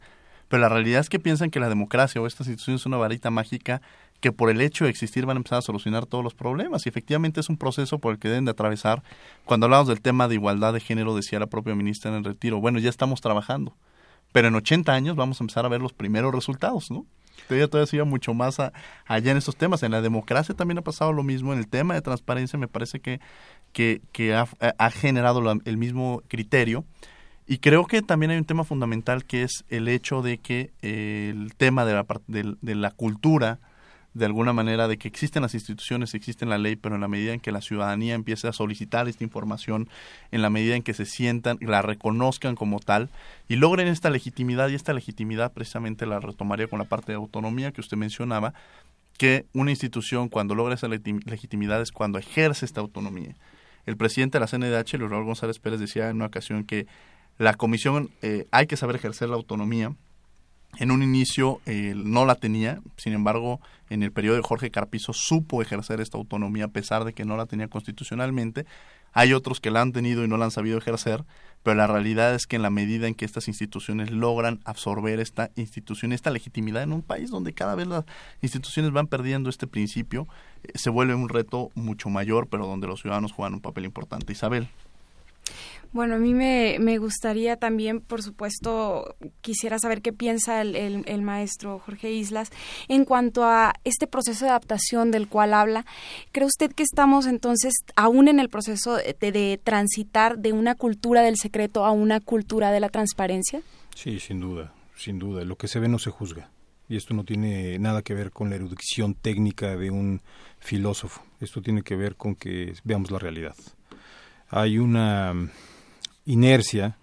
Pero 0.48 0.60
la 0.60 0.68
realidad 0.68 1.00
es 1.00 1.08
que 1.08 1.18
piensan 1.18 1.50
que 1.50 1.60
la 1.60 1.68
democracia 1.68 2.20
o 2.20 2.26
estas 2.26 2.46
instituciones 2.46 2.82
es 2.82 2.86
una 2.86 2.98
varita 2.98 3.30
mágica 3.30 3.80
que 4.22 4.30
por 4.30 4.50
el 4.50 4.60
hecho 4.60 4.84
de 4.84 4.90
existir 4.90 5.26
van 5.26 5.36
a 5.36 5.40
empezar 5.40 5.58
a 5.58 5.62
solucionar 5.62 6.06
todos 6.06 6.22
los 6.22 6.32
problemas. 6.32 6.86
Y 6.86 6.88
efectivamente 6.88 7.40
es 7.40 7.48
un 7.48 7.56
proceso 7.58 7.98
por 7.98 8.12
el 8.12 8.20
que 8.20 8.28
deben 8.28 8.44
de 8.44 8.52
atravesar. 8.52 9.02
Cuando 9.44 9.66
hablamos 9.66 9.88
del 9.88 10.00
tema 10.00 10.28
de 10.28 10.36
igualdad 10.36 10.72
de 10.72 10.80
género, 10.80 11.14
decía 11.14 11.40
la 11.40 11.48
propia 11.48 11.74
ministra 11.74 12.12
en 12.12 12.18
el 12.18 12.24
retiro, 12.24 12.60
bueno, 12.60 12.78
ya 12.78 12.88
estamos 12.88 13.20
trabajando, 13.20 13.76
pero 14.30 14.46
en 14.46 14.54
80 14.54 14.92
años 14.92 15.16
vamos 15.16 15.40
a 15.40 15.44
empezar 15.44 15.66
a 15.66 15.68
ver 15.68 15.82
los 15.82 15.92
primeros 15.92 16.32
resultados, 16.32 16.90
¿no? 16.90 17.04
Todavía, 17.48 17.66
todavía 17.66 17.86
sigue 17.88 18.04
mucho 18.04 18.32
más 18.32 18.58
allá 18.60 19.30
en 19.32 19.36
estos 19.36 19.56
temas. 19.56 19.82
En 19.82 19.90
la 19.90 20.00
democracia 20.00 20.54
también 20.54 20.78
ha 20.78 20.82
pasado 20.82 21.12
lo 21.12 21.24
mismo. 21.24 21.52
En 21.52 21.58
el 21.58 21.66
tema 21.66 21.94
de 21.94 22.02
transparencia 22.02 22.56
me 22.58 22.68
parece 22.68 23.00
que, 23.00 23.20
que, 23.72 24.02
que 24.12 24.34
ha, 24.34 24.90
generado 24.90 25.42
el 25.64 25.76
mismo 25.76 26.22
criterio. 26.28 26.84
Y 27.48 27.58
creo 27.58 27.86
que 27.86 28.02
también 28.02 28.30
hay 28.30 28.38
un 28.38 28.44
tema 28.44 28.62
fundamental 28.62 29.24
que 29.24 29.42
es 29.42 29.64
el 29.68 29.88
hecho 29.88 30.22
de 30.22 30.38
que 30.38 30.70
eh, 30.82 31.32
el 31.34 31.56
tema 31.56 31.84
de 31.84 31.94
la, 31.94 32.06
de 32.28 32.74
la 32.76 32.92
cultura, 32.92 33.58
de 34.14 34.26
alguna 34.26 34.52
manera 34.52 34.88
de 34.88 34.98
que 34.98 35.08
existen 35.08 35.42
las 35.42 35.54
instituciones, 35.54 36.14
existe 36.14 36.44
la 36.44 36.58
ley, 36.58 36.76
pero 36.76 36.94
en 36.94 37.00
la 37.00 37.08
medida 37.08 37.32
en 37.32 37.40
que 37.40 37.52
la 37.52 37.60
ciudadanía 37.60 38.14
empiece 38.14 38.46
a 38.46 38.52
solicitar 38.52 39.08
esta 39.08 39.24
información, 39.24 39.88
en 40.30 40.42
la 40.42 40.50
medida 40.50 40.76
en 40.76 40.82
que 40.82 40.94
se 40.94 41.06
sientan, 41.06 41.58
la 41.60 41.82
reconozcan 41.82 42.54
como 42.54 42.78
tal 42.78 43.08
y 43.48 43.56
logren 43.56 43.88
esta 43.88 44.10
legitimidad, 44.10 44.68
y 44.68 44.74
esta 44.74 44.92
legitimidad 44.92 45.52
precisamente 45.52 46.06
la 46.06 46.20
retomaría 46.20 46.68
con 46.68 46.78
la 46.78 46.84
parte 46.84 47.12
de 47.12 47.16
autonomía 47.16 47.72
que 47.72 47.80
usted 47.80 47.96
mencionaba, 47.96 48.54
que 49.16 49.46
una 49.52 49.70
institución 49.70 50.28
cuando 50.28 50.54
logra 50.54 50.74
esa 50.74 50.88
legitimidad 50.88 51.80
es 51.80 51.92
cuando 51.92 52.18
ejerce 52.18 52.64
esta 52.64 52.80
autonomía. 52.80 53.34
El 53.86 53.96
presidente 53.96 54.38
de 54.38 54.40
la 54.40 54.46
CNDH, 54.46 54.94
Leonardo 54.98 55.24
González 55.24 55.58
Pérez, 55.58 55.80
decía 55.80 56.08
en 56.08 56.16
una 56.16 56.26
ocasión 56.26 56.64
que 56.64 56.86
la 57.38 57.54
comisión 57.54 58.10
eh, 58.22 58.46
hay 58.50 58.66
que 58.66 58.76
saber 58.76 58.96
ejercer 58.96 59.28
la 59.28 59.36
autonomía, 59.36 59.94
en 60.78 60.90
un 60.90 61.02
inicio 61.02 61.60
eh, 61.66 61.92
no 61.96 62.24
la 62.24 62.34
tenía, 62.34 62.80
sin 62.96 63.12
embargo, 63.12 63.60
en 63.90 64.02
el 64.02 64.12
periodo 64.12 64.36
de 64.36 64.42
Jorge 64.42 64.70
Carpizo 64.70 65.12
supo 65.12 65.60
ejercer 65.60 66.00
esta 66.00 66.16
autonomía 66.16 66.64
a 66.64 66.68
pesar 66.68 67.04
de 67.04 67.12
que 67.12 67.24
no 67.24 67.36
la 67.36 67.46
tenía 67.46 67.68
constitucionalmente. 67.68 68.64
Hay 69.12 69.34
otros 69.34 69.60
que 69.60 69.70
la 69.70 69.82
han 69.82 69.92
tenido 69.92 70.24
y 70.24 70.28
no 70.28 70.38
la 70.38 70.46
han 70.46 70.50
sabido 70.50 70.78
ejercer, 70.78 71.24
pero 71.62 71.76
la 71.76 71.86
realidad 71.86 72.34
es 72.34 72.46
que 72.46 72.56
en 72.56 72.62
la 72.62 72.70
medida 72.70 73.06
en 73.06 73.14
que 73.14 73.26
estas 73.26 73.48
instituciones 73.48 74.10
logran 74.10 74.60
absorber 74.64 75.20
esta 75.20 75.50
institución, 75.56 76.12
esta 76.12 76.30
legitimidad 76.30 76.82
en 76.82 76.94
un 76.94 77.02
país 77.02 77.30
donde 77.30 77.52
cada 77.52 77.74
vez 77.74 77.86
las 77.86 78.04
instituciones 78.40 78.92
van 78.92 79.08
perdiendo 79.08 79.50
este 79.50 79.66
principio, 79.66 80.26
eh, 80.64 80.72
se 80.74 80.88
vuelve 80.88 81.14
un 81.14 81.28
reto 81.28 81.70
mucho 81.74 82.08
mayor, 82.08 82.48
pero 82.48 82.66
donde 82.66 82.86
los 82.86 83.02
ciudadanos 83.02 83.32
juegan 83.32 83.54
un 83.54 83.60
papel 83.60 83.84
importante. 83.84 84.32
Isabel. 84.32 84.68
Bueno, 85.92 86.14
a 86.14 86.18
mí 86.18 86.32
me, 86.32 86.96
gustaría 86.96 87.56
también, 87.56 88.00
por 88.00 88.22
supuesto, 88.22 89.14
quisiera 89.42 89.78
saber 89.78 90.00
qué 90.00 90.14
piensa 90.14 90.62
el, 90.62 90.74
el, 90.74 91.22
maestro 91.22 91.80
Jorge 91.80 92.10
Islas 92.10 92.50
en 92.88 93.04
cuanto 93.04 93.44
a 93.44 93.74
este 93.84 94.06
proceso 94.06 94.46
de 94.46 94.52
adaptación 94.52 95.10
del 95.10 95.28
cual 95.28 95.52
habla. 95.52 95.84
¿Cree 96.32 96.46
usted 96.46 96.72
que 96.72 96.82
estamos 96.82 97.26
entonces 97.26 97.74
aún 97.94 98.28
en 98.28 98.40
el 98.40 98.48
proceso 98.48 98.96
de 98.96 99.60
transitar 99.62 100.38
de 100.38 100.54
una 100.54 100.76
cultura 100.76 101.20
del 101.20 101.36
secreto 101.36 101.84
a 101.84 101.90
una 101.90 102.20
cultura 102.20 102.70
de 102.72 102.80
la 102.80 102.88
transparencia? 102.88 103.60
Sí, 103.94 104.18
sin 104.18 104.40
duda, 104.40 104.72
sin 104.96 105.18
duda. 105.18 105.44
Lo 105.44 105.56
que 105.56 105.68
se 105.68 105.78
ve 105.78 105.88
no 105.88 105.98
se 105.98 106.10
juzga. 106.10 106.48
Y 106.88 106.96
esto 106.96 107.12
no 107.12 107.24
tiene 107.24 107.78
nada 107.78 108.00
que 108.00 108.14
ver 108.14 108.32
con 108.32 108.48
la 108.48 108.56
erudición 108.56 109.14
técnica 109.14 109.76
de 109.76 109.90
un 109.90 110.22
filósofo. 110.58 111.22
Esto 111.40 111.60
tiene 111.60 111.82
que 111.82 111.96
ver 111.96 112.16
con 112.16 112.34
que 112.34 112.72
veamos 112.84 113.10
la 113.10 113.18
realidad. 113.18 113.54
Hay 114.54 114.76
una 114.76 115.32
inercia 116.26 116.98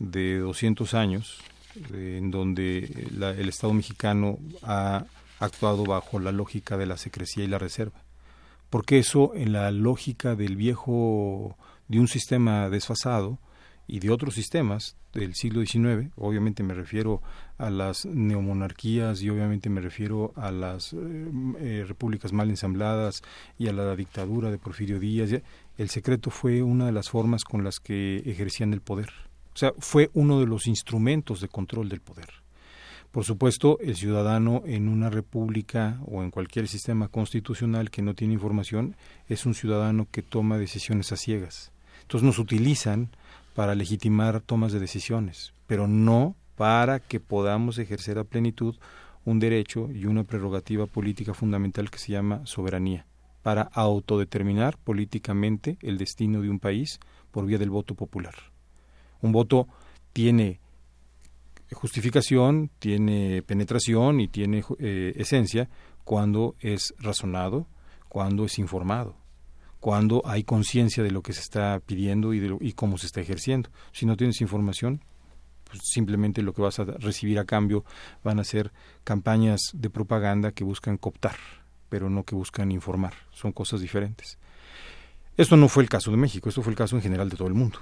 de 0.00 0.38
200 0.38 0.92
años 0.94 1.38
en 1.94 2.32
donde 2.32 3.06
el 3.38 3.48
Estado 3.48 3.72
mexicano 3.72 4.40
ha 4.64 5.04
actuado 5.38 5.84
bajo 5.84 6.18
la 6.18 6.32
lógica 6.32 6.76
de 6.76 6.86
la 6.86 6.96
secrecía 6.96 7.44
y 7.44 7.46
la 7.46 7.58
reserva. 7.58 8.02
Porque 8.70 8.98
eso 8.98 9.36
en 9.36 9.52
la 9.52 9.70
lógica 9.70 10.34
del 10.34 10.56
viejo, 10.56 11.56
de 11.86 12.00
un 12.00 12.08
sistema 12.08 12.68
desfasado 12.68 13.38
y 13.86 14.00
de 14.00 14.10
otros 14.10 14.34
sistemas 14.34 14.96
del 15.12 15.34
siglo 15.34 15.64
XIX, 15.64 16.10
obviamente 16.16 16.64
me 16.64 16.74
refiero 16.74 17.22
a 17.58 17.70
las 17.70 18.04
neomonarquías 18.04 19.22
y 19.22 19.30
obviamente 19.30 19.68
me 19.68 19.80
refiero 19.80 20.32
a 20.36 20.50
las 20.50 20.92
eh, 20.92 20.96
eh, 21.58 21.84
repúblicas 21.86 22.32
mal 22.32 22.48
ensambladas 22.50 23.22
y 23.58 23.68
a 23.68 23.72
la 23.72 23.94
dictadura 23.96 24.50
de 24.50 24.58
Porfirio 24.58 24.98
Díaz, 25.00 25.30
el 25.80 25.88
secreto 25.88 26.30
fue 26.30 26.62
una 26.62 26.84
de 26.84 26.92
las 26.92 27.08
formas 27.08 27.42
con 27.42 27.64
las 27.64 27.80
que 27.80 28.18
ejercían 28.26 28.74
el 28.74 28.82
poder. 28.82 29.08
O 29.54 29.56
sea, 29.56 29.72
fue 29.78 30.10
uno 30.12 30.38
de 30.38 30.44
los 30.44 30.66
instrumentos 30.66 31.40
de 31.40 31.48
control 31.48 31.88
del 31.88 32.02
poder. 32.02 32.28
Por 33.10 33.24
supuesto, 33.24 33.78
el 33.80 33.96
ciudadano 33.96 34.62
en 34.66 34.90
una 34.90 35.08
república 35.08 35.98
o 36.04 36.22
en 36.22 36.30
cualquier 36.30 36.68
sistema 36.68 37.08
constitucional 37.08 37.90
que 37.90 38.02
no 38.02 38.12
tiene 38.12 38.34
información 38.34 38.94
es 39.26 39.46
un 39.46 39.54
ciudadano 39.54 40.06
que 40.10 40.20
toma 40.20 40.58
decisiones 40.58 41.12
a 41.12 41.16
ciegas. 41.16 41.72
Entonces 42.02 42.26
nos 42.26 42.38
utilizan 42.38 43.08
para 43.54 43.74
legitimar 43.74 44.42
tomas 44.42 44.72
de 44.72 44.80
decisiones, 44.80 45.54
pero 45.66 45.88
no 45.88 46.36
para 46.56 47.00
que 47.00 47.20
podamos 47.20 47.78
ejercer 47.78 48.18
a 48.18 48.24
plenitud 48.24 48.76
un 49.24 49.38
derecho 49.38 49.88
y 49.90 50.04
una 50.04 50.24
prerrogativa 50.24 50.84
política 50.84 51.32
fundamental 51.32 51.90
que 51.90 51.98
se 51.98 52.12
llama 52.12 52.42
soberanía 52.44 53.06
para 53.42 53.62
autodeterminar 53.62 54.76
políticamente 54.78 55.78
el 55.80 55.98
destino 55.98 56.42
de 56.42 56.50
un 56.50 56.58
país 56.58 57.00
por 57.30 57.46
vía 57.46 57.58
del 57.58 57.70
voto 57.70 57.94
popular. 57.94 58.34
Un 59.22 59.32
voto 59.32 59.68
tiene 60.12 60.60
justificación, 61.72 62.70
tiene 62.78 63.42
penetración 63.42 64.20
y 64.20 64.28
tiene 64.28 64.64
eh, 64.78 65.14
esencia 65.16 65.68
cuando 66.04 66.56
es 66.60 66.94
razonado, 66.98 67.66
cuando 68.08 68.44
es 68.44 68.58
informado, 68.58 69.16
cuando 69.78 70.22
hay 70.24 70.42
conciencia 70.42 71.02
de 71.02 71.10
lo 71.10 71.22
que 71.22 71.32
se 71.32 71.40
está 71.40 71.80
pidiendo 71.84 72.34
y, 72.34 72.40
de 72.40 72.56
y 72.60 72.72
cómo 72.72 72.98
se 72.98 73.06
está 73.06 73.20
ejerciendo. 73.20 73.70
Si 73.92 74.04
no 74.04 74.16
tienes 74.16 74.40
información, 74.40 75.04
pues 75.64 75.80
simplemente 75.84 76.42
lo 76.42 76.52
que 76.52 76.62
vas 76.62 76.80
a 76.80 76.84
recibir 76.84 77.38
a 77.38 77.44
cambio 77.44 77.84
van 78.24 78.40
a 78.40 78.44
ser 78.44 78.72
campañas 79.04 79.60
de 79.72 79.90
propaganda 79.90 80.50
que 80.52 80.64
buscan 80.64 80.96
cooptar 80.96 81.59
pero 81.90 82.08
no 82.08 82.24
que 82.24 82.34
buscan 82.34 82.72
informar. 82.72 83.12
Son 83.32 83.52
cosas 83.52 83.82
diferentes. 83.82 84.38
Esto 85.36 85.56
no 85.56 85.68
fue 85.68 85.82
el 85.82 85.88
caso 85.88 86.10
de 86.10 86.16
México, 86.16 86.48
esto 86.48 86.62
fue 86.62 86.72
el 86.72 86.78
caso 86.78 86.96
en 86.96 87.02
general 87.02 87.28
de 87.28 87.36
todo 87.36 87.48
el 87.48 87.54
mundo, 87.54 87.78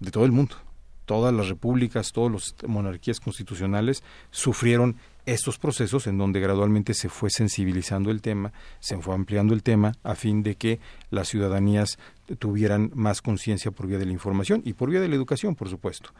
de 0.00 0.10
todo 0.10 0.24
el 0.24 0.32
mundo. 0.32 0.56
Todas 1.04 1.34
las 1.34 1.48
repúblicas, 1.48 2.12
todas 2.12 2.32
las 2.32 2.68
monarquías 2.68 3.20
constitucionales 3.20 4.02
sufrieron 4.30 4.96
estos 5.26 5.58
procesos 5.58 6.06
en 6.06 6.18
donde 6.18 6.40
gradualmente 6.40 6.94
se 6.94 7.08
fue 7.08 7.30
sensibilizando 7.30 8.10
el 8.10 8.22
tema, 8.22 8.52
se 8.80 8.96
fue 8.98 9.14
ampliando 9.14 9.54
el 9.54 9.62
tema 9.62 9.92
a 10.02 10.14
fin 10.14 10.42
de 10.42 10.56
que 10.56 10.80
las 11.10 11.28
ciudadanías 11.28 11.98
tuvieran 12.38 12.90
más 12.94 13.20
conciencia 13.20 13.70
por 13.70 13.86
vía 13.86 13.98
de 13.98 14.06
la 14.06 14.12
información 14.12 14.62
y 14.64 14.72
por 14.72 14.90
vía 14.90 15.00
de 15.00 15.08
la 15.08 15.14
educación, 15.14 15.54
por 15.54 15.68
supuesto. 15.68 16.10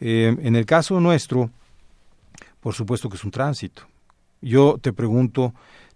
Eh, 0.00 0.36
en 0.40 0.56
el 0.56 0.66
caso 0.66 1.00
nuestro, 1.00 1.50
por 2.60 2.74
supuesto 2.74 3.08
que 3.08 3.16
es 3.16 3.24
un 3.24 3.30
tránsito. 3.30 3.82
Yo 4.40 4.78
te 4.80 4.92
pregunto, 4.92 5.52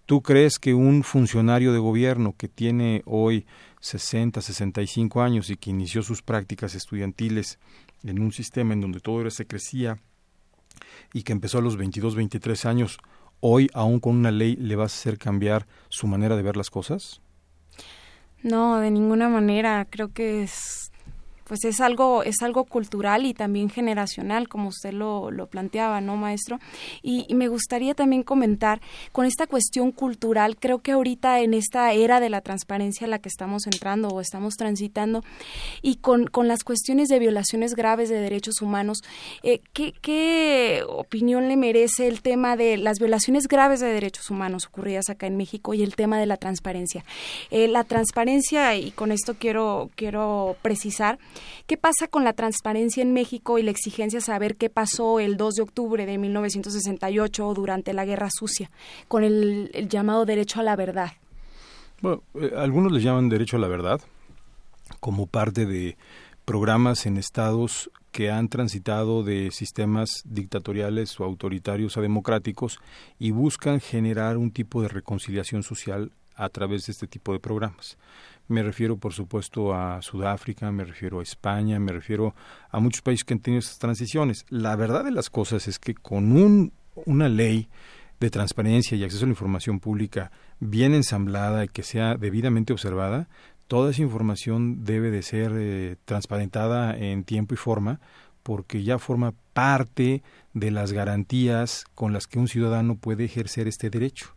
¿tú 0.07 0.23
crees 0.23 0.59
que 0.59 0.75
un 0.75 1.03
funcionario 1.03 1.73
de 1.73 1.79
gobierno 1.79 2.35
que 2.37 2.49
tiene 2.49 3.03
hoy 3.07 3.47
60, 3.81 4.41
65 4.41 5.23
años 5.23 5.51
y 5.51 5.57
que 5.57 5.71
inició 5.71 6.03
sus 6.03 6.23
prácticas 6.23 6.75
estudiantiles 6.75 7.59
en 8.05 8.21
un 8.21 8.33
sistema 8.33 8.75
en 8.75 8.81
donde 8.81 9.01
todo 9.01 9.29
se 9.31 9.47
crecía 9.47 9.99
y 11.13 11.23
que 11.23 11.33
empezó 11.33 11.59
a 11.59 11.63
los 11.63 11.77
22, 11.77 12.15
23 12.15 12.65
años, 12.67 12.99
hoy 13.41 13.69
aún 13.75 14.01
con 14.01 14.17
una 14.17 14.31
ley 14.31 14.57
le 14.57 14.77
vas 14.77 14.93
a 14.93 14.97
hacer 14.97 15.19
cambiar 15.19 15.67
su 15.89 16.07
manera 16.07 16.37
de 16.37 16.43
ver 16.43 16.57
las 16.57 16.71
cosas? 16.71 17.21
No, 18.43 18.79
de 18.79 18.91
ninguna 18.91 19.29
manera. 19.29 19.87
Creo 19.89 20.13
que 20.13 20.43
es 20.43 20.92
pues 21.53 21.67
es 21.67 21.83
algo, 21.83 22.23
es 22.23 22.41
algo 22.41 22.65
cultural 22.65 23.27
y 23.27 23.35
también 23.35 23.69
generacional, 23.69 24.49
como 24.49 24.71
usted 24.71 24.95
lo, 24.95 25.31
lo 25.31 25.49
planteaba, 25.49 26.01
¿no, 26.01 26.17
maestro? 26.17 26.59
Y, 27.03 27.27
me 27.35 27.49
gustaría 27.49 27.93
también 27.93 28.23
comentar 28.23 28.81
con 29.13 29.27
esta 29.27 29.47
cuestión 29.47 29.93
cultural, 29.93 30.57
creo 30.57 30.79
que 30.79 30.93
ahorita 30.93 31.41
en 31.41 31.53
esta 31.53 31.93
era 31.93 32.21
de 32.21 32.31
la 32.31 32.41
transparencia 32.41 33.07
a 33.07 33.11
la 33.11 33.19
que 33.19 33.29
estamos 33.29 33.67
entrando 33.67 34.09
o 34.09 34.23
estamos 34.23 34.55
transitando, 34.55 35.23
y 35.83 35.97
con, 35.97 36.27
con 36.27 36.49
las 36.49 36.65
cuestiones 36.65 37.11
de 37.11 37.19
violaciones 37.19 37.75
graves 37.75 38.09
de 38.09 38.19
derechos 38.19 38.63
humanos, 38.63 39.03
eh, 39.43 39.61
¿qué, 39.75 39.93
¿qué 40.01 40.83
opinión 40.89 41.49
le 41.49 41.59
merece 41.59 42.09
el 42.09 42.23
tema 42.23 42.57
de 42.57 42.79
las 42.79 42.99
violaciones 42.99 43.47
graves 43.47 43.81
de 43.81 43.93
derechos 43.93 44.31
humanos 44.31 44.65
ocurridas 44.65 45.11
acá 45.11 45.27
en 45.27 45.37
México 45.37 45.75
y 45.75 45.83
el 45.83 45.97
tema 45.97 46.19
de 46.19 46.25
la 46.25 46.39
transparencia? 46.39 47.05
Eh, 47.51 47.69
la 47.69 47.85
transparencia, 47.85 48.75
y 48.75 48.91
con 48.91 49.13
esto 49.13 49.35
quiero, 49.39 49.91
quiero 49.97 50.57
precisar, 50.63 51.19
¿Qué 51.67 51.77
pasa 51.77 52.09
con 52.09 52.25
la 52.25 52.33
transparencia 52.33 53.03
en 53.03 53.13
México 53.13 53.59
y 53.59 53.63
la 53.63 53.71
exigencia 53.71 54.19
de 54.19 54.25
saber 54.25 54.57
qué 54.57 54.71
pasó 54.71 55.21
el 55.21 55.37
2 55.37 55.55
de 55.55 55.63
octubre 55.63 56.07
de 56.07 56.19
1968 56.19 57.55
durante 57.55 57.93
la 57.93 58.05
Guerra 58.05 58.29
Sucia 58.31 58.71
con 59.09 59.25
el, 59.25 59.71
llamado 59.89 60.25
derecho 60.25 60.61
a 60.61 60.63
la 60.63 60.77
verdad? 60.77 61.13
Bueno, 62.01 62.23
eh, 62.35 62.53
algunos 62.57 62.93
le 62.93 63.01
llaman 63.01 63.29
derecho 63.29 63.57
a 63.57 63.61
la 63.61 63.69
verdad 63.69 64.01
como 65.01 65.27
parte 65.27 65.67
de 65.67 65.97
programas 66.45 67.07
en 67.07 67.17
estados 67.17 67.91
que 68.11 68.31
han 68.31 68.49
transitado 68.49 69.23
de 69.23 69.51
sistemas 69.51 70.23
dictatoriales 70.27 71.19
o 71.19 71.25
autoritarios 71.25 71.97
a 71.97 72.03
democráticos 72.03 72.79
y 73.19 73.31
buscan 73.31 73.81
generar 73.81 74.37
un 74.37 74.51
tipo 74.51 74.83
de 74.83 74.89
reconciliación 74.89 75.63
social 75.63 76.13
a 76.35 76.49
través 76.51 76.87
de 76.87 76.93
este 76.93 77.07
tipo 77.07 77.33
de 77.33 77.41
programas. 77.41 77.97
Me 78.53 78.63
refiero, 78.63 78.99
por 78.99 79.15
supuesto, 79.15 79.75
a 79.75 80.03
Sudáfrica, 80.03 80.71
me 80.71 80.85
refiero 80.85 81.21
a 81.21 81.23
España, 81.23 81.79
me 81.81 81.91
refiero 81.91 82.35
a 82.71 82.81
muchos 82.81 83.01
países 83.01 83.25
que 83.25 83.33
han 83.33 83.41
tenido 83.41 83.61
estas 83.61 83.79
transiciones. 83.79 84.45
La 84.51 84.77
verdad 84.77 85.05
de 85.05 85.11
las 85.11 85.31
cosas 85.31 85.69
es 85.69 85.79
que 85.79 85.95
con 85.95 86.33
un, 86.33 86.75
una 87.07 87.31
ley 87.31 87.71
de 88.21 88.29
transparencia 88.29 88.95
y 88.95 89.05
acceso 89.05 89.25
a 89.25 89.29
la 89.29 89.33
información 89.33 89.81
pública 89.81 90.31
bien 90.61 90.93
ensamblada 90.93 91.65
y 91.65 91.69
que 91.69 91.83
sea 91.83 92.17
debidamente 92.17 92.75
observada, 92.75 93.27
toda 93.69 93.91
esa 93.91 94.03
información 94.03 94.85
debe 94.85 95.11
de 95.11 95.23
ser 95.23 95.53
eh, 95.57 95.97
transparentada 96.05 96.95
en 96.95 97.25
tiempo 97.25 97.55
y 97.55 97.57
forma 97.57 98.01
porque 98.43 98.83
ya 98.83 98.99
forma 98.99 99.33
parte 99.55 100.23
de 100.53 100.71
las 100.71 100.93
garantías 100.93 101.87
con 101.95 102.13
las 102.13 102.27
que 102.27 102.39
un 102.39 102.49
ciudadano 102.49 102.97
puede 102.97 103.25
ejercer 103.25 103.67
este 103.67 103.89
derecho. 103.89 104.35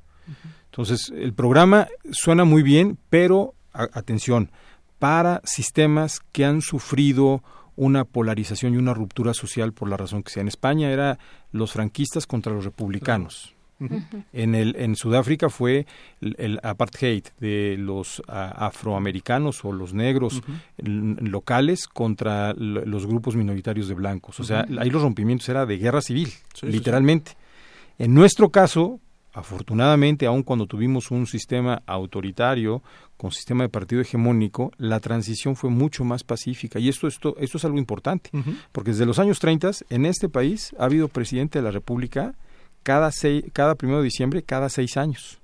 Entonces, 0.65 1.11
el 1.13 1.33
programa 1.33 1.87
suena 2.11 2.45
muy 2.45 2.63
bien, 2.63 2.97
pero 3.09 3.55
atención, 3.93 4.51
para 4.99 5.41
sistemas 5.43 6.21
que 6.31 6.45
han 6.45 6.61
sufrido 6.61 7.43
una 7.75 8.05
polarización 8.05 8.73
y 8.73 8.77
una 8.77 8.93
ruptura 8.93 9.33
social 9.33 9.73
por 9.73 9.89
la 9.89 9.97
razón 9.97 10.23
que 10.23 10.31
sea. 10.31 10.41
En 10.41 10.47
España 10.47 10.91
era 10.91 11.19
los 11.51 11.73
franquistas 11.73 12.25
contra 12.25 12.53
los 12.53 12.63
republicanos. 12.63 13.55
En, 14.31 14.55
el, 14.55 14.77
en 14.77 14.95
Sudáfrica 14.95 15.49
fue 15.49 15.85
el, 16.21 16.59
apartheid 16.63 17.25
de 17.39 17.75
los 17.77 18.23
afroamericanos 18.27 19.65
o 19.65 19.73
los 19.73 19.93
negros 19.93 20.41
locales 20.77 21.87
contra 21.87 22.53
los 22.53 23.05
grupos 23.05 23.35
minoritarios 23.35 23.89
de 23.89 23.95
blancos. 23.95 24.39
O 24.39 24.45
sea, 24.45 24.65
ahí 24.79 24.89
los 24.89 25.01
rompimientos 25.01 25.49
era 25.49 25.65
de 25.65 25.77
guerra 25.77 26.01
civil, 26.01 26.31
literalmente. 26.61 27.33
En 27.97 28.13
nuestro 28.13 28.49
caso, 28.49 29.01
afortunadamente, 29.35 30.25
aun 30.25 30.43
cuando 30.43 30.65
tuvimos 30.65 31.11
un 31.11 31.27
sistema 31.27 31.83
autoritario 31.85 32.81
con 33.17 33.31
sistema 33.31 33.63
de 33.65 33.69
partido 33.69 34.01
hegemónico, 34.01 34.71
la 34.77 35.01
transición 35.01 35.57
fue 35.57 35.69
mucho 35.69 36.05
más 36.05 36.23
pacífica. 36.23 36.79
Y 36.79 36.87
esto, 36.87 37.07
esto, 37.07 37.35
esto 37.37 37.57
es 37.57 37.65
algo 37.65 37.77
importante, 37.77 38.29
porque 38.71 38.91
desde 38.91 39.05
los 39.05 39.19
años 39.19 39.39
30 39.39 39.71
en 39.89 40.05
este 40.05 40.29
país 40.29 40.73
ha 40.79 40.85
habido 40.85 41.09
presidente 41.09 41.59
de 41.59 41.63
la 41.63 41.71
República 41.71 42.33
cada, 42.83 43.11
seis, 43.11 43.43
cada 43.51 43.75
primero 43.75 43.99
de 43.99 44.05
diciembre, 44.05 44.41
cada 44.41 44.69
seis 44.69 44.95
años. 44.95 45.39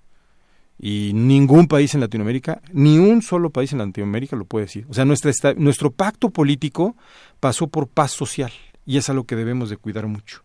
Y 0.79 1.11
ningún 1.13 1.67
país 1.67 1.93
en 1.93 1.99
Latinoamérica, 1.99 2.61
ni 2.71 2.97
un 2.97 3.21
solo 3.21 3.49
país 3.49 3.73
en 3.73 3.79
Latinoamérica 3.79 4.35
lo 4.35 4.45
puede 4.45 4.65
decir. 4.65 4.85
O 4.89 4.93
sea, 4.93 5.03
nuestra, 5.05 5.53
nuestro 5.55 5.91
pacto 5.91 6.29
político 6.29 6.95
pasó 7.39 7.67
por 7.67 7.87
paz 7.87 8.11
social 8.11 8.51
y 8.85 8.97
es 8.97 9.09
algo 9.09 9.25
que 9.25 9.35
debemos 9.35 9.69
de 9.69 9.77
cuidar 9.77 10.07
mucho. 10.07 10.41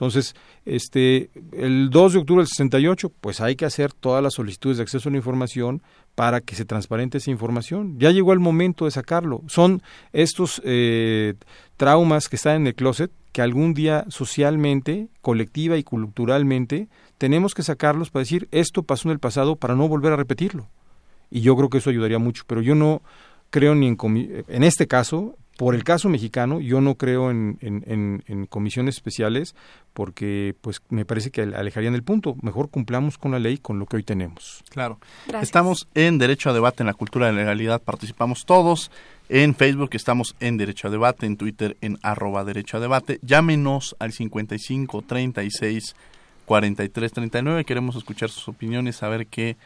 Entonces, 0.00 0.34
este, 0.64 1.28
el 1.52 1.90
2 1.90 2.14
de 2.14 2.18
octubre 2.20 2.40
del 2.40 2.48
68, 2.48 3.12
pues 3.20 3.42
hay 3.42 3.54
que 3.54 3.66
hacer 3.66 3.92
todas 3.92 4.22
las 4.22 4.32
solicitudes 4.32 4.78
de 4.78 4.82
acceso 4.82 5.10
a 5.10 5.12
la 5.12 5.18
información 5.18 5.82
para 6.14 6.40
que 6.40 6.54
se 6.54 6.64
transparente 6.64 7.18
esa 7.18 7.30
información. 7.30 7.98
Ya 7.98 8.10
llegó 8.10 8.32
el 8.32 8.38
momento 8.38 8.86
de 8.86 8.92
sacarlo. 8.92 9.42
Son 9.46 9.82
estos 10.14 10.62
eh, 10.64 11.34
traumas 11.76 12.30
que 12.30 12.36
están 12.36 12.56
en 12.56 12.68
el 12.68 12.74
closet 12.74 13.12
que 13.32 13.42
algún 13.42 13.74
día 13.74 14.06
socialmente, 14.08 15.08
colectiva 15.20 15.76
y 15.76 15.84
culturalmente 15.84 16.88
tenemos 17.18 17.52
que 17.52 17.62
sacarlos 17.62 18.08
para 18.08 18.22
decir 18.22 18.48
esto 18.52 18.82
pasó 18.84 19.08
en 19.08 19.12
el 19.12 19.18
pasado 19.18 19.56
para 19.56 19.76
no 19.76 19.86
volver 19.86 20.14
a 20.14 20.16
repetirlo. 20.16 20.70
Y 21.30 21.42
yo 21.42 21.54
creo 21.56 21.68
que 21.68 21.76
eso 21.76 21.90
ayudaría 21.90 22.18
mucho, 22.18 22.44
pero 22.46 22.62
yo 22.62 22.74
no 22.74 23.02
creo 23.50 23.74
ni 23.74 23.86
en, 23.86 23.98
en 24.48 24.64
este 24.64 24.86
caso 24.86 25.36
por 25.60 25.74
el 25.74 25.84
caso 25.84 26.08
mexicano, 26.08 26.58
yo 26.58 26.80
no 26.80 26.94
creo 26.94 27.30
en, 27.30 27.58
en, 27.60 28.46
comisiones 28.46 28.94
especiales 28.94 29.54
porque 29.92 30.54
pues 30.62 30.80
me 30.88 31.04
parece 31.04 31.30
que 31.30 31.42
alejarían 31.42 31.94
el 31.94 32.02
punto. 32.02 32.34
Mejor 32.40 32.70
cumplamos 32.70 33.18
con 33.18 33.32
la 33.32 33.38
ley, 33.38 33.58
con 33.58 33.78
lo 33.78 33.84
que 33.84 33.96
hoy 33.96 34.02
tenemos. 34.02 34.64
Claro. 34.70 34.98
Estamos 35.42 35.86
en 35.94 36.16
Derecho 36.16 36.48
a 36.48 36.54
Debate 36.54 36.82
en 36.82 36.86
la 36.86 36.94
Cultura 36.94 37.26
de 37.26 37.34
la 37.34 37.40
Legalidad. 37.40 37.82
Participamos 37.82 38.46
todos. 38.46 38.90
En 39.28 39.54
Facebook 39.54 39.90
estamos 39.92 40.34
en 40.40 40.56
Derecho 40.56 40.88
a 40.88 40.90
Debate, 40.92 41.26
en 41.26 41.36
Twitter 41.36 41.76
en 41.82 41.98
arroba 42.02 42.42
Derecho 42.42 42.78
a 42.78 42.80
Debate. 42.80 43.18
Llámenos 43.20 43.96
al 43.98 44.12
55 44.12 45.02
36 45.02 45.94
43 46.46 47.12
39. 47.12 47.66
Queremos 47.66 47.96
escuchar 47.96 48.30
sus 48.30 48.48
opiniones, 48.48 48.96
saber 48.96 49.26
qué 49.26 49.58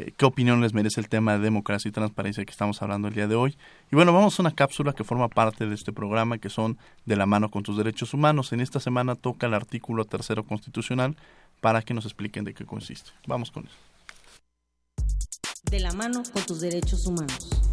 eh, 0.00 0.14
qué 0.16 0.24
opinión 0.24 0.60
les 0.60 0.72
merece 0.72 1.00
el 1.00 1.08
tema 1.08 1.34
de 1.34 1.40
democracia 1.40 1.88
y 1.88 1.92
transparencia 1.92 2.44
que 2.44 2.50
estamos 2.50 2.80
hablando 2.80 3.08
el 3.08 3.14
día 3.14 3.28
de 3.28 3.34
hoy. 3.34 3.56
Y 3.92 3.96
bueno, 3.96 4.12
vamos 4.12 4.38
a 4.38 4.42
una 4.42 4.52
cápsula 4.52 4.92
que 4.94 5.04
forma 5.04 5.28
parte 5.28 5.66
de 5.66 5.74
este 5.74 5.92
programa, 5.92 6.38
que 6.38 6.48
son 6.48 6.78
de 7.04 7.16
la 7.16 7.26
mano 7.26 7.50
con 7.50 7.62
tus 7.62 7.76
derechos 7.76 8.14
humanos. 8.14 8.52
En 8.52 8.60
esta 8.60 8.80
semana 8.80 9.14
toca 9.14 9.46
el 9.46 9.54
artículo 9.54 10.04
tercero 10.04 10.44
constitucional 10.44 11.16
para 11.60 11.82
que 11.82 11.94
nos 11.94 12.06
expliquen 12.06 12.44
de 12.44 12.54
qué 12.54 12.64
consiste. 12.64 13.10
Vamos 13.26 13.50
con 13.50 13.66
eso. 13.66 13.76
De 15.70 15.80
la 15.80 15.92
mano 15.92 16.22
con 16.32 16.42
tus 16.44 16.60
derechos 16.60 17.06
humanos. 17.06 17.69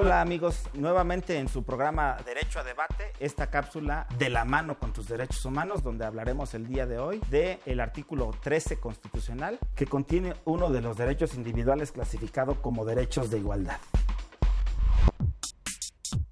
Hola 0.00 0.22
amigos, 0.22 0.62
nuevamente 0.72 1.36
en 1.36 1.46
su 1.46 1.62
programa 1.62 2.16
Derecho 2.24 2.58
a 2.58 2.64
Debate, 2.64 3.12
esta 3.20 3.50
cápsula 3.50 4.06
de 4.18 4.30
la 4.30 4.46
mano 4.46 4.78
con 4.78 4.94
tus 4.94 5.06
derechos 5.08 5.44
humanos, 5.44 5.82
donde 5.82 6.06
hablaremos 6.06 6.54
el 6.54 6.66
día 6.66 6.86
de 6.86 6.98
hoy 6.98 7.20
del 7.28 7.58
el 7.66 7.80
artículo 7.80 8.30
13 8.42 8.80
constitucional, 8.80 9.58
que 9.76 9.84
contiene 9.84 10.32
uno 10.46 10.70
de 10.70 10.80
los 10.80 10.96
derechos 10.96 11.34
individuales 11.34 11.92
clasificado 11.92 12.62
como 12.62 12.86
derechos 12.86 13.30
de 13.30 13.40
igualdad. 13.40 13.76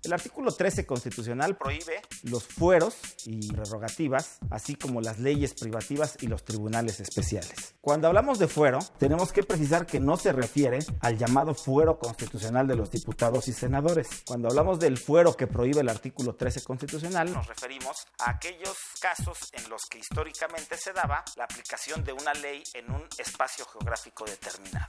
El 0.08 0.14
artículo 0.14 0.52
13 0.52 0.86
constitucional 0.86 1.58
prohíbe 1.58 2.00
los 2.22 2.42
fueros 2.42 2.96
y 3.26 3.52
prerrogativas, 3.52 4.38
así 4.48 4.74
como 4.74 5.02
las 5.02 5.18
leyes 5.18 5.52
privativas 5.52 6.16
y 6.22 6.28
los 6.28 6.46
tribunales 6.46 6.98
especiales. 7.00 7.74
Cuando 7.82 8.08
hablamos 8.08 8.38
de 8.38 8.48
fuero, 8.48 8.78
tenemos 8.96 9.32
que 9.32 9.42
precisar 9.42 9.84
que 9.84 10.00
no 10.00 10.16
se 10.16 10.32
refiere 10.32 10.78
al 11.00 11.18
llamado 11.18 11.54
fuero 11.54 11.98
constitucional 11.98 12.66
de 12.66 12.76
los 12.76 12.90
diputados 12.90 13.48
y 13.48 13.52
senadores. 13.52 14.08
Cuando 14.26 14.48
hablamos 14.48 14.80
del 14.80 14.96
fuero 14.96 15.36
que 15.36 15.46
prohíbe 15.46 15.82
el 15.82 15.90
artículo 15.90 16.34
13 16.34 16.62
constitucional, 16.62 17.30
nos 17.30 17.46
referimos 17.46 18.06
a 18.24 18.30
aquellos 18.30 18.78
casos 19.02 19.36
en 19.52 19.68
los 19.68 19.84
que 19.90 19.98
históricamente 19.98 20.78
se 20.78 20.94
daba 20.94 21.22
la 21.36 21.44
aplicación 21.44 22.02
de 22.02 22.14
una 22.14 22.32
ley 22.32 22.62
en 22.72 22.90
un 22.90 23.06
espacio 23.18 23.66
geográfico 23.66 24.24
determinado 24.24 24.88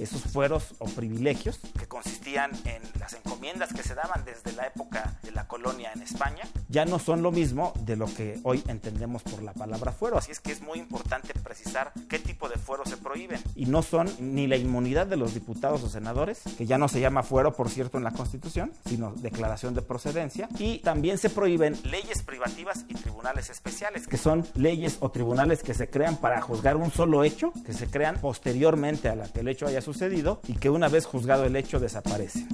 esos 0.00 0.22
fueros 0.22 0.74
o 0.78 0.86
privilegios 0.86 1.58
que 1.78 1.86
consistían 1.86 2.50
en 2.64 2.82
las 2.98 3.14
encomiendas 3.14 3.72
que 3.72 3.82
se 3.82 3.94
daban 3.94 4.24
desde 4.24 4.52
la 4.52 4.66
época 4.66 5.18
de 5.22 5.30
la 5.30 5.46
colonia 5.46 5.92
en 5.94 6.02
España, 6.02 6.42
ya 6.68 6.84
no 6.84 6.98
son 6.98 7.22
lo 7.22 7.32
mismo 7.32 7.72
de 7.80 7.96
lo 7.96 8.06
que 8.06 8.38
hoy 8.42 8.62
entendemos 8.68 9.22
por 9.22 9.42
la 9.42 9.52
palabra 9.52 9.92
fuero. 9.92 10.18
Así 10.18 10.32
es 10.32 10.40
que 10.40 10.52
es 10.52 10.60
muy 10.60 10.78
importante 10.78 11.32
precisar 11.34 11.92
qué 12.08 12.18
tipo 12.18 12.48
de 12.48 12.56
fueros 12.56 12.88
se 12.88 12.96
prohíben. 12.96 13.40
Y 13.54 13.66
no 13.66 13.82
son 13.82 14.10
ni 14.18 14.46
la 14.46 14.56
inmunidad 14.56 15.06
de 15.06 15.16
los 15.16 15.34
diputados 15.34 15.82
o 15.82 15.88
senadores, 15.88 16.42
que 16.58 16.66
ya 16.66 16.78
no 16.78 16.88
se 16.88 17.00
llama 17.00 17.22
fuero, 17.22 17.54
por 17.54 17.70
cierto, 17.70 17.98
en 17.98 18.04
la 18.04 18.10
Constitución, 18.10 18.72
sino 18.86 19.12
declaración 19.12 19.74
de 19.74 19.82
procedencia. 19.82 20.48
Y 20.58 20.78
también 20.78 21.18
se 21.18 21.30
prohíben 21.30 21.76
leyes 21.84 22.22
privativas 22.22 22.84
y 22.88 22.94
tribunales 22.94 23.50
especiales, 23.50 24.06
que 24.06 24.16
son 24.16 24.46
leyes 24.54 24.98
o 25.00 25.10
tribunales 25.10 25.62
que 25.62 25.74
se 25.74 25.88
crean 25.88 26.16
para 26.16 26.40
juzgar 26.40 26.76
un 26.76 26.90
solo 26.90 27.24
hecho, 27.24 27.52
que 27.64 27.72
se 27.72 27.88
crean 27.88 28.20
posteriormente 28.20 29.08
a 29.08 29.14
la 29.14 29.28
que 29.28 29.40
el 29.40 29.48
hecho 29.48 29.66
haya 29.66 29.80
sucedido 29.86 30.40
y 30.48 30.54
que 30.54 30.68
una 30.68 30.88
vez 30.88 31.06
juzgado 31.06 31.44
el 31.44 31.54
hecho 31.54 31.78
desaparecen 31.78 32.48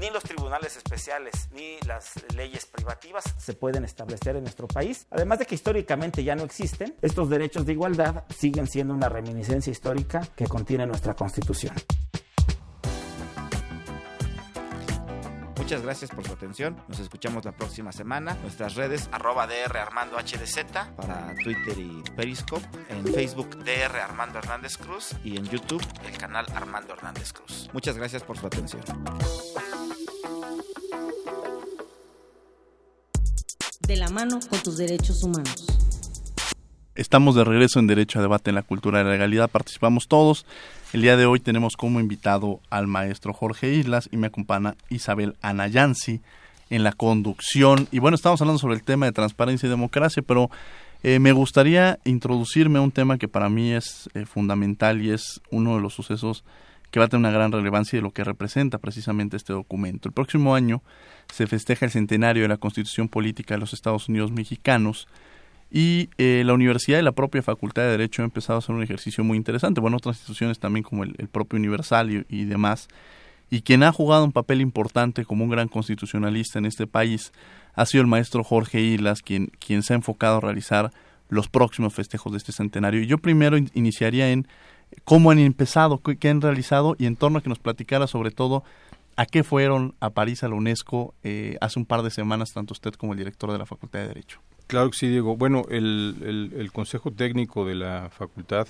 ni 0.00 0.08
los 0.08 0.22
tribunales 0.22 0.78
especiales 0.78 1.48
ni 1.52 1.78
las 1.86 2.14
leyes 2.34 2.64
privativas 2.64 3.22
se 3.36 3.52
pueden 3.52 3.84
establecer 3.84 4.34
en 4.34 4.44
nuestro 4.44 4.66
país. 4.66 5.06
Además 5.10 5.40
de 5.40 5.46
que 5.46 5.54
históricamente 5.54 6.24
ya 6.24 6.34
no 6.34 6.42
existen, 6.42 6.96
estos 7.02 7.28
derechos 7.28 7.66
de 7.66 7.72
igualdad 7.72 8.24
siguen 8.34 8.66
siendo 8.66 8.94
una 8.94 9.10
reminiscencia 9.10 9.70
histórica 9.70 10.26
que 10.34 10.46
contiene 10.46 10.86
nuestra 10.86 11.14
Constitución. 11.14 11.74
Muchas 15.70 15.84
gracias 15.84 16.10
por 16.10 16.26
su 16.26 16.32
atención. 16.32 16.76
Nos 16.88 16.98
escuchamos 16.98 17.44
la 17.44 17.52
próxima 17.52 17.92
semana. 17.92 18.36
Nuestras 18.42 18.74
redes 18.74 19.08
arroba 19.12 19.46
DR 19.46 19.78
Armando 19.78 20.16
HDZ 20.18 20.64
para 20.96 21.32
Twitter 21.44 21.78
y 21.78 22.02
Periscope. 22.16 22.66
En 22.88 23.06
Facebook 23.06 23.50
DR 23.62 24.00
Armando 24.00 24.40
Hernández 24.40 24.76
Cruz 24.76 25.14
y 25.22 25.36
en 25.36 25.44
YouTube 25.44 25.80
el 26.04 26.18
canal 26.18 26.44
Armando 26.56 26.94
Hernández 26.94 27.32
Cruz. 27.32 27.70
Muchas 27.72 27.96
gracias 27.96 28.24
por 28.24 28.36
su 28.36 28.48
atención. 28.48 28.82
De 33.78 33.94
la 33.94 34.08
mano 34.08 34.40
con 34.50 34.58
tus 34.58 34.76
derechos 34.76 35.22
humanos. 35.22 35.79
Estamos 37.00 37.34
de 37.34 37.44
regreso 37.44 37.78
en 37.78 37.86
Derecho 37.86 38.18
a 38.18 38.22
Debate 38.22 38.50
en 38.50 38.56
la 38.56 38.62
Cultura 38.62 38.98
de 38.98 39.04
la 39.04 39.12
Legalidad. 39.12 39.48
Participamos 39.48 40.06
todos. 40.06 40.44
El 40.92 41.00
día 41.00 41.16
de 41.16 41.24
hoy 41.24 41.40
tenemos 41.40 41.74
como 41.74 41.98
invitado 41.98 42.60
al 42.68 42.88
maestro 42.88 43.32
Jorge 43.32 43.72
Islas 43.72 44.10
y 44.12 44.18
me 44.18 44.26
acompaña 44.26 44.74
Isabel 44.90 45.34
Anayansi 45.40 46.20
en 46.68 46.84
la 46.84 46.92
conducción. 46.92 47.88
Y 47.90 48.00
bueno, 48.00 48.16
estamos 48.16 48.42
hablando 48.42 48.58
sobre 48.58 48.74
el 48.74 48.82
tema 48.82 49.06
de 49.06 49.12
transparencia 49.12 49.66
y 49.66 49.70
democracia, 49.70 50.22
pero 50.22 50.50
eh, 51.02 51.20
me 51.20 51.32
gustaría 51.32 51.98
introducirme 52.04 52.80
a 52.80 52.82
un 52.82 52.92
tema 52.92 53.16
que 53.16 53.28
para 53.28 53.48
mí 53.48 53.72
es 53.72 54.10
eh, 54.12 54.26
fundamental 54.26 55.00
y 55.00 55.10
es 55.10 55.40
uno 55.50 55.76
de 55.76 55.80
los 55.80 55.94
sucesos 55.94 56.44
que 56.90 57.00
va 57.00 57.06
a 57.06 57.08
tener 57.08 57.20
una 57.20 57.34
gran 57.34 57.50
relevancia 57.50 57.96
de 57.98 58.02
lo 58.02 58.10
que 58.10 58.24
representa 58.24 58.76
precisamente 58.76 59.38
este 59.38 59.54
documento. 59.54 60.10
El 60.10 60.12
próximo 60.12 60.54
año 60.54 60.82
se 61.32 61.46
festeja 61.46 61.86
el 61.86 61.92
centenario 61.92 62.42
de 62.42 62.48
la 62.50 62.58
Constitución 62.58 63.08
Política 63.08 63.54
de 63.54 63.60
los 63.60 63.72
Estados 63.72 64.10
Unidos 64.10 64.32
Mexicanos 64.32 65.08
y 65.70 66.10
eh, 66.18 66.42
la 66.44 66.52
universidad 66.52 66.98
y 66.98 67.02
la 67.02 67.12
propia 67.12 67.42
Facultad 67.42 67.82
de 67.82 67.90
Derecho 67.90 68.22
han 68.22 68.26
empezado 68.26 68.56
a 68.56 68.58
hacer 68.58 68.74
un 68.74 68.82
ejercicio 68.82 69.22
muy 69.22 69.36
interesante. 69.36 69.80
Bueno, 69.80 69.98
otras 69.98 70.16
instituciones 70.16 70.58
también 70.58 70.82
como 70.82 71.04
el, 71.04 71.14
propio 71.30 71.58
Universal 71.58 72.26
y, 72.28 72.44
demás. 72.44 72.88
Y 73.50 73.62
quien 73.62 73.84
ha 73.84 73.92
jugado 73.92 74.24
un 74.24 74.32
papel 74.32 74.60
importante 74.60 75.24
como 75.24 75.44
un 75.44 75.50
gran 75.50 75.68
constitucionalista 75.68 76.58
en 76.58 76.66
este 76.66 76.86
país 76.86 77.32
ha 77.74 77.86
sido 77.86 78.02
el 78.02 78.08
maestro 78.08 78.42
Jorge 78.42 78.80
Islas, 78.80 79.22
quien, 79.22 79.52
quien 79.64 79.82
se 79.82 79.92
ha 79.92 79.96
enfocado 79.96 80.38
a 80.38 80.40
realizar 80.40 80.90
los 81.28 81.48
próximos 81.48 81.94
festejos 81.94 82.32
de 82.32 82.38
este 82.38 82.52
centenario. 82.52 83.00
Y 83.00 83.06
yo 83.06 83.18
primero 83.18 83.56
iniciaría 83.74 84.30
en 84.30 84.48
cómo 85.04 85.30
han 85.30 85.38
empezado, 85.38 86.00
qué, 86.02 86.28
han 86.28 86.40
realizado 86.40 86.96
y 86.98 87.06
en 87.06 87.14
torno 87.14 87.38
a 87.38 87.42
que 87.42 87.48
nos 87.48 87.60
platicara 87.60 88.08
sobre 88.08 88.32
todo 88.32 88.64
a 89.16 89.26
qué 89.26 89.44
fueron 89.44 89.94
a 90.00 90.10
París, 90.10 90.42
a 90.42 90.48
la 90.48 90.56
UNESCO, 90.56 91.14
eh, 91.22 91.56
hace 91.60 91.78
un 91.78 91.86
par 91.86 92.02
de 92.02 92.10
semanas, 92.10 92.52
tanto 92.52 92.72
usted 92.72 92.92
como 92.94 93.12
el 93.12 93.18
director 93.18 93.52
de 93.52 93.58
la 93.58 93.66
Facultad 93.66 94.00
de 94.00 94.08
Derecho. 94.08 94.40
Claro 94.70 94.88
que 94.88 94.98
sí, 94.98 95.08
Diego. 95.08 95.36
Bueno, 95.36 95.64
el, 95.68 96.70
Consejo 96.72 97.10
Técnico 97.10 97.66
de 97.66 97.74
la 97.74 98.08
Facultad, 98.08 98.68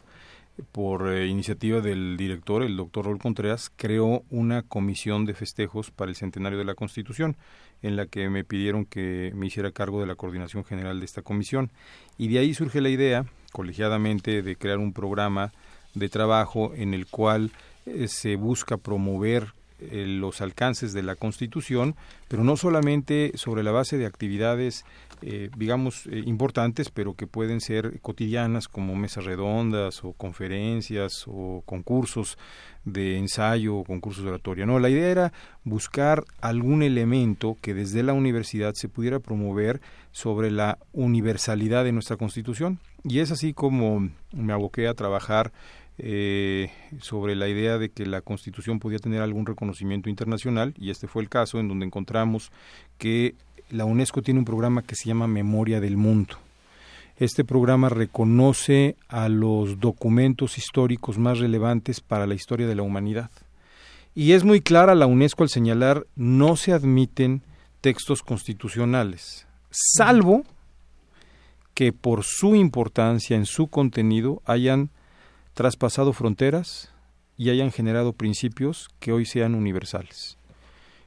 por 0.73 1.13
eh, 1.13 1.27
iniciativa 1.27 1.83
del 1.83 2.17
director, 2.17 2.63
el 2.63 2.75
doctor 2.75 3.05
Raúl 3.05 3.19
Contreras, 3.19 3.71
creó 3.77 4.23
una 4.31 4.63
comisión 4.63 5.27
de 5.27 5.35
festejos 5.35 5.91
para 5.91 6.11
el 6.11 6.17
centenario 6.17 6.59
de 6.59 6.65
la 6.65 6.75
Constitución, 6.75 7.37
en 7.83 7.97
la 7.97 8.07
que 8.07 8.31
me 8.31 8.45
pidieron 8.45 8.87
que 8.87 9.31
me 9.35 9.49
hiciera 9.49 9.73
cargo 9.73 10.01
de 10.01 10.07
la 10.07 10.15
coordinación 10.15 10.65
general 10.65 11.01
de 11.01 11.05
esta 11.05 11.21
comisión. 11.21 11.71
Y 12.17 12.29
de 12.29 12.39
ahí 12.39 12.55
surge 12.55 12.81
la 12.81 12.89
idea, 12.89 13.27
colegiadamente, 13.53 14.41
de 14.41 14.57
crear 14.57 14.79
un 14.79 14.95
programa 14.95 15.53
de 15.93 16.09
trabajo 16.09 16.73
en 16.75 16.95
el 16.95 17.09
cual 17.09 17.53
eh, 17.85 18.09
se 18.09 18.37
busca 18.37 18.79
promover 18.79 19.53
eh, 19.81 20.05
los 20.07 20.41
alcances 20.41 20.93
de 20.93 21.03
la 21.03 21.17
Constitución, 21.17 21.97
pero 22.29 22.45
no 22.45 22.57
solamente 22.57 23.33
sobre 23.35 23.63
la 23.63 23.73
base 23.73 23.99
de 23.99 24.07
actividades 24.07 24.85
eh, 25.23 25.51
digamos, 25.55 26.07
eh, 26.07 26.23
importantes, 26.25 26.89
pero 26.89 27.13
que 27.13 27.27
pueden 27.27 27.61
ser 27.61 28.01
cotidianas 28.01 28.69
como 28.69 28.95
mesas 28.95 29.27
redondas 29.27 30.03
o 30.03 30.15
conferencias 30.15 31.25
o 31.27 31.63
concursos 31.67 32.39
de 32.87 33.19
ensayo 33.19 33.77
o 33.77 33.85
concursos 33.85 34.25
de 34.25 34.31
oratoria. 34.31 34.65
No, 34.65 34.79
la 34.79 34.89
idea 34.89 35.11
era 35.11 35.33
buscar 35.65 36.25
algún 36.41 36.83
elemento 36.83 37.59
que 37.61 37.75
desde 37.75 38.03
la 38.03 38.15
universidad 38.15 38.73
se 38.73 38.89
pudiera 38.89 39.19
promover 39.19 39.83
sobre 40.11 40.51
la 40.51 40.79
universalidad 40.95 41.85
de 41.85 41.93
nuestra 41.93 42.17
Constitución. 42.17 42.79
Y 43.05 43.19
es 43.19 43.31
así 43.31 43.53
como 43.53 44.09
me 44.33 44.55
aboqué 44.55 44.89
a 44.89 44.95
trabajar 44.95 45.53
eh, 46.03 46.71
sobre 47.01 47.37
la 47.37 47.49
idea 47.49 47.77
de 47.77 47.91
que 47.91 48.07
la 48.07 48.23
Constitución 48.23 48.79
podía 48.79 48.99
tener 48.99 49.21
algún 49.21 49.45
reconocimiento 49.45 50.09
internacional, 50.09 50.75
y 50.79 50.91
este 50.91 51.07
fue 51.07 51.23
el 51.23 51.29
caso 51.29 51.61
en 51.61 51.69
donde 51.69 51.85
encontramos 51.85 52.51
que 52.97 53.35
la 53.71 53.85
UNESCO 53.85 54.23
tiene 54.23 54.41
un 54.41 54.47
programa 54.47 54.83
que 54.83 54.95
se 54.95 55.09
llama 55.09 55.27
Memoria 55.27 55.81
del 55.81 55.97
Mundo. 55.97 56.37
Este 57.19 57.45
programa 57.45 57.91
reconoce 57.91 58.97
a 59.09 59.29
los 59.29 59.79
documentos 59.79 60.57
históricos 60.57 61.19
más 61.19 61.39
relevantes 61.39 62.01
para 62.01 62.27
la 62.27 62.35
historia 62.35 62.67
de 62.67 62.75
la 62.75 62.83
humanidad. 62.83 63.31
Y 64.15 64.33
es 64.33 64.43
muy 64.43 64.63
clara 64.63 64.95
la 64.95 65.07
UNESCO 65.07 65.43
al 65.43 65.51
señalar 65.51 66.07
no 66.17 66.57
se 66.57 66.73
admiten 66.73 67.43
textos 67.83 68.23
constitucionales, 68.23 69.47
salvo 69.71 70.45
que 71.75 71.93
por 71.93 72.25
su 72.25 72.57
importancia 72.57 73.37
en 73.37 73.47
su 73.47 73.69
contenido 73.69 74.43
hayan 74.47 74.91
traspasado 75.55 76.13
fronteras 76.13 76.93
y 77.37 77.51
hayan 77.51 77.71
generado 77.71 78.13
principios 78.13 78.89
que 78.99 79.13
hoy 79.13 79.25
sean 79.25 79.55
universales. 79.55 80.37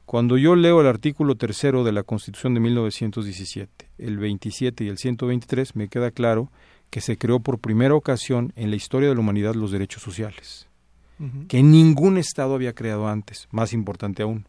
Cuando 0.06 0.38
yo 0.38 0.56
leo 0.56 0.82
el 0.82 0.88
artículo 0.88 1.36
tercero 1.36 1.84
de 1.84 1.92
la 1.92 2.04
Constitución 2.04 2.54
de 2.54 2.60
1917, 2.60 3.90
el 3.98 4.18
27 4.18 4.84
y 4.84 4.88
el 4.90 4.98
123, 4.98 5.76
me 5.76 5.88
queda 5.88 6.12
claro 6.12 6.52
que 6.90 7.02
se 7.02 7.18
creó 7.18 7.40
por 7.40 7.60
primera 7.60 7.96
ocasión 7.96 8.52
en 8.56 8.70
la 8.70 8.76
historia 8.76 9.10
de 9.10 9.16
la 9.16 9.22
humanidad 9.22 9.56
los 9.56 9.72
derechos 9.72 10.04
sociales, 10.04 10.68
que 11.48 11.64
ningún 11.64 12.18
Estado 12.18 12.54
había 12.54 12.74
creado 12.74 13.08
antes, 13.08 13.48
más 13.50 13.74
importante 13.74 14.24
aún. 14.24 14.46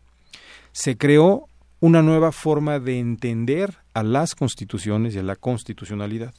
Se 0.73 0.97
creó 0.97 1.49
una 1.81 2.03
nueva 2.03 2.33
forma 2.33 2.81
de 2.81 2.99
entender 2.99 3.77
a 3.95 4.03
las 4.03 4.35
constituciones 4.35 5.15
y 5.15 5.19
a 5.19 5.23
la 5.23 5.37
constitucionalidad, 5.37 6.35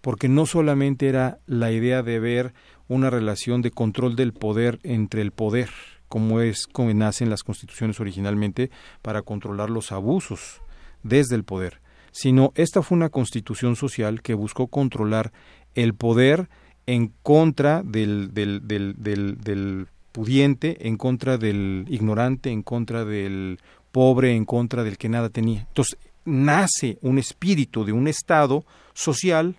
porque 0.00 0.28
no 0.28 0.46
solamente 0.46 1.08
era 1.08 1.38
la 1.46 1.70
idea 1.70 2.02
de 2.02 2.18
ver 2.18 2.54
una 2.88 3.10
relación 3.10 3.62
de 3.62 3.70
control 3.70 4.16
del 4.16 4.32
poder 4.32 4.78
entre 4.82 5.22
el 5.22 5.30
poder, 5.30 5.70
como 6.08 6.40
es 6.40 6.66
como 6.66 6.92
nacen 6.92 7.30
las 7.30 7.42
constituciones 7.42 8.00
originalmente 8.00 8.70
para 9.02 9.22
controlar 9.22 9.70
los 9.70 9.92
abusos 9.92 10.60
desde 11.02 11.36
el 11.36 11.44
poder, 11.44 11.80
sino 12.12 12.52
esta 12.54 12.82
fue 12.82 12.96
una 12.96 13.08
constitución 13.08 13.76
social 13.76 14.22
que 14.22 14.34
buscó 14.34 14.68
controlar 14.68 15.32
el 15.74 15.94
poder 15.94 16.48
en 16.86 17.12
contra 17.22 17.82
del, 17.82 18.32
del, 18.34 18.66
del, 18.66 18.94
del, 18.96 19.88
pudiente, 20.12 20.86
en 20.86 20.96
contra 20.96 21.38
del 21.38 21.86
ignorante, 21.88 22.50
en 22.50 22.62
contra 22.62 23.04
del 23.04 23.58
pobre, 23.90 24.36
en 24.36 24.44
contra 24.44 24.84
del 24.84 24.96
que 24.96 25.08
nada 25.08 25.28
tenía. 25.28 25.66
Entonces, 25.66 25.98
nace 26.24 26.98
un 27.02 27.18
espíritu 27.18 27.84
de 27.84 27.92
un 27.92 28.06
Estado 28.06 28.64
social 28.92 29.56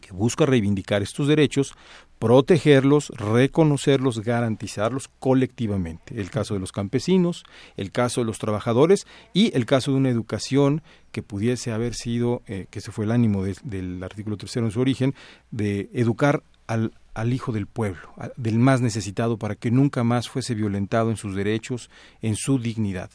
que 0.00 0.12
busca 0.12 0.46
reivindicar 0.46 1.02
estos 1.02 1.26
derechos 1.26 1.74
protegerlos, 2.22 3.08
reconocerlos, 3.16 4.20
garantizarlos 4.20 5.10
colectivamente. 5.18 6.20
El 6.20 6.30
caso 6.30 6.54
de 6.54 6.60
los 6.60 6.70
campesinos, 6.70 7.42
el 7.76 7.90
caso 7.90 8.20
de 8.20 8.26
los 8.26 8.38
trabajadores 8.38 9.08
y 9.32 9.50
el 9.56 9.66
caso 9.66 9.90
de 9.90 9.96
una 9.96 10.08
educación 10.08 10.82
que 11.10 11.24
pudiese 11.24 11.72
haber 11.72 11.94
sido, 11.94 12.42
eh, 12.46 12.66
que 12.70 12.78
ese 12.78 12.92
fue 12.92 13.06
el 13.06 13.10
ánimo 13.10 13.42
del 13.42 14.04
artículo 14.04 14.36
tercero 14.36 14.66
en 14.66 14.70
su 14.70 14.80
origen, 14.80 15.16
de 15.50 15.90
educar 15.94 16.44
al, 16.68 16.92
al 17.12 17.32
hijo 17.32 17.50
del 17.50 17.66
pueblo, 17.66 18.14
del 18.36 18.60
más 18.60 18.80
necesitado, 18.80 19.36
para 19.36 19.56
que 19.56 19.72
nunca 19.72 20.04
más 20.04 20.28
fuese 20.28 20.54
violentado 20.54 21.10
en 21.10 21.16
sus 21.16 21.34
derechos, 21.34 21.90
en 22.20 22.36
su 22.36 22.60
dignidad. 22.60 23.10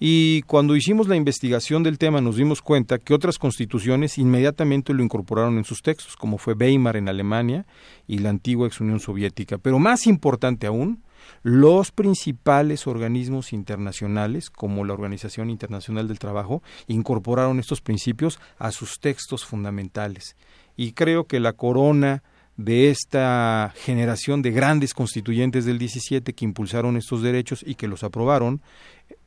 Y 0.00 0.42
cuando 0.42 0.76
hicimos 0.76 1.08
la 1.08 1.16
investigación 1.16 1.82
del 1.82 1.98
tema 1.98 2.20
nos 2.20 2.36
dimos 2.36 2.60
cuenta 2.60 2.98
que 2.98 3.14
otras 3.14 3.38
constituciones 3.38 4.18
inmediatamente 4.18 4.92
lo 4.92 5.02
incorporaron 5.02 5.56
en 5.56 5.64
sus 5.64 5.82
textos, 5.82 6.16
como 6.16 6.38
fue 6.38 6.54
Weimar 6.54 6.96
en 6.96 7.08
Alemania 7.08 7.64
y 8.06 8.18
la 8.18 8.30
antigua 8.30 8.66
ex 8.66 8.80
Unión 8.80 9.00
Soviética. 9.00 9.58
Pero 9.58 9.78
más 9.78 10.06
importante 10.06 10.66
aún, 10.66 11.02
los 11.42 11.92
principales 11.92 12.86
organismos 12.86 13.52
internacionales, 13.52 14.50
como 14.50 14.84
la 14.84 14.94
Organización 14.94 15.48
Internacional 15.48 16.08
del 16.08 16.18
Trabajo, 16.18 16.62
incorporaron 16.86 17.60
estos 17.60 17.80
principios 17.80 18.38
a 18.58 18.72
sus 18.72 18.98
textos 19.00 19.44
fundamentales. 19.44 20.36
Y 20.76 20.92
creo 20.92 21.24
que 21.24 21.40
la 21.40 21.52
corona 21.52 22.22
de 22.56 22.90
esta 22.90 23.72
generación 23.76 24.42
de 24.42 24.52
grandes 24.52 24.94
constituyentes 24.94 25.64
del 25.64 25.78
17 25.78 26.34
que 26.34 26.44
impulsaron 26.44 26.96
estos 26.96 27.22
derechos 27.22 27.64
y 27.66 27.74
que 27.74 27.88
los 27.88 28.04
aprobaron, 28.04 28.62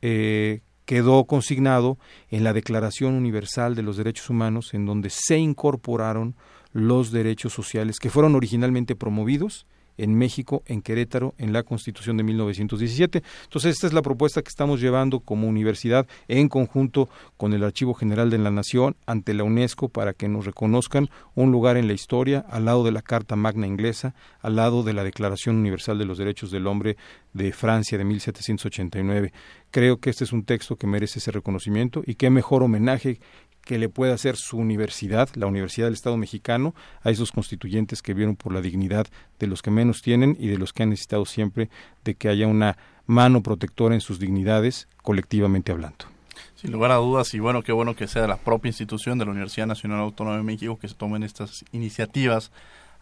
eh, 0.00 0.60
quedó 0.86 1.24
consignado 1.24 1.98
en 2.30 2.44
la 2.44 2.54
Declaración 2.54 3.14
Universal 3.14 3.74
de 3.74 3.82
los 3.82 3.96
Derechos 3.98 4.30
Humanos, 4.30 4.72
en 4.72 4.86
donde 4.86 5.10
se 5.10 5.36
incorporaron 5.36 6.34
los 6.72 7.12
derechos 7.12 7.52
sociales 7.52 7.98
que 7.98 8.10
fueron 8.10 8.34
originalmente 8.34 8.96
promovidos 8.96 9.66
en 9.98 10.14
México, 10.16 10.62
en 10.66 10.80
Querétaro, 10.80 11.34
en 11.36 11.52
la 11.52 11.62
Constitución 11.62 12.16
de 12.16 12.22
1917. 12.22 13.22
Entonces, 13.44 13.74
esta 13.74 13.86
es 13.86 13.92
la 13.92 14.02
propuesta 14.02 14.40
que 14.40 14.48
estamos 14.48 14.80
llevando 14.80 15.20
como 15.20 15.46
universidad 15.46 16.06
en 16.28 16.48
conjunto 16.48 17.08
con 17.36 17.52
el 17.52 17.64
Archivo 17.64 17.94
General 17.94 18.30
de 18.30 18.38
la 18.38 18.50
Nación 18.50 18.96
ante 19.06 19.34
la 19.34 19.44
UNESCO 19.44 19.88
para 19.88 20.12
que 20.14 20.28
nos 20.28 20.46
reconozcan 20.46 21.10
un 21.34 21.52
lugar 21.52 21.76
en 21.76 21.86
la 21.86 21.92
historia 21.92 22.44
al 22.48 22.64
lado 22.64 22.84
de 22.84 22.92
la 22.92 23.02
Carta 23.02 23.36
Magna 23.36 23.66
inglesa, 23.66 24.14
al 24.40 24.56
lado 24.56 24.82
de 24.82 24.94
la 24.94 25.04
Declaración 25.04 25.56
Universal 25.56 25.98
de 25.98 26.04
los 26.04 26.18
Derechos 26.18 26.50
del 26.50 26.66
Hombre 26.66 26.96
de 27.32 27.52
Francia 27.52 27.98
de 27.98 28.04
1789. 28.04 29.32
Creo 29.70 29.98
que 29.98 30.10
este 30.10 30.24
es 30.24 30.32
un 30.32 30.44
texto 30.44 30.76
que 30.76 30.86
merece 30.86 31.18
ese 31.18 31.30
reconocimiento 31.30 32.02
y 32.06 32.14
qué 32.14 32.30
mejor 32.30 32.62
homenaje 32.62 33.20
que 33.68 33.78
le 33.78 33.90
pueda 33.90 34.14
hacer 34.14 34.36
su 34.36 34.56
universidad, 34.56 35.28
la 35.34 35.44
Universidad 35.44 35.88
del 35.88 35.92
Estado 35.92 36.16
mexicano, 36.16 36.74
a 37.02 37.10
esos 37.10 37.32
constituyentes 37.32 38.00
que 38.00 38.14
vieron 38.14 38.34
por 38.34 38.54
la 38.54 38.62
dignidad 38.62 39.06
de 39.38 39.46
los 39.46 39.60
que 39.60 39.70
menos 39.70 40.00
tienen 40.00 40.38
y 40.40 40.48
de 40.48 40.56
los 40.56 40.72
que 40.72 40.84
han 40.84 40.88
necesitado 40.88 41.26
siempre 41.26 41.68
de 42.02 42.14
que 42.14 42.30
haya 42.30 42.46
una 42.46 42.78
mano 43.04 43.42
protectora 43.42 43.94
en 43.94 44.00
sus 44.00 44.18
dignidades, 44.18 44.88
colectivamente 45.02 45.70
hablando. 45.70 46.06
Sin 46.54 46.72
lugar 46.72 46.92
a 46.92 46.94
dudas, 46.94 47.34
y 47.34 47.40
bueno, 47.40 47.62
qué 47.62 47.72
bueno 47.72 47.94
que 47.94 48.08
sea 48.08 48.26
la 48.26 48.38
propia 48.38 48.70
institución 48.70 49.18
de 49.18 49.26
la 49.26 49.32
Universidad 49.32 49.66
Nacional 49.66 50.00
Autónoma 50.00 50.38
de 50.38 50.44
México 50.44 50.78
que 50.78 50.88
se 50.88 50.94
tomen 50.94 51.22
estas 51.22 51.66
iniciativas 51.70 52.50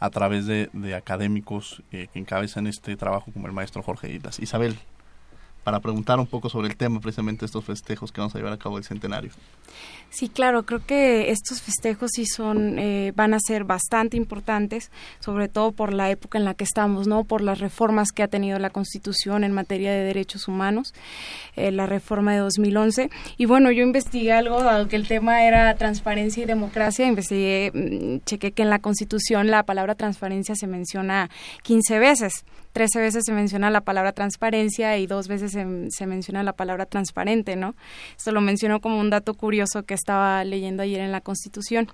a 0.01 0.11
través 0.11 0.47
de, 0.47 0.69
académicos 0.97 1.85
eh, 1.93 2.09
que 2.13 2.19
encabezan 2.19 2.67
este 2.67 2.97
trabajo 2.97 3.31
como 3.31 3.47
el 3.47 3.53
maestro 3.53 3.85
Jorge 3.85 4.13
Islas. 4.13 4.41
Isabel, 4.41 4.77
para 5.67 5.81
preguntar 5.81 6.21
un 6.21 6.29
poco 6.29 6.49
sobre 6.49 6.69
el 6.69 6.77
tema 6.77 7.01
precisamente 7.01 7.45
estos 7.45 7.65
festejos 7.65 8.13
que 8.13 8.21
vamos 8.21 8.33
a 8.37 8.39
llevar 8.39 8.53
a 8.53 8.57
cabo 8.57 8.79
el 8.79 8.85
centenario. 8.85 9.33
Sí, 10.11 10.29
claro, 10.29 10.65
creo 10.65 10.87
que 10.87 11.33
estos 11.33 11.61
festejos 11.61 12.13
sí 12.15 12.25
son, 12.25 12.79
eh, 12.79 13.13
van 13.17 13.35
a 13.35 13.41
ser 13.41 13.65
bastante 13.65 14.17
importantes, 14.17 14.93
sobre 15.19 15.49
todo 15.49 15.73
por 15.73 15.93
la 15.93 16.09
época 16.09 16.39
en 16.39 16.45
la 16.45 16.55
que 16.55 16.63
estamos, 16.63 17.09
¿no? 17.09 17.25
Por 17.25 17.41
las 17.41 17.59
reformas 17.59 18.13
que 18.13 18.23
ha 18.23 18.29
tenido 18.29 18.61
la 18.61 18.71
Constitución 18.71 19.43
en 19.43 19.51
materia 19.51 19.91
de 19.91 20.05
derechos 20.05 20.47
humanos, 20.47 20.95
eh, 21.57 21.73
la 21.73 21.87
reforma 21.87 22.33
de 22.33 22.39
2011. 22.39 23.11
Y 23.37 23.47
bueno, 23.47 23.73
yo 23.73 23.83
investigué 23.83 24.33
algo, 24.33 24.61
aunque 24.61 24.95
el 24.95 25.09
tema 25.09 25.43
era 25.43 25.75
transparencia 25.75 26.45
y 26.45 26.47
democracia, 26.47 27.09
investigué, 27.09 27.73
mm, 27.75 28.25
chequé 28.25 28.53
que 28.53 28.63
en 28.63 28.71
la 28.71 28.79
Constitución 28.79 29.49
la 29.49 29.65
palabra 29.65 29.97
transparencia 29.97 30.55
se 30.55 30.69
menciona 30.69 31.29
15 31.65 31.99
veces. 31.99 32.45
13 32.77 33.01
veces 33.01 33.25
se 33.25 33.33
menciona 33.33 33.71
la 33.71 33.81
palabra 33.81 34.13
transparencia 34.13 34.99
y 34.99 35.07
dos 35.07 35.29
veces 35.29 35.53
se, 35.53 36.07
menciona 36.07 36.43
la 36.43 36.53
palabra 36.53 36.85
transparente, 36.85 37.57
¿no? 37.57 37.75
Esto 38.19 38.33
lo 38.33 38.43
menciono 38.43 38.83
como 38.83 39.01
un 39.01 39.09
dato 39.09 39.33
curioso 39.33 39.85
que 39.85 39.95
estaba 39.95 40.45
leyendo 40.45 40.83
ayer 40.83 41.01
en 41.01 41.11
la 41.11 41.23
Constitución. 41.23 41.89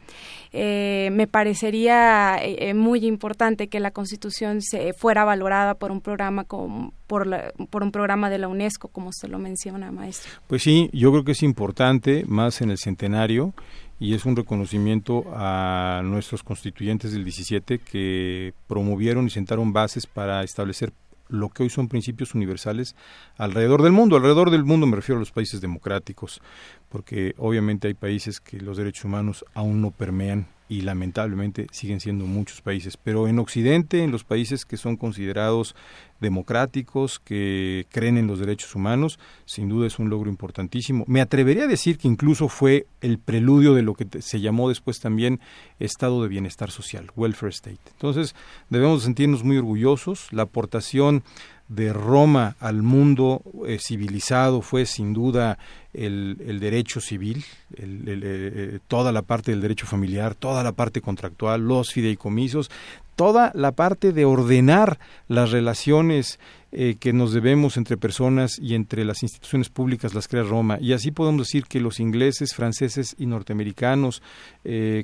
Eh, 0.52 1.10
me 1.12 1.28
parecería 1.28 2.36
eh, 2.42 2.70
eh, 2.70 2.74
muy 2.74 3.06
importante 3.06 3.68
que 3.68 3.78
la 3.78 3.92
Constitución 3.92 4.60
se 4.60 4.92
fuera 4.92 5.24
valorada 5.24 5.76
por 5.76 5.92
un 5.92 6.00
programa 6.00 6.42
como 6.42 6.92
por, 7.06 7.28
por 7.70 7.84
un 7.84 7.92
programa 7.92 8.28
de 8.28 8.38
la 8.38 8.48
UNESCO, 8.48 8.88
como 8.88 9.10
usted 9.10 9.28
lo 9.28 9.38
menciona, 9.38 9.92
maestro. 9.92 10.32
Pues 10.48 10.64
sí, 10.64 10.90
yo 10.92 11.12
creo 11.12 11.22
que 11.22 11.32
es 11.32 11.44
importante, 11.44 12.24
más 12.26 12.60
en 12.60 12.72
el 12.72 12.78
centenario, 12.78 13.54
y 14.02 14.14
es 14.14 14.24
un 14.24 14.34
reconocimiento 14.34 15.26
a 15.32 16.02
nuestros 16.04 16.42
constituyentes 16.42 17.12
del 17.12 17.22
17 17.22 17.78
que 17.78 18.52
promovieron 18.66 19.26
y 19.26 19.30
sentaron 19.30 19.72
bases 19.72 20.08
para 20.08 20.42
establecer 20.42 20.92
lo 21.28 21.50
que 21.50 21.62
hoy 21.62 21.70
son 21.70 21.86
principios 21.86 22.34
universales 22.34 22.96
alrededor 23.36 23.80
del 23.80 23.92
mundo. 23.92 24.16
Alrededor 24.16 24.50
del 24.50 24.64
mundo 24.64 24.88
me 24.88 24.96
refiero 24.96 25.18
a 25.18 25.20
los 25.20 25.30
países 25.30 25.60
democráticos, 25.60 26.42
porque 26.88 27.36
obviamente 27.38 27.86
hay 27.86 27.94
países 27.94 28.40
que 28.40 28.58
los 28.58 28.76
derechos 28.76 29.04
humanos 29.04 29.44
aún 29.54 29.80
no 29.80 29.92
permean 29.92 30.48
y 30.72 30.80
lamentablemente 30.80 31.66
siguen 31.70 32.00
siendo 32.00 32.24
muchos 32.24 32.62
países. 32.62 32.96
Pero 32.96 33.28
en 33.28 33.38
Occidente, 33.38 34.02
en 34.02 34.10
los 34.10 34.24
países 34.24 34.64
que 34.64 34.78
son 34.78 34.96
considerados 34.96 35.76
democráticos, 36.18 37.18
que 37.18 37.86
creen 37.90 38.16
en 38.16 38.26
los 38.26 38.38
derechos 38.38 38.74
humanos, 38.74 39.18
sin 39.44 39.68
duda 39.68 39.86
es 39.86 39.98
un 39.98 40.08
logro 40.08 40.30
importantísimo. 40.30 41.04
Me 41.06 41.20
atrevería 41.20 41.64
a 41.64 41.66
decir 41.66 41.98
que 41.98 42.08
incluso 42.08 42.48
fue 42.48 42.86
el 43.02 43.18
preludio 43.18 43.74
de 43.74 43.82
lo 43.82 43.92
que 43.92 44.06
se 44.22 44.40
llamó 44.40 44.70
después 44.70 44.98
también 44.98 45.40
estado 45.78 46.22
de 46.22 46.28
bienestar 46.28 46.70
social, 46.70 47.10
welfare 47.16 47.50
state. 47.52 47.80
Entonces, 47.90 48.34
debemos 48.70 49.02
sentirnos 49.02 49.44
muy 49.44 49.58
orgullosos. 49.58 50.28
La 50.32 50.44
aportación 50.44 51.22
de 51.68 51.92
Roma 51.92 52.56
al 52.60 52.82
mundo 52.82 53.42
eh, 53.66 53.78
civilizado 53.78 54.62
fue 54.62 54.86
sin 54.86 55.12
duda 55.12 55.58
el, 55.94 56.38
el 56.46 56.60
derecho 56.60 57.00
civil, 57.00 57.44
el, 57.76 58.04
eh, 58.06 58.78
toda 58.88 59.12
la 59.12 59.22
parte 59.22 59.50
del 59.50 59.60
derecho 59.60 59.86
familiar, 59.86 60.34
toda 60.34 60.62
la 60.62 60.72
parte 60.72 61.00
contractual, 61.00 61.66
los 61.66 61.92
fideicomisos, 61.92 62.70
toda 63.16 63.52
la 63.54 63.72
parte 63.72 64.12
de 64.12 64.24
ordenar 64.24 64.98
las 65.28 65.50
relaciones 65.50 66.40
eh, 66.72 66.96
que 66.98 67.12
nos 67.12 67.34
debemos 67.34 67.76
entre 67.76 67.98
personas 67.98 68.58
y 68.58 68.74
entre 68.74 69.04
las 69.04 69.22
instituciones 69.22 69.68
públicas 69.68 70.14
las 70.14 70.28
crea 70.28 70.44
Roma. 70.44 70.78
Y 70.80 70.94
así 70.94 71.10
podemos 71.10 71.46
decir 71.46 71.66
que 71.66 71.80
los 71.80 72.00
ingleses, 72.00 72.54
franceses 72.54 73.14
y 73.18 73.26
norteamericanos 73.26 74.22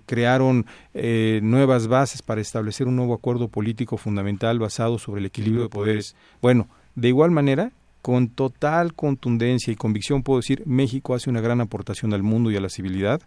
crearon 0.07 0.65
nuevas 0.95 1.87
bases 1.87 2.23
para 2.23 2.41
establecer 2.41 2.87
un 2.87 2.97
nuevo 2.97 3.13
acuerdo 3.13 3.49
político 3.49 3.99
fundamental 3.99 4.59
basado 4.59 4.99
sobre 4.99 5.21
el 5.21 5.27
equilibrio 5.27 5.65
de 5.65 5.69
poderes. 5.69 6.17
Bueno, 6.41 6.69
de 6.95 7.09
igual 7.09 7.31
manera, 7.31 7.73
con 8.09 8.31
total 8.31 8.95
contundencia 8.95 9.71
y 9.71 9.77
convicción 9.77 10.23
puedo 10.23 10.39
decir, 10.39 10.63
México 10.65 11.15
hace 11.15 11.29
una 11.29 11.43
gran 11.43 11.61
aportación 11.61 12.15
al 12.15 12.23
mundo 12.23 12.51
y 12.51 12.57
a 12.57 12.61
la 12.63 12.71
civilidad, 12.71 13.21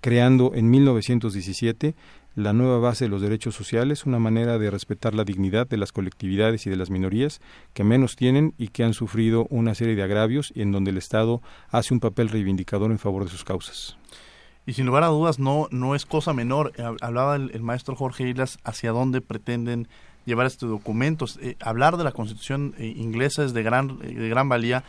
creando 0.00 0.56
en 0.56 0.68
1917 0.70 1.94
la 2.34 2.52
nueva 2.52 2.78
base 2.78 3.04
de 3.04 3.10
los 3.10 3.22
derechos 3.22 3.54
sociales, 3.54 4.06
una 4.06 4.18
manera 4.18 4.58
de 4.58 4.72
respetar 4.72 5.14
la 5.14 5.22
dignidad 5.22 5.68
de 5.68 5.76
las 5.76 5.92
colectividades 5.92 6.66
y 6.66 6.70
de 6.70 6.74
las 6.74 6.90
minorías 6.90 7.40
que 7.74 7.84
menos 7.84 8.16
tienen 8.16 8.54
y 8.58 8.70
que 8.70 8.82
han 8.82 8.92
sufrido 8.92 9.46
una 9.50 9.76
serie 9.76 9.94
de 9.94 10.02
agravios 10.02 10.50
y 10.52 10.62
en 10.62 10.72
donde 10.72 10.90
el 10.90 10.98
Estado 10.98 11.40
hace 11.68 11.94
un 11.94 12.00
papel 12.00 12.28
reivindicador 12.28 12.90
en 12.90 12.98
favor 12.98 13.22
de 13.22 13.30
sus 13.30 13.44
causas. 13.44 13.96
Y 14.68 14.72
sin 14.72 14.84
lugar 14.84 15.04
a 15.04 15.06
dudas, 15.06 15.38
no, 15.38 15.68
no 15.70 15.94
es 15.94 16.04
cosa 16.04 16.34
menor. 16.34 16.72
Hablaba 17.00 17.36
el, 17.36 17.62
maestro 17.62 17.94
Jorge 17.94 18.28
Islas 18.28 18.58
hacia 18.64 18.90
dónde 18.90 19.20
pretenden 19.20 19.86
llevar 20.28 20.46
estos 20.46 20.70
documentos. 20.70 21.38
Eh, 21.42 21.56
hablar 21.60 21.96
de 21.96 22.04
la 22.04 22.12
Constitución 22.12 22.74
eh, 22.78 22.94
inglesa 22.96 23.44
es 23.44 23.52
de 23.52 23.62
gran, 23.64 23.98
eh, 24.02 24.14
de 24.14 24.28
gran 24.28 24.48
valía. 24.48 24.84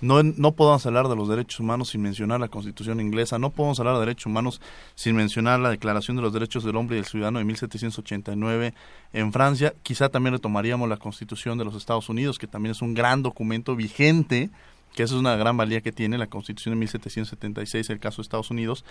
No, 0.00 0.22
no 0.22 0.52
podemos 0.52 0.84
hablar 0.86 1.08
de 1.08 1.16
los 1.16 1.28
derechos 1.28 1.60
humanos 1.60 1.90
sin 1.90 2.02
mencionar 2.02 2.40
la 2.40 2.48
Constitución 2.48 3.00
inglesa, 3.00 3.38
no 3.38 3.50
podemos 3.50 3.78
hablar 3.80 3.94
de 3.94 4.00
derechos 4.00 4.26
humanos 4.26 4.60
sin 4.94 5.16
mencionar 5.16 5.60
la 5.60 5.70
Declaración 5.70 6.16
de 6.16 6.22
los 6.22 6.32
Derechos 6.32 6.64
del 6.64 6.76
Hombre 6.76 6.96
y 6.96 7.00
del 7.00 7.06
Ciudadano 7.06 7.38
de 7.38 7.44
1789 7.44 8.74
en 9.12 9.32
Francia. 9.32 9.72
Quizá 9.82 10.08
también 10.10 10.34
retomaríamos 10.34 10.88
la 10.88 10.96
Constitución 10.96 11.56
de 11.58 11.64
los 11.64 11.74
Estados 11.74 12.08
Unidos, 12.08 12.38
que 12.38 12.46
también 12.46 12.72
es 12.72 12.82
un 12.82 12.92
gran 12.92 13.22
documento 13.22 13.76
vigente, 13.76 14.50
que 14.94 15.04
eso 15.04 15.14
es 15.14 15.20
una 15.20 15.36
gran 15.36 15.56
valía 15.56 15.80
que 15.80 15.92
tiene 15.92 16.18
la 16.18 16.26
Constitución 16.26 16.74
de 16.74 16.80
1776, 16.80 17.88
el 17.88 18.00
caso 18.00 18.16
de 18.16 18.22
Estados 18.22 18.50
Unidos. 18.50 18.84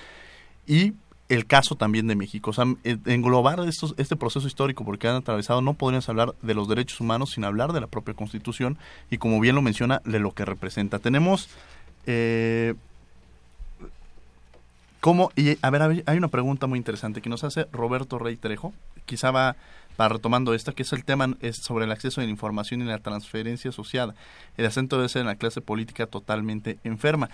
Y 0.65 0.93
el 1.33 1.45
caso 1.45 1.75
también 1.75 2.07
de 2.07 2.15
México. 2.15 2.51
O 2.51 2.53
sea, 2.53 2.65
englobar 2.83 3.59
estos, 3.61 3.95
este 3.97 4.15
proceso 4.15 4.47
histórico 4.47 4.85
porque 4.85 5.07
han 5.07 5.15
atravesado, 5.15 5.61
no 5.61 5.73
podríamos 5.73 6.07
hablar 6.09 6.35
de 6.41 6.53
los 6.53 6.67
derechos 6.67 6.99
humanos 6.99 7.31
sin 7.31 7.43
hablar 7.43 7.73
de 7.73 7.81
la 7.81 7.87
propia 7.87 8.13
Constitución 8.13 8.77
y, 9.09 9.17
como 9.17 9.39
bien 9.39 9.55
lo 9.55 9.61
menciona, 9.61 10.01
de 10.05 10.19
lo 10.19 10.31
que 10.33 10.45
representa. 10.45 10.99
Tenemos. 10.99 11.49
Eh, 12.05 12.75
¿Cómo? 14.99 15.31
Y 15.35 15.57
a 15.61 15.69
ver, 15.69 16.03
hay 16.05 16.17
una 16.17 16.29
pregunta 16.29 16.65
muy 16.65 16.77
interesante 16.77 17.21
que 17.21 17.29
nos 17.29 17.43
hace 17.43 17.65
Roberto 17.73 18.19
Rey 18.19 18.37
Trejo, 18.37 18.73
quizá 19.05 19.31
va 19.31 19.57
para 19.97 20.13
retomando 20.13 20.53
esta, 20.53 20.71
que 20.71 20.83
es 20.83 20.93
el 20.93 21.03
tema 21.03 21.27
sobre 21.51 21.85
el 21.85 21.91
acceso 21.91 22.21
a 22.21 22.23
la 22.23 22.29
información 22.29 22.81
y 22.81 22.85
la 22.85 22.99
transferencia 22.99 23.69
asociada. 23.69 24.15
El 24.57 24.65
acento 24.65 24.95
debe 24.97 25.09
ser 25.09 25.21
en 25.21 25.27
la 25.27 25.35
clase 25.35 25.61
política 25.61 26.07
totalmente 26.07 26.79
enferma. 26.83 27.29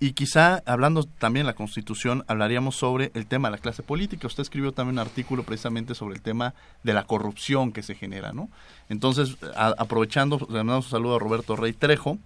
Y 0.00 0.12
quizá, 0.12 0.62
hablando 0.64 1.02
también 1.02 1.44
de 1.44 1.52
la 1.52 1.56
Constitución, 1.56 2.24
hablaríamos 2.28 2.76
sobre 2.76 3.10
el 3.14 3.26
tema 3.26 3.48
de 3.48 3.56
la 3.56 3.62
clase 3.62 3.82
política. 3.82 4.28
Usted 4.28 4.42
escribió 4.42 4.70
también 4.70 4.94
un 4.94 5.00
artículo 5.00 5.42
precisamente 5.42 5.96
sobre 5.96 6.14
el 6.14 6.22
tema 6.22 6.54
de 6.84 6.92
la 6.92 7.04
corrupción 7.04 7.72
que 7.72 7.82
se 7.82 7.96
genera, 7.96 8.32
¿no? 8.32 8.48
Entonces, 8.88 9.36
aprovechando, 9.56 10.38
le 10.48 10.58
mandamos 10.58 10.86
un 10.86 10.90
saludo 10.92 11.16
a 11.16 11.18
Roberto 11.18 11.56
Rey 11.56 11.72
Trejo. 11.72 12.16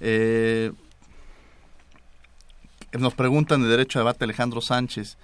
Eh, 0.00 0.72
nos 2.92 3.14
preguntan 3.14 3.62
de 3.62 3.68
Derecho 3.68 3.98
a 3.98 4.02
Debate 4.02 4.24
Alejandro 4.24 4.60
Sánchez. 4.60 5.16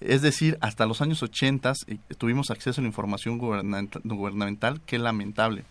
Es 0.00 0.20
decir, 0.20 0.58
hasta 0.60 0.84
los 0.84 1.00
años 1.00 1.22
80 1.22 1.72
eh, 1.86 1.98
tuvimos 2.18 2.50
acceso 2.50 2.80
a 2.80 2.82
la 2.82 2.88
información 2.88 3.38
gubernamental, 3.38 4.80
qué 4.84 4.98
lamentable. 4.98 5.64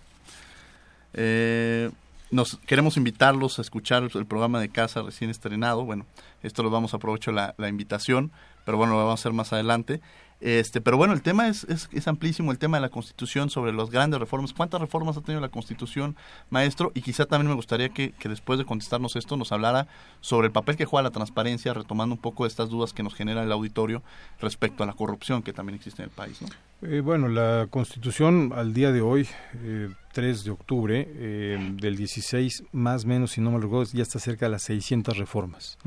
Eh, 1.14 1.92
nos 2.32 2.58
queremos 2.66 2.98
invitarlos 2.98 3.60
a 3.60 3.62
escuchar 3.62 4.04
el, 4.04 4.26
programa 4.26 4.60
de 4.60 4.70
casa 4.70 5.02
recién 5.02 5.30
estrenado. 5.30 5.86
Bueno, 5.86 6.06
esto 6.44 6.64
lo 6.64 6.70
vamos 6.70 6.94
a 6.94 6.98
aprovechar 6.98 7.34
la, 7.34 7.56
la 7.58 7.70
invitación, 7.70 8.32
pero 8.66 8.78
bueno, 8.78 8.94
lo 8.94 9.00
vamos 9.00 9.20
a 9.20 9.22
hacer 9.22 9.34
más 9.34 9.54
adelante. 9.54 10.02
Este, 10.40 10.82
pero 10.82 10.98
bueno, 10.98 11.14
el 11.14 11.22
tema 11.22 11.48
es, 11.48 11.66
es, 11.66 12.08
amplísimo, 12.08 12.52
el 12.52 12.60
tema 12.60 12.78
de 12.78 12.82
la 12.82 12.90
Constitución, 12.90 13.50
sobre 13.50 13.74
las 13.74 13.90
grandes 13.90 14.20
reformas. 14.20 14.54
¿Cuántas 14.54 14.80
reformas 14.80 15.18
ha 15.18 15.22
tenido 15.22 15.42
la 15.42 15.50
Constitución, 15.50 16.16
maestro? 16.50 16.92
Y 16.94 17.02
quizá 17.02 17.26
también 17.26 17.50
me 17.50 17.56
gustaría 17.56 17.90
que, 17.90 18.12
que, 18.12 18.30
después 18.30 18.60
de 18.60 18.66
contestarnos 18.66 19.16
esto 19.16 19.36
nos 19.36 19.52
hablara 19.52 19.88
sobre 20.22 20.48
el 20.48 20.54
papel 20.54 20.76
que 20.78 20.86
juega 20.86 21.04
la 21.04 21.12
transparencia, 21.12 21.74
retomando 21.74 22.16
un 22.16 22.22
poco 22.22 22.46
estas 22.46 22.70
dudas 22.70 22.94
que 22.94 23.04
nos 23.04 23.16
genera 23.16 23.44
el 23.44 23.52
auditorio 23.52 24.04
respecto 24.40 24.84
a 24.84 24.86
la 24.86 24.94
corrupción 24.94 25.42
que 25.42 25.54
también 25.54 25.76
existe 25.76 26.04
en 26.04 26.10
el 26.10 26.16
país. 26.16 26.42
¿no? 26.42 26.48
Eh, 26.84 27.02
bueno, 27.02 27.28
la 27.28 27.68
Constitución 27.72 28.54
al 28.56 28.74
día 28.74 28.92
de 28.92 29.02
hoy, 29.02 29.28
eh, 29.64 29.90
3 30.14 30.44
de 30.44 30.52
octubre 30.52 31.08
eh, 31.10 31.76
del 31.82 31.98
16, 31.98 32.66
más 32.72 33.06
o 33.06 33.08
menos, 33.08 33.32
si 33.32 33.42
no 33.42 33.50
me 33.50 33.60
recuerdo, 33.60 33.92
ya 33.92 34.04
está 34.04 34.20
cerca 34.20 34.46
de 34.46 34.52
las 34.52 34.62
600 34.64 35.18
reformas. 35.18 35.80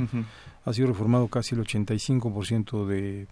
Ha 0.65 0.73
sido 0.73 0.89
reformado 0.89 1.29
casi 1.29 1.55
el 1.55 1.61
85% 1.61 2.87
de 2.87 3.29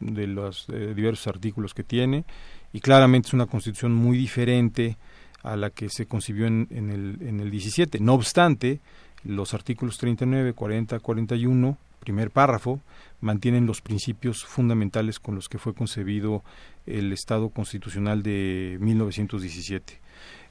de 0.00 0.26
los 0.26 0.66
diversos 0.66 1.26
artículos 1.26 1.74
que 1.74 1.84
tiene 1.84 2.24
y 2.72 2.80
claramente 2.80 3.28
es 3.28 3.34
una 3.34 3.46
constitución 3.46 3.94
muy 3.94 4.18
diferente 4.18 4.96
a 5.42 5.56
la 5.56 5.70
que 5.70 5.88
se 5.88 6.06
concibió 6.06 6.46
en, 6.46 6.66
en, 6.70 6.90
el, 6.90 7.18
en 7.20 7.40
el 7.40 7.50
17. 7.50 8.00
No 8.00 8.14
obstante, 8.14 8.80
los 9.24 9.54
artículos 9.54 9.98
39, 9.98 10.54
40, 10.54 10.98
41, 10.98 11.78
primer 12.00 12.30
párrafo, 12.30 12.80
mantienen 13.20 13.66
los 13.66 13.80
principios 13.80 14.44
fundamentales 14.44 15.18
con 15.20 15.34
los 15.34 15.48
que 15.48 15.58
fue 15.58 15.74
concebido 15.74 16.42
el 16.86 17.12
Estado 17.12 17.48
constitucional 17.48 18.22
de 18.22 18.76
1917. 18.80 20.00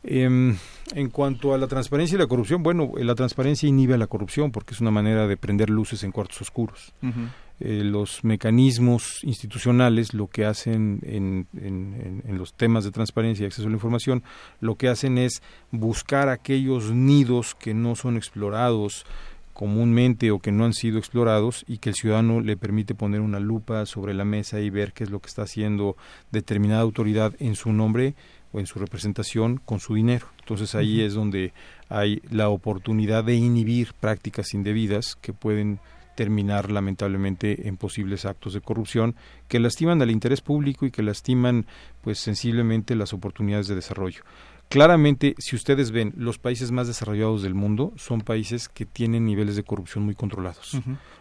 Em, 0.06 0.58
en 0.94 1.10
cuanto 1.10 1.54
a 1.54 1.58
la 1.58 1.68
transparencia 1.68 2.16
y 2.16 2.20
la 2.20 2.28
corrupción, 2.28 2.62
bueno, 2.62 2.92
la 2.98 3.16
transparencia 3.16 3.70
inhibe 3.70 3.94
a 3.94 3.98
la 3.98 4.08
corrupción 4.08 4.52
porque 4.52 4.74
es 4.74 4.82
una 4.82 4.92
manera 4.92 5.28
de 5.28 5.38
prender 5.38 5.70
luces 5.70 6.04
en 6.04 6.12
cuartos 6.12 6.42
oscuros. 6.42 6.94
Eh, 7.60 7.84
los 7.84 8.24
mecanismos 8.24 9.24
institucionales 9.24 10.14
lo 10.14 10.28
que 10.28 10.44
hacen 10.44 11.00
en, 11.04 11.48
en, 11.54 12.38
los 12.38 12.54
temas 12.54 12.84
de 12.84 12.92
transparencia 12.92 13.44
y 13.44 13.46
acceso 13.46 13.68
a 13.68 13.70
la 13.70 13.76
información, 13.76 14.24
lo 14.60 14.76
que 14.76 14.90
hacen 14.90 15.18
es 15.18 15.42
buscar 15.72 16.30
aquellos 16.30 16.92
nidos 16.92 17.56
que 17.56 17.74
no 17.74 17.96
son 17.96 18.18
explorados 18.18 19.06
comúnmente 19.54 20.32
o 20.32 20.40
que 20.40 20.52
no 20.52 20.66
han 20.66 20.74
sido 20.74 20.98
explorados 20.98 21.64
y 21.68 21.78
que 21.78 21.90
el 21.90 21.96
ciudadano 21.96 22.42
le 22.42 22.58
permite 22.58 22.96
poner 22.96 23.22
una 23.22 23.40
lupa 23.40 23.86
sobre 23.86 24.14
la 24.14 24.26
mesa 24.26 24.60
y 24.60 24.70
ver 24.70 24.92
qué 24.94 25.04
es 25.04 25.12
lo 25.12 25.20
que 25.20 25.28
está 25.28 25.44
haciendo 25.44 25.96
determinada 26.32 26.82
autoridad 26.82 27.34
en 27.40 27.56
su 27.56 27.72
nombre 27.72 28.16
o 28.52 28.60
en 28.60 28.66
su 28.66 28.80
representación 28.80 29.58
con 29.58 29.80
su 29.80 29.94
dinero. 29.94 30.28
Entonces 30.40 30.76
ahí 30.76 31.02
es 31.02 31.14
donde 31.14 31.54
hay 31.88 32.22
la 32.30 32.50
oportunidad 32.50 33.24
de 33.24 33.36
inhibir 33.36 33.94
prácticas 33.94 34.54
indebidas 34.54 35.16
que 35.16 35.34
pueden 35.34 35.80
terminar 36.16 36.72
lamentablemente 36.72 37.68
en 37.68 37.78
posibles 37.78 38.26
actos 38.26 38.54
de 38.54 38.62
corrupción 38.62 39.16
que 39.48 39.60
lastiman 39.60 40.02
al 40.02 40.12
interés 40.12 40.42
público 40.42 40.86
y 40.86 40.92
que 40.92 41.04
lastiman 41.04 41.66
pues 42.02 42.20
sensiblemente 42.20 42.96
las 42.96 43.14
oportunidades 43.14 43.68
de 43.68 43.76
desarrollo. 43.76 44.24
Claramente, 44.70 45.36
si 45.38 45.56
ustedes 45.56 45.92
ven, 45.92 46.14
los 46.18 46.40
países 46.40 46.72
más 46.72 46.88
desarrollados 46.88 47.44
del 47.44 47.54
mundo 47.54 47.94
son 47.96 48.22
países 48.22 48.70
que 48.70 48.88
tienen 48.88 49.24
niveles 49.24 49.56
de 49.56 49.64
corrupción 49.64 50.04
muy 50.04 50.16
controlados. 50.16 50.80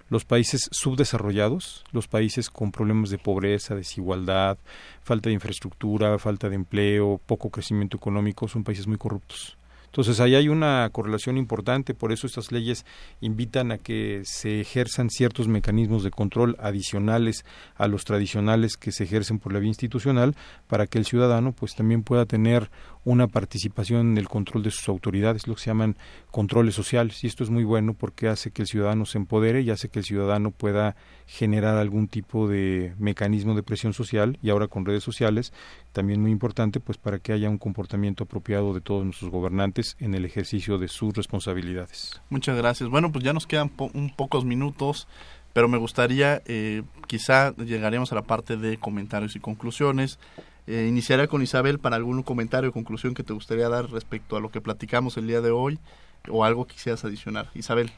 Los 0.08 0.24
países 0.24 0.68
subdesarrollados, 0.70 1.84
los 1.92 2.08
países 2.08 2.48
con 2.48 2.72
problemas 2.72 3.10
de 3.10 3.18
pobreza, 3.18 3.74
desigualdad, 3.74 4.56
falta 5.02 5.28
de 5.28 5.34
infraestructura, 5.34 6.18
falta 6.18 6.48
de 6.48 6.54
empleo, 6.54 7.20
poco 7.26 7.50
crecimiento 7.50 7.98
económico, 7.98 8.48
son 8.48 8.64
países 8.64 8.86
muy 8.86 8.96
corruptos. 8.96 9.58
Entonces, 9.92 10.20
ahí 10.20 10.34
hay 10.34 10.48
una 10.48 10.88
correlación 10.90 11.36
importante, 11.36 11.92
por 11.92 12.12
eso 12.12 12.26
estas 12.26 12.50
leyes 12.50 12.86
invitan 13.20 13.72
a 13.72 13.76
que 13.76 14.22
se 14.24 14.62
ejerzan 14.62 15.10
ciertos 15.10 15.48
mecanismos 15.48 16.02
de 16.02 16.10
control 16.10 16.56
adicionales 16.60 17.44
a 17.76 17.88
los 17.88 18.06
tradicionales 18.06 18.78
que 18.78 18.90
se 18.90 19.04
ejercen 19.04 19.38
por 19.38 19.52
la 19.52 19.58
vía 19.58 19.68
institucional 19.68 20.34
para 20.66 20.86
que 20.86 20.96
el 20.96 21.04
ciudadano 21.04 21.52
pues 21.52 21.74
también 21.74 22.04
pueda 22.04 22.24
tener 22.24 22.70
una 23.04 23.26
participación 23.26 24.12
en 24.12 24.16
el 24.16 24.28
control 24.28 24.62
de 24.62 24.70
sus 24.70 24.88
autoridades, 24.88 25.46
lo 25.46 25.56
que 25.56 25.60
se 25.60 25.66
llaman 25.66 25.98
controles 26.30 26.74
sociales. 26.74 27.22
Y 27.22 27.26
esto 27.26 27.44
es 27.44 27.50
muy 27.50 27.64
bueno 27.64 27.92
porque 27.92 28.28
hace 28.28 28.50
que 28.50 28.62
el 28.62 28.68
ciudadano 28.68 29.04
se 29.04 29.18
empodere 29.18 29.60
y 29.60 29.68
hace 29.68 29.90
que 29.90 29.98
el 29.98 30.06
ciudadano 30.06 30.52
pueda 30.52 30.96
generar 31.32 31.78
algún 31.78 32.08
tipo 32.08 32.46
de 32.46 32.92
mecanismo 32.98 33.54
de 33.54 33.62
presión 33.62 33.94
social 33.94 34.38
y 34.42 34.50
ahora 34.50 34.68
con 34.68 34.84
redes 34.84 35.02
sociales, 35.02 35.54
también 35.92 36.20
muy 36.20 36.30
importante, 36.30 36.78
pues 36.78 36.98
para 36.98 37.20
que 37.20 37.32
haya 37.32 37.48
un 37.48 37.56
comportamiento 37.56 38.24
apropiado 38.24 38.74
de 38.74 38.82
todos 38.82 39.02
nuestros 39.02 39.30
gobernantes 39.30 39.96
en 39.98 40.14
el 40.14 40.26
ejercicio 40.26 40.76
de 40.76 40.88
sus 40.88 41.14
responsabilidades. 41.14 42.20
Muchas 42.28 42.58
gracias. 42.58 42.90
Bueno, 42.90 43.10
pues 43.10 43.24
ya 43.24 43.32
nos 43.32 43.46
quedan 43.46 43.72
un 43.94 44.14
pocos 44.14 44.44
minutos 44.44 45.08
pero 45.54 45.68
me 45.68 45.76
gustaría, 45.76 46.40
eh, 46.46 46.82
quizá 47.06 47.54
llegaremos 47.56 48.10
a 48.12 48.14
la 48.14 48.22
parte 48.22 48.56
de 48.56 48.78
comentarios 48.78 49.36
y 49.36 49.40
conclusiones. 49.40 50.18
Eh, 50.66 50.86
iniciaré 50.88 51.28
con 51.28 51.42
Isabel 51.42 51.78
para 51.78 51.96
algún 51.96 52.22
comentario 52.22 52.70
o 52.70 52.72
conclusión 52.72 53.12
que 53.12 53.22
te 53.22 53.34
gustaría 53.34 53.68
dar 53.68 53.90
respecto 53.90 54.36
a 54.36 54.40
lo 54.40 54.50
que 54.50 54.62
platicamos 54.62 55.18
el 55.18 55.26
día 55.26 55.42
de 55.42 55.50
hoy 55.50 55.78
o 56.30 56.44
algo 56.44 56.66
que 56.66 56.72
quisieras 56.74 57.04
adicionar. 57.04 57.50
Isabel. 57.54 57.92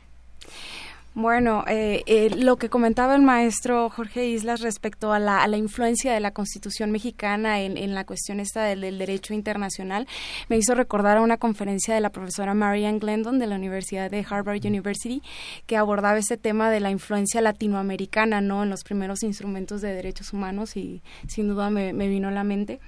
Bueno, 1.16 1.62
eh, 1.68 2.02
eh, 2.06 2.28
lo 2.30 2.56
que 2.56 2.68
comentaba 2.68 3.14
el 3.14 3.22
maestro 3.22 3.88
Jorge 3.88 4.26
Islas 4.26 4.62
respecto 4.62 5.12
a 5.12 5.20
la, 5.20 5.44
a 5.44 5.46
la 5.46 5.56
influencia 5.56 6.12
de 6.12 6.18
la 6.18 6.32
Constitución 6.32 6.90
mexicana 6.90 7.60
en, 7.60 7.76
en 7.76 7.94
la 7.94 8.04
cuestión 8.04 8.40
esta 8.40 8.64
del, 8.64 8.80
del, 8.80 8.98
derecho 8.98 9.32
internacional 9.32 10.08
me 10.48 10.56
hizo 10.56 10.74
recordar 10.74 11.18
a 11.18 11.20
una 11.20 11.36
conferencia 11.36 11.94
de 11.94 12.00
la 12.00 12.10
profesora 12.10 12.52
Marianne 12.52 12.98
Glendon 12.98 13.38
de 13.38 13.46
la 13.46 13.54
Universidad 13.54 14.10
de 14.10 14.26
Harvard 14.28 14.66
University 14.66 15.22
que 15.66 15.76
abordaba 15.76 16.18
este 16.18 16.36
tema 16.36 16.68
de 16.68 16.80
la 16.80 16.90
influencia 16.90 17.40
latinoamericana 17.40 18.40
no 18.40 18.64
en 18.64 18.70
los 18.70 18.82
primeros 18.82 19.22
instrumentos 19.22 19.82
de 19.82 19.94
derechos 19.94 20.32
humanos 20.32 20.76
y 20.76 21.00
sin 21.28 21.46
duda 21.46 21.70
me, 21.70 21.92
me 21.92 22.08
vino 22.08 22.26
a 22.26 22.32
la 22.32 22.42
mente. 22.42 22.80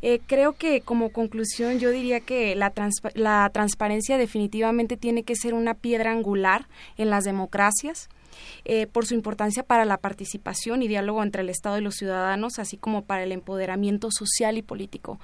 Eh, 0.00 0.20
creo 0.24 0.52
que 0.52 0.80
como 0.80 1.10
conclusión 1.10 1.80
yo 1.80 1.90
diría 1.90 2.20
que 2.20 2.54
la, 2.54 2.72
la 3.14 3.50
transparencia 3.52 4.16
definitivamente 4.16 4.96
tiene 4.96 5.24
que 5.24 5.34
ser 5.34 5.54
una 5.54 5.74
piedra 5.74 6.12
angular 6.12 6.68
en 6.98 7.10
las 7.10 7.24
democracias 7.24 7.63
gracias 7.64 8.08
eh, 8.64 8.86
por 8.86 9.06
su 9.06 9.14
importancia 9.14 9.62
para 9.62 9.84
la 9.84 9.98
participación 9.98 10.82
y 10.82 10.88
diálogo 10.88 11.22
entre 11.22 11.42
el 11.42 11.50
Estado 11.50 11.78
y 11.78 11.82
los 11.82 11.94
ciudadanos, 11.94 12.58
así 12.58 12.76
como 12.76 13.02
para 13.02 13.22
el 13.22 13.32
empoderamiento 13.32 14.08
social 14.10 14.58
y 14.58 14.62
político. 14.62 15.18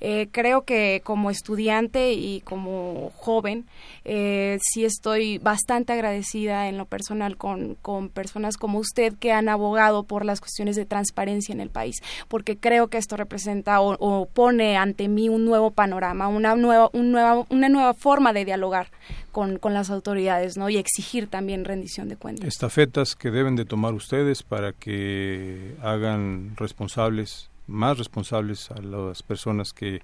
Eh, 0.00 0.28
creo 0.30 0.62
que 0.62 1.02
como 1.04 1.30
estudiante 1.30 2.12
y 2.12 2.40
como 2.40 3.10
joven, 3.16 3.66
eh, 4.04 4.58
sí 4.62 4.84
estoy 4.84 5.38
bastante 5.38 5.92
agradecida 5.92 6.68
en 6.68 6.78
lo 6.78 6.86
personal 6.86 7.36
con, 7.36 7.74
con 7.76 8.08
personas 8.08 8.56
como 8.56 8.78
usted 8.78 9.14
que 9.14 9.32
han 9.32 9.48
abogado 9.48 10.04
por 10.04 10.24
las 10.24 10.40
cuestiones 10.40 10.76
de 10.76 10.86
transparencia 10.86 11.52
en 11.52 11.60
el 11.60 11.70
país, 11.70 11.96
porque 12.28 12.56
creo 12.56 12.88
que 12.88 12.98
esto 12.98 13.16
representa 13.16 13.80
o, 13.80 14.26
pone 14.26 14.76
ante 14.76 15.08
mí 15.08 15.28
un 15.28 15.44
nuevo 15.44 15.70
panorama, 15.70 16.28
una 16.28 16.54
nueva, 16.56 16.90
un 16.92 17.12
nueva, 17.12 17.44
una 17.48 17.68
nueva 17.68 17.94
forma 17.94 18.32
de 18.32 18.44
dialogar 18.44 18.88
con, 19.32 19.58
con, 19.58 19.74
las 19.74 19.90
autoridades 19.90 20.56
¿no? 20.56 20.70
y 20.70 20.76
exigir 20.76 21.26
también 21.26 21.64
rendición 21.64 22.08
de 22.08 22.16
cuentas. 22.16 22.53
Estafetas 22.54 23.16
que 23.16 23.32
deben 23.32 23.56
de 23.56 23.64
tomar 23.64 23.94
ustedes 23.94 24.44
para 24.44 24.72
que 24.72 25.74
hagan 25.82 26.54
responsables, 26.54 27.50
más 27.66 27.98
responsables 27.98 28.70
a 28.70 28.80
las 28.80 29.24
personas 29.24 29.72
que 29.72 30.02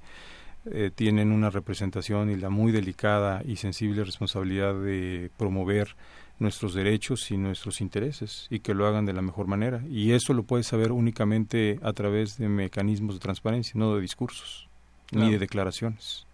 eh, 0.66 0.90
tienen 0.92 1.30
una 1.30 1.50
representación 1.50 2.28
y 2.28 2.34
la 2.34 2.50
muy 2.50 2.72
delicada 2.72 3.42
y 3.46 3.54
sensible 3.54 4.02
responsabilidad 4.02 4.74
de 4.74 5.30
promover 5.36 5.94
nuestros 6.40 6.74
derechos 6.74 7.30
y 7.30 7.36
nuestros 7.36 7.80
intereses 7.80 8.48
y 8.50 8.58
que 8.58 8.74
lo 8.74 8.84
hagan 8.88 9.06
de 9.06 9.12
la 9.12 9.22
mejor 9.22 9.46
manera. 9.46 9.84
Y 9.88 10.10
eso 10.10 10.34
lo 10.34 10.42
puedes 10.42 10.66
saber 10.66 10.90
únicamente 10.90 11.78
a 11.84 11.92
través 11.92 12.36
de 12.36 12.48
mecanismos 12.48 13.14
de 13.14 13.20
transparencia, 13.20 13.74
no 13.76 13.94
de 13.94 14.00
discursos 14.00 14.68
ni 15.12 15.30
de 15.30 15.38
declaraciones 15.38 16.26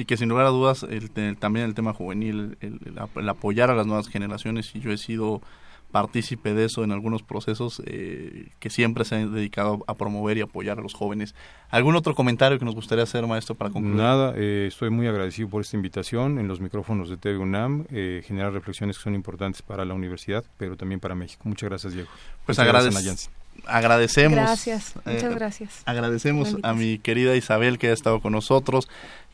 y 0.00 0.06
que 0.06 0.16
sin 0.16 0.30
lugar 0.30 0.46
a 0.46 0.48
dudas 0.48 0.82
el, 0.82 1.10
también 1.36 1.66
el 1.66 1.74
tema 1.74 1.92
juvenil, 1.92 2.56
el, 2.62 3.28
apoyar 3.28 3.70
a 3.70 3.74
las 3.74 3.86
nuevas 3.86 4.08
generaciones 4.08 4.74
y 4.74 4.80
yo 4.80 4.92
he 4.92 4.96
sido 4.96 5.42
partícipe 5.90 6.54
de 6.54 6.64
eso 6.66 6.84
en 6.84 6.92
algunos 6.92 7.22
procesos 7.22 7.82
eh, 7.84 8.48
que 8.60 8.70
siempre 8.70 9.04
se 9.04 9.16
han 9.16 9.34
dedicado 9.34 9.84
a 9.88 9.94
promover 9.94 10.38
y 10.38 10.40
apoyar 10.40 10.78
a 10.78 10.82
los 10.82 10.94
jóvenes. 10.94 11.34
¿Algún 11.68 11.96
otro 11.96 12.14
comentario 12.14 12.58
que 12.58 12.64
nos 12.64 12.74
gustaría 12.74 13.04
hacer, 13.04 13.26
maestro, 13.26 13.56
para 13.56 13.70
concluir? 13.70 13.96
Nada, 13.96 14.32
eh, 14.36 14.66
estoy 14.68 14.88
muy 14.88 15.06
agradecido 15.06 15.50
por 15.50 15.60
esta 15.60 15.76
invitación 15.76 16.38
en 16.38 16.48
los 16.48 16.60
micrófonos 16.60 17.10
de 17.10 17.18
TV 17.18 17.36
UNAM, 17.36 17.84
eh, 17.90 18.22
generar 18.24 18.54
reflexiones 18.54 18.96
que 18.96 19.04
son 19.04 19.14
importantes 19.14 19.60
para 19.60 19.84
la 19.84 19.92
universidad, 19.92 20.44
pero 20.56 20.76
también 20.76 21.00
para 21.00 21.14
México. 21.14 21.42
Muchas 21.44 21.68
gracias, 21.68 21.92
Diego. 21.92 22.08
Pues 22.46 22.58
agradecemos 22.58 23.28
agradecemos. 23.66 24.36
Gracias, 24.36 24.94
muchas 25.04 25.34
gracias. 25.34 25.82
Agradecemos 25.84 26.56
a 26.62 26.74
mi 26.74 26.98
querida 26.98 27.36
Isabel 27.36 27.78
que 27.78 27.88
ha 27.88 27.92
estado 27.92 28.20
con 28.20 28.32
nosotros 28.32 28.88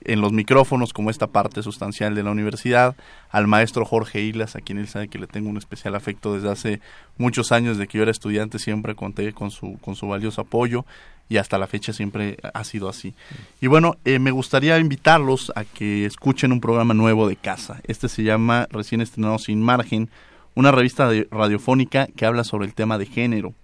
en 0.07 0.21
los 0.21 0.33
micrófonos 0.33 0.93
como 0.93 1.11
esta 1.11 1.27
parte 1.27 1.63
sustancial 1.63 2.15
de 2.15 2.23
la 2.23 2.31
universidad, 2.31 2.95
al 3.31 3.47
maestro 3.47 3.85
Jorge 3.85 4.21
Islas, 4.21 4.55
a 4.55 4.61
quien 4.61 4.79
él 4.79 4.89
sabe 4.89 5.09
que 5.09 5.19
le 5.19 5.27
tengo 5.27 5.49
un 5.49 5.57
especial 5.57 5.95
afecto 5.95 6.35
desde 6.35 6.51
hace 6.51 6.81
muchos 7.19 7.51
años 7.51 7.77
de 7.77 7.87
que 7.87 7.99
yo 7.99 8.03
era 8.03 8.11
estudiante, 8.11 8.59
siempre 8.59 8.95
conté 8.95 9.33
con 9.33 9.51
su, 9.51 9.79
con 9.79 9.97
su 9.97 10.07
valioso 10.07 10.43
apoyo 10.43 10.85
y 11.29 11.39
hasta 11.39 11.59
la 11.59 11.67
fecha 11.67 11.93
siempre 11.93 12.37
ha 12.55 12.63
sido 12.65 12.89
así. 12.89 13.15
Y 13.61 13.67
bueno, 13.67 13.97
eh, 14.05 14.19
me 14.19 14.31
gustaría 14.31 14.79
invitarlos 14.79 15.53
a 15.57 15.65
que 15.65 16.07
escuchen 16.07 16.53
un 16.53 16.61
programa 16.61 16.95
nuevo 16.95 17.29
de 17.29 17.37
casa. 17.37 17.81
Este 17.85 18.09
se 18.09 18.23
llama 18.23 18.69
Recién 18.71 19.01
estrenado 19.01 19.39
sin 19.39 19.61
margen, 19.61 20.09
una 20.55 20.71
revista 20.71 21.11
radiofónica 21.31 22.07
que 22.17 22.27
habla 22.27 22.45
sobre 22.45 22.67
el 22.67 22.75
tema 22.75 22.97
de 22.97 23.07
género. 23.07 23.55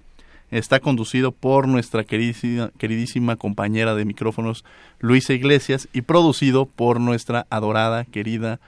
Está 0.53 0.81
conducido 0.81 1.33
por 1.33 1.67
nuestra 1.67 2.05
queridísima, 2.05 3.37
compañera 3.37 3.95
de 3.95 4.05
micrófonos 4.05 4.67
Luisa 5.01 5.33
Iglesias 5.33 5.89
y 5.95 6.03
producido 6.03 6.67
por 6.67 7.01
nuestra 7.01 7.47
adorada, 7.49 8.05
querida, 8.05 8.61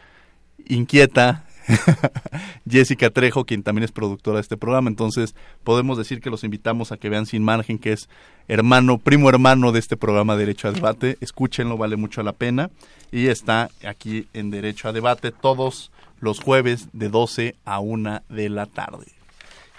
inquieta 0.66 1.44
Jessica 2.68 3.10
Trejo, 3.10 3.44
quien 3.44 3.62
también 3.62 3.84
es 3.84 3.92
productora 3.92 4.36
de 4.36 4.40
este 4.40 4.56
programa. 4.56 4.88
Entonces, 4.88 5.34
podemos 5.62 5.98
decir 5.98 6.22
que 6.22 6.30
los 6.30 6.42
invitamos 6.42 6.90
a 6.90 6.96
que 6.96 7.10
vean 7.10 7.26
Sin 7.26 7.44
Margen, 7.44 7.78
que 7.78 7.92
es 7.92 8.08
hermano, 8.48 8.96
primo 8.96 9.28
hermano 9.28 9.70
de 9.70 9.80
este 9.80 9.98
programa 9.98 10.36
Derecho 10.36 10.68
a 10.68 10.72
Debate. 10.72 11.18
Escúchenlo, 11.20 11.76
vale 11.76 11.96
mucho 11.96 12.22
la 12.22 12.32
pena. 12.32 12.70
Y 13.12 13.26
está 13.26 13.68
aquí 13.86 14.26
en 14.32 14.50
Derecho 14.50 14.88
a 14.88 14.92
Debate 14.92 15.32
todos 15.32 15.92
los 16.18 16.40
jueves 16.40 16.88
de 16.94 17.10
12 17.10 17.56
a 17.66 17.80
1 17.80 18.22
de 18.30 18.48
la 18.48 18.64
tarde. 18.64 19.13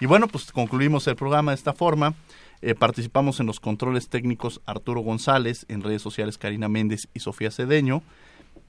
Y 0.00 0.06
bueno, 0.06 0.28
pues 0.28 0.52
concluimos 0.52 1.06
el 1.06 1.16
programa 1.16 1.52
de 1.52 1.56
esta 1.56 1.72
forma. 1.72 2.14
Eh, 2.62 2.74
participamos 2.74 3.40
en 3.40 3.46
los 3.46 3.60
controles 3.60 4.08
técnicos 4.08 4.60
Arturo 4.66 5.00
González, 5.00 5.64
en 5.68 5.82
redes 5.82 6.02
sociales 6.02 6.38
Karina 6.38 6.68
Méndez 6.68 7.08
y 7.14 7.20
Sofía 7.20 7.50
Cedeño. 7.50 8.02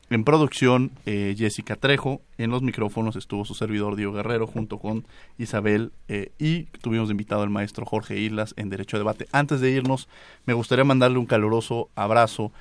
En 0.10 0.24
producción, 0.24 0.91
eh, 1.05 1.36
Jessica 1.38 1.76
Trejo. 1.76 2.22
En 2.38 2.49
los 2.49 2.62
micrófonos 2.62 3.18
estuvo 3.18 3.43
su 3.43 3.53
servidor 3.55 3.97
Diego 3.97 4.14
Guerrero 4.14 4.47
junto 4.47 4.78
con 4.80 5.05
Isabel 5.38 5.91
eh, 6.08 6.32
y 6.39 6.64
tuvimos 6.82 7.10
invitado 7.12 7.41
al 7.41 7.49
maestro 7.49 7.86
Jorge 7.86 8.18
Islas 8.18 8.53
en 8.58 8.70
Derecho 8.70 8.95
a 8.95 8.99
Debate. 8.99 9.28
Antes 9.34 9.60
de 9.60 9.72
irnos, 9.72 10.08
me 10.45 10.53
gustaría 10.53 10.86
mandarle 10.86 11.18
un 11.18 11.26
caluroso 11.26 11.89
abrazo 11.95 12.51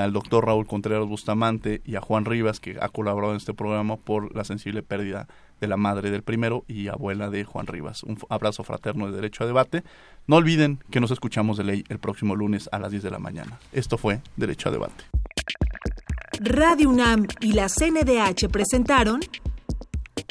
al 0.00 0.12
doctor 0.12 0.46
Raúl 0.46 0.66
Contreras 0.66 1.06
Bustamante 1.06 1.80
y 1.84 1.94
a 1.94 2.00
Juan 2.00 2.24
Rivas, 2.24 2.58
que 2.58 2.78
ha 2.80 2.88
colaborado 2.88 3.34
en 3.34 3.36
este 3.36 3.54
programa 3.54 3.96
por 3.98 4.34
la 4.34 4.42
sensible 4.42 4.82
pérdida 4.82 5.28
de 5.60 5.68
la 5.68 5.76
madre 5.76 6.10
del 6.10 6.22
primero 6.22 6.64
y 6.66 6.88
abuela 6.88 7.30
de 7.30 7.44
Juan 7.44 7.68
Rivas. 7.68 8.02
Un 8.02 8.18
abrazo 8.30 8.64
fraterno 8.64 9.06
de 9.06 9.12
Derecho 9.12 9.44
a 9.44 9.46
Debate. 9.46 9.84
No 10.26 10.36
olviden 10.36 10.80
que 10.90 10.98
nos 10.98 11.12
escuchamos 11.12 11.56
de 11.56 11.64
ley 11.64 11.84
el 11.88 12.00
próximo 12.00 12.34
lunes 12.34 12.68
a 12.72 12.80
las 12.80 12.90
10 12.90 13.04
de 13.04 13.10
la 13.10 13.20
mañana. 13.20 13.60
Esto 13.72 13.96
fue 13.96 14.22
Derecho 14.36 14.70
a 14.70 14.72
Debate. 14.72 15.04
Radio 16.42 16.88
UNAM 16.88 17.26
y 17.42 17.52
la 17.52 17.68
CNDH 17.68 18.48
presentaron 18.50 19.20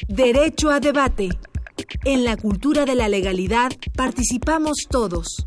Derecho 0.07 0.72
a 0.72 0.80
Debate. 0.80 1.30
En 2.03 2.24
la 2.24 2.36
cultura 2.36 2.84
de 2.86 2.95
la 2.95 3.07
legalidad 3.07 3.70
participamos 3.95 4.88
todos. 4.89 5.45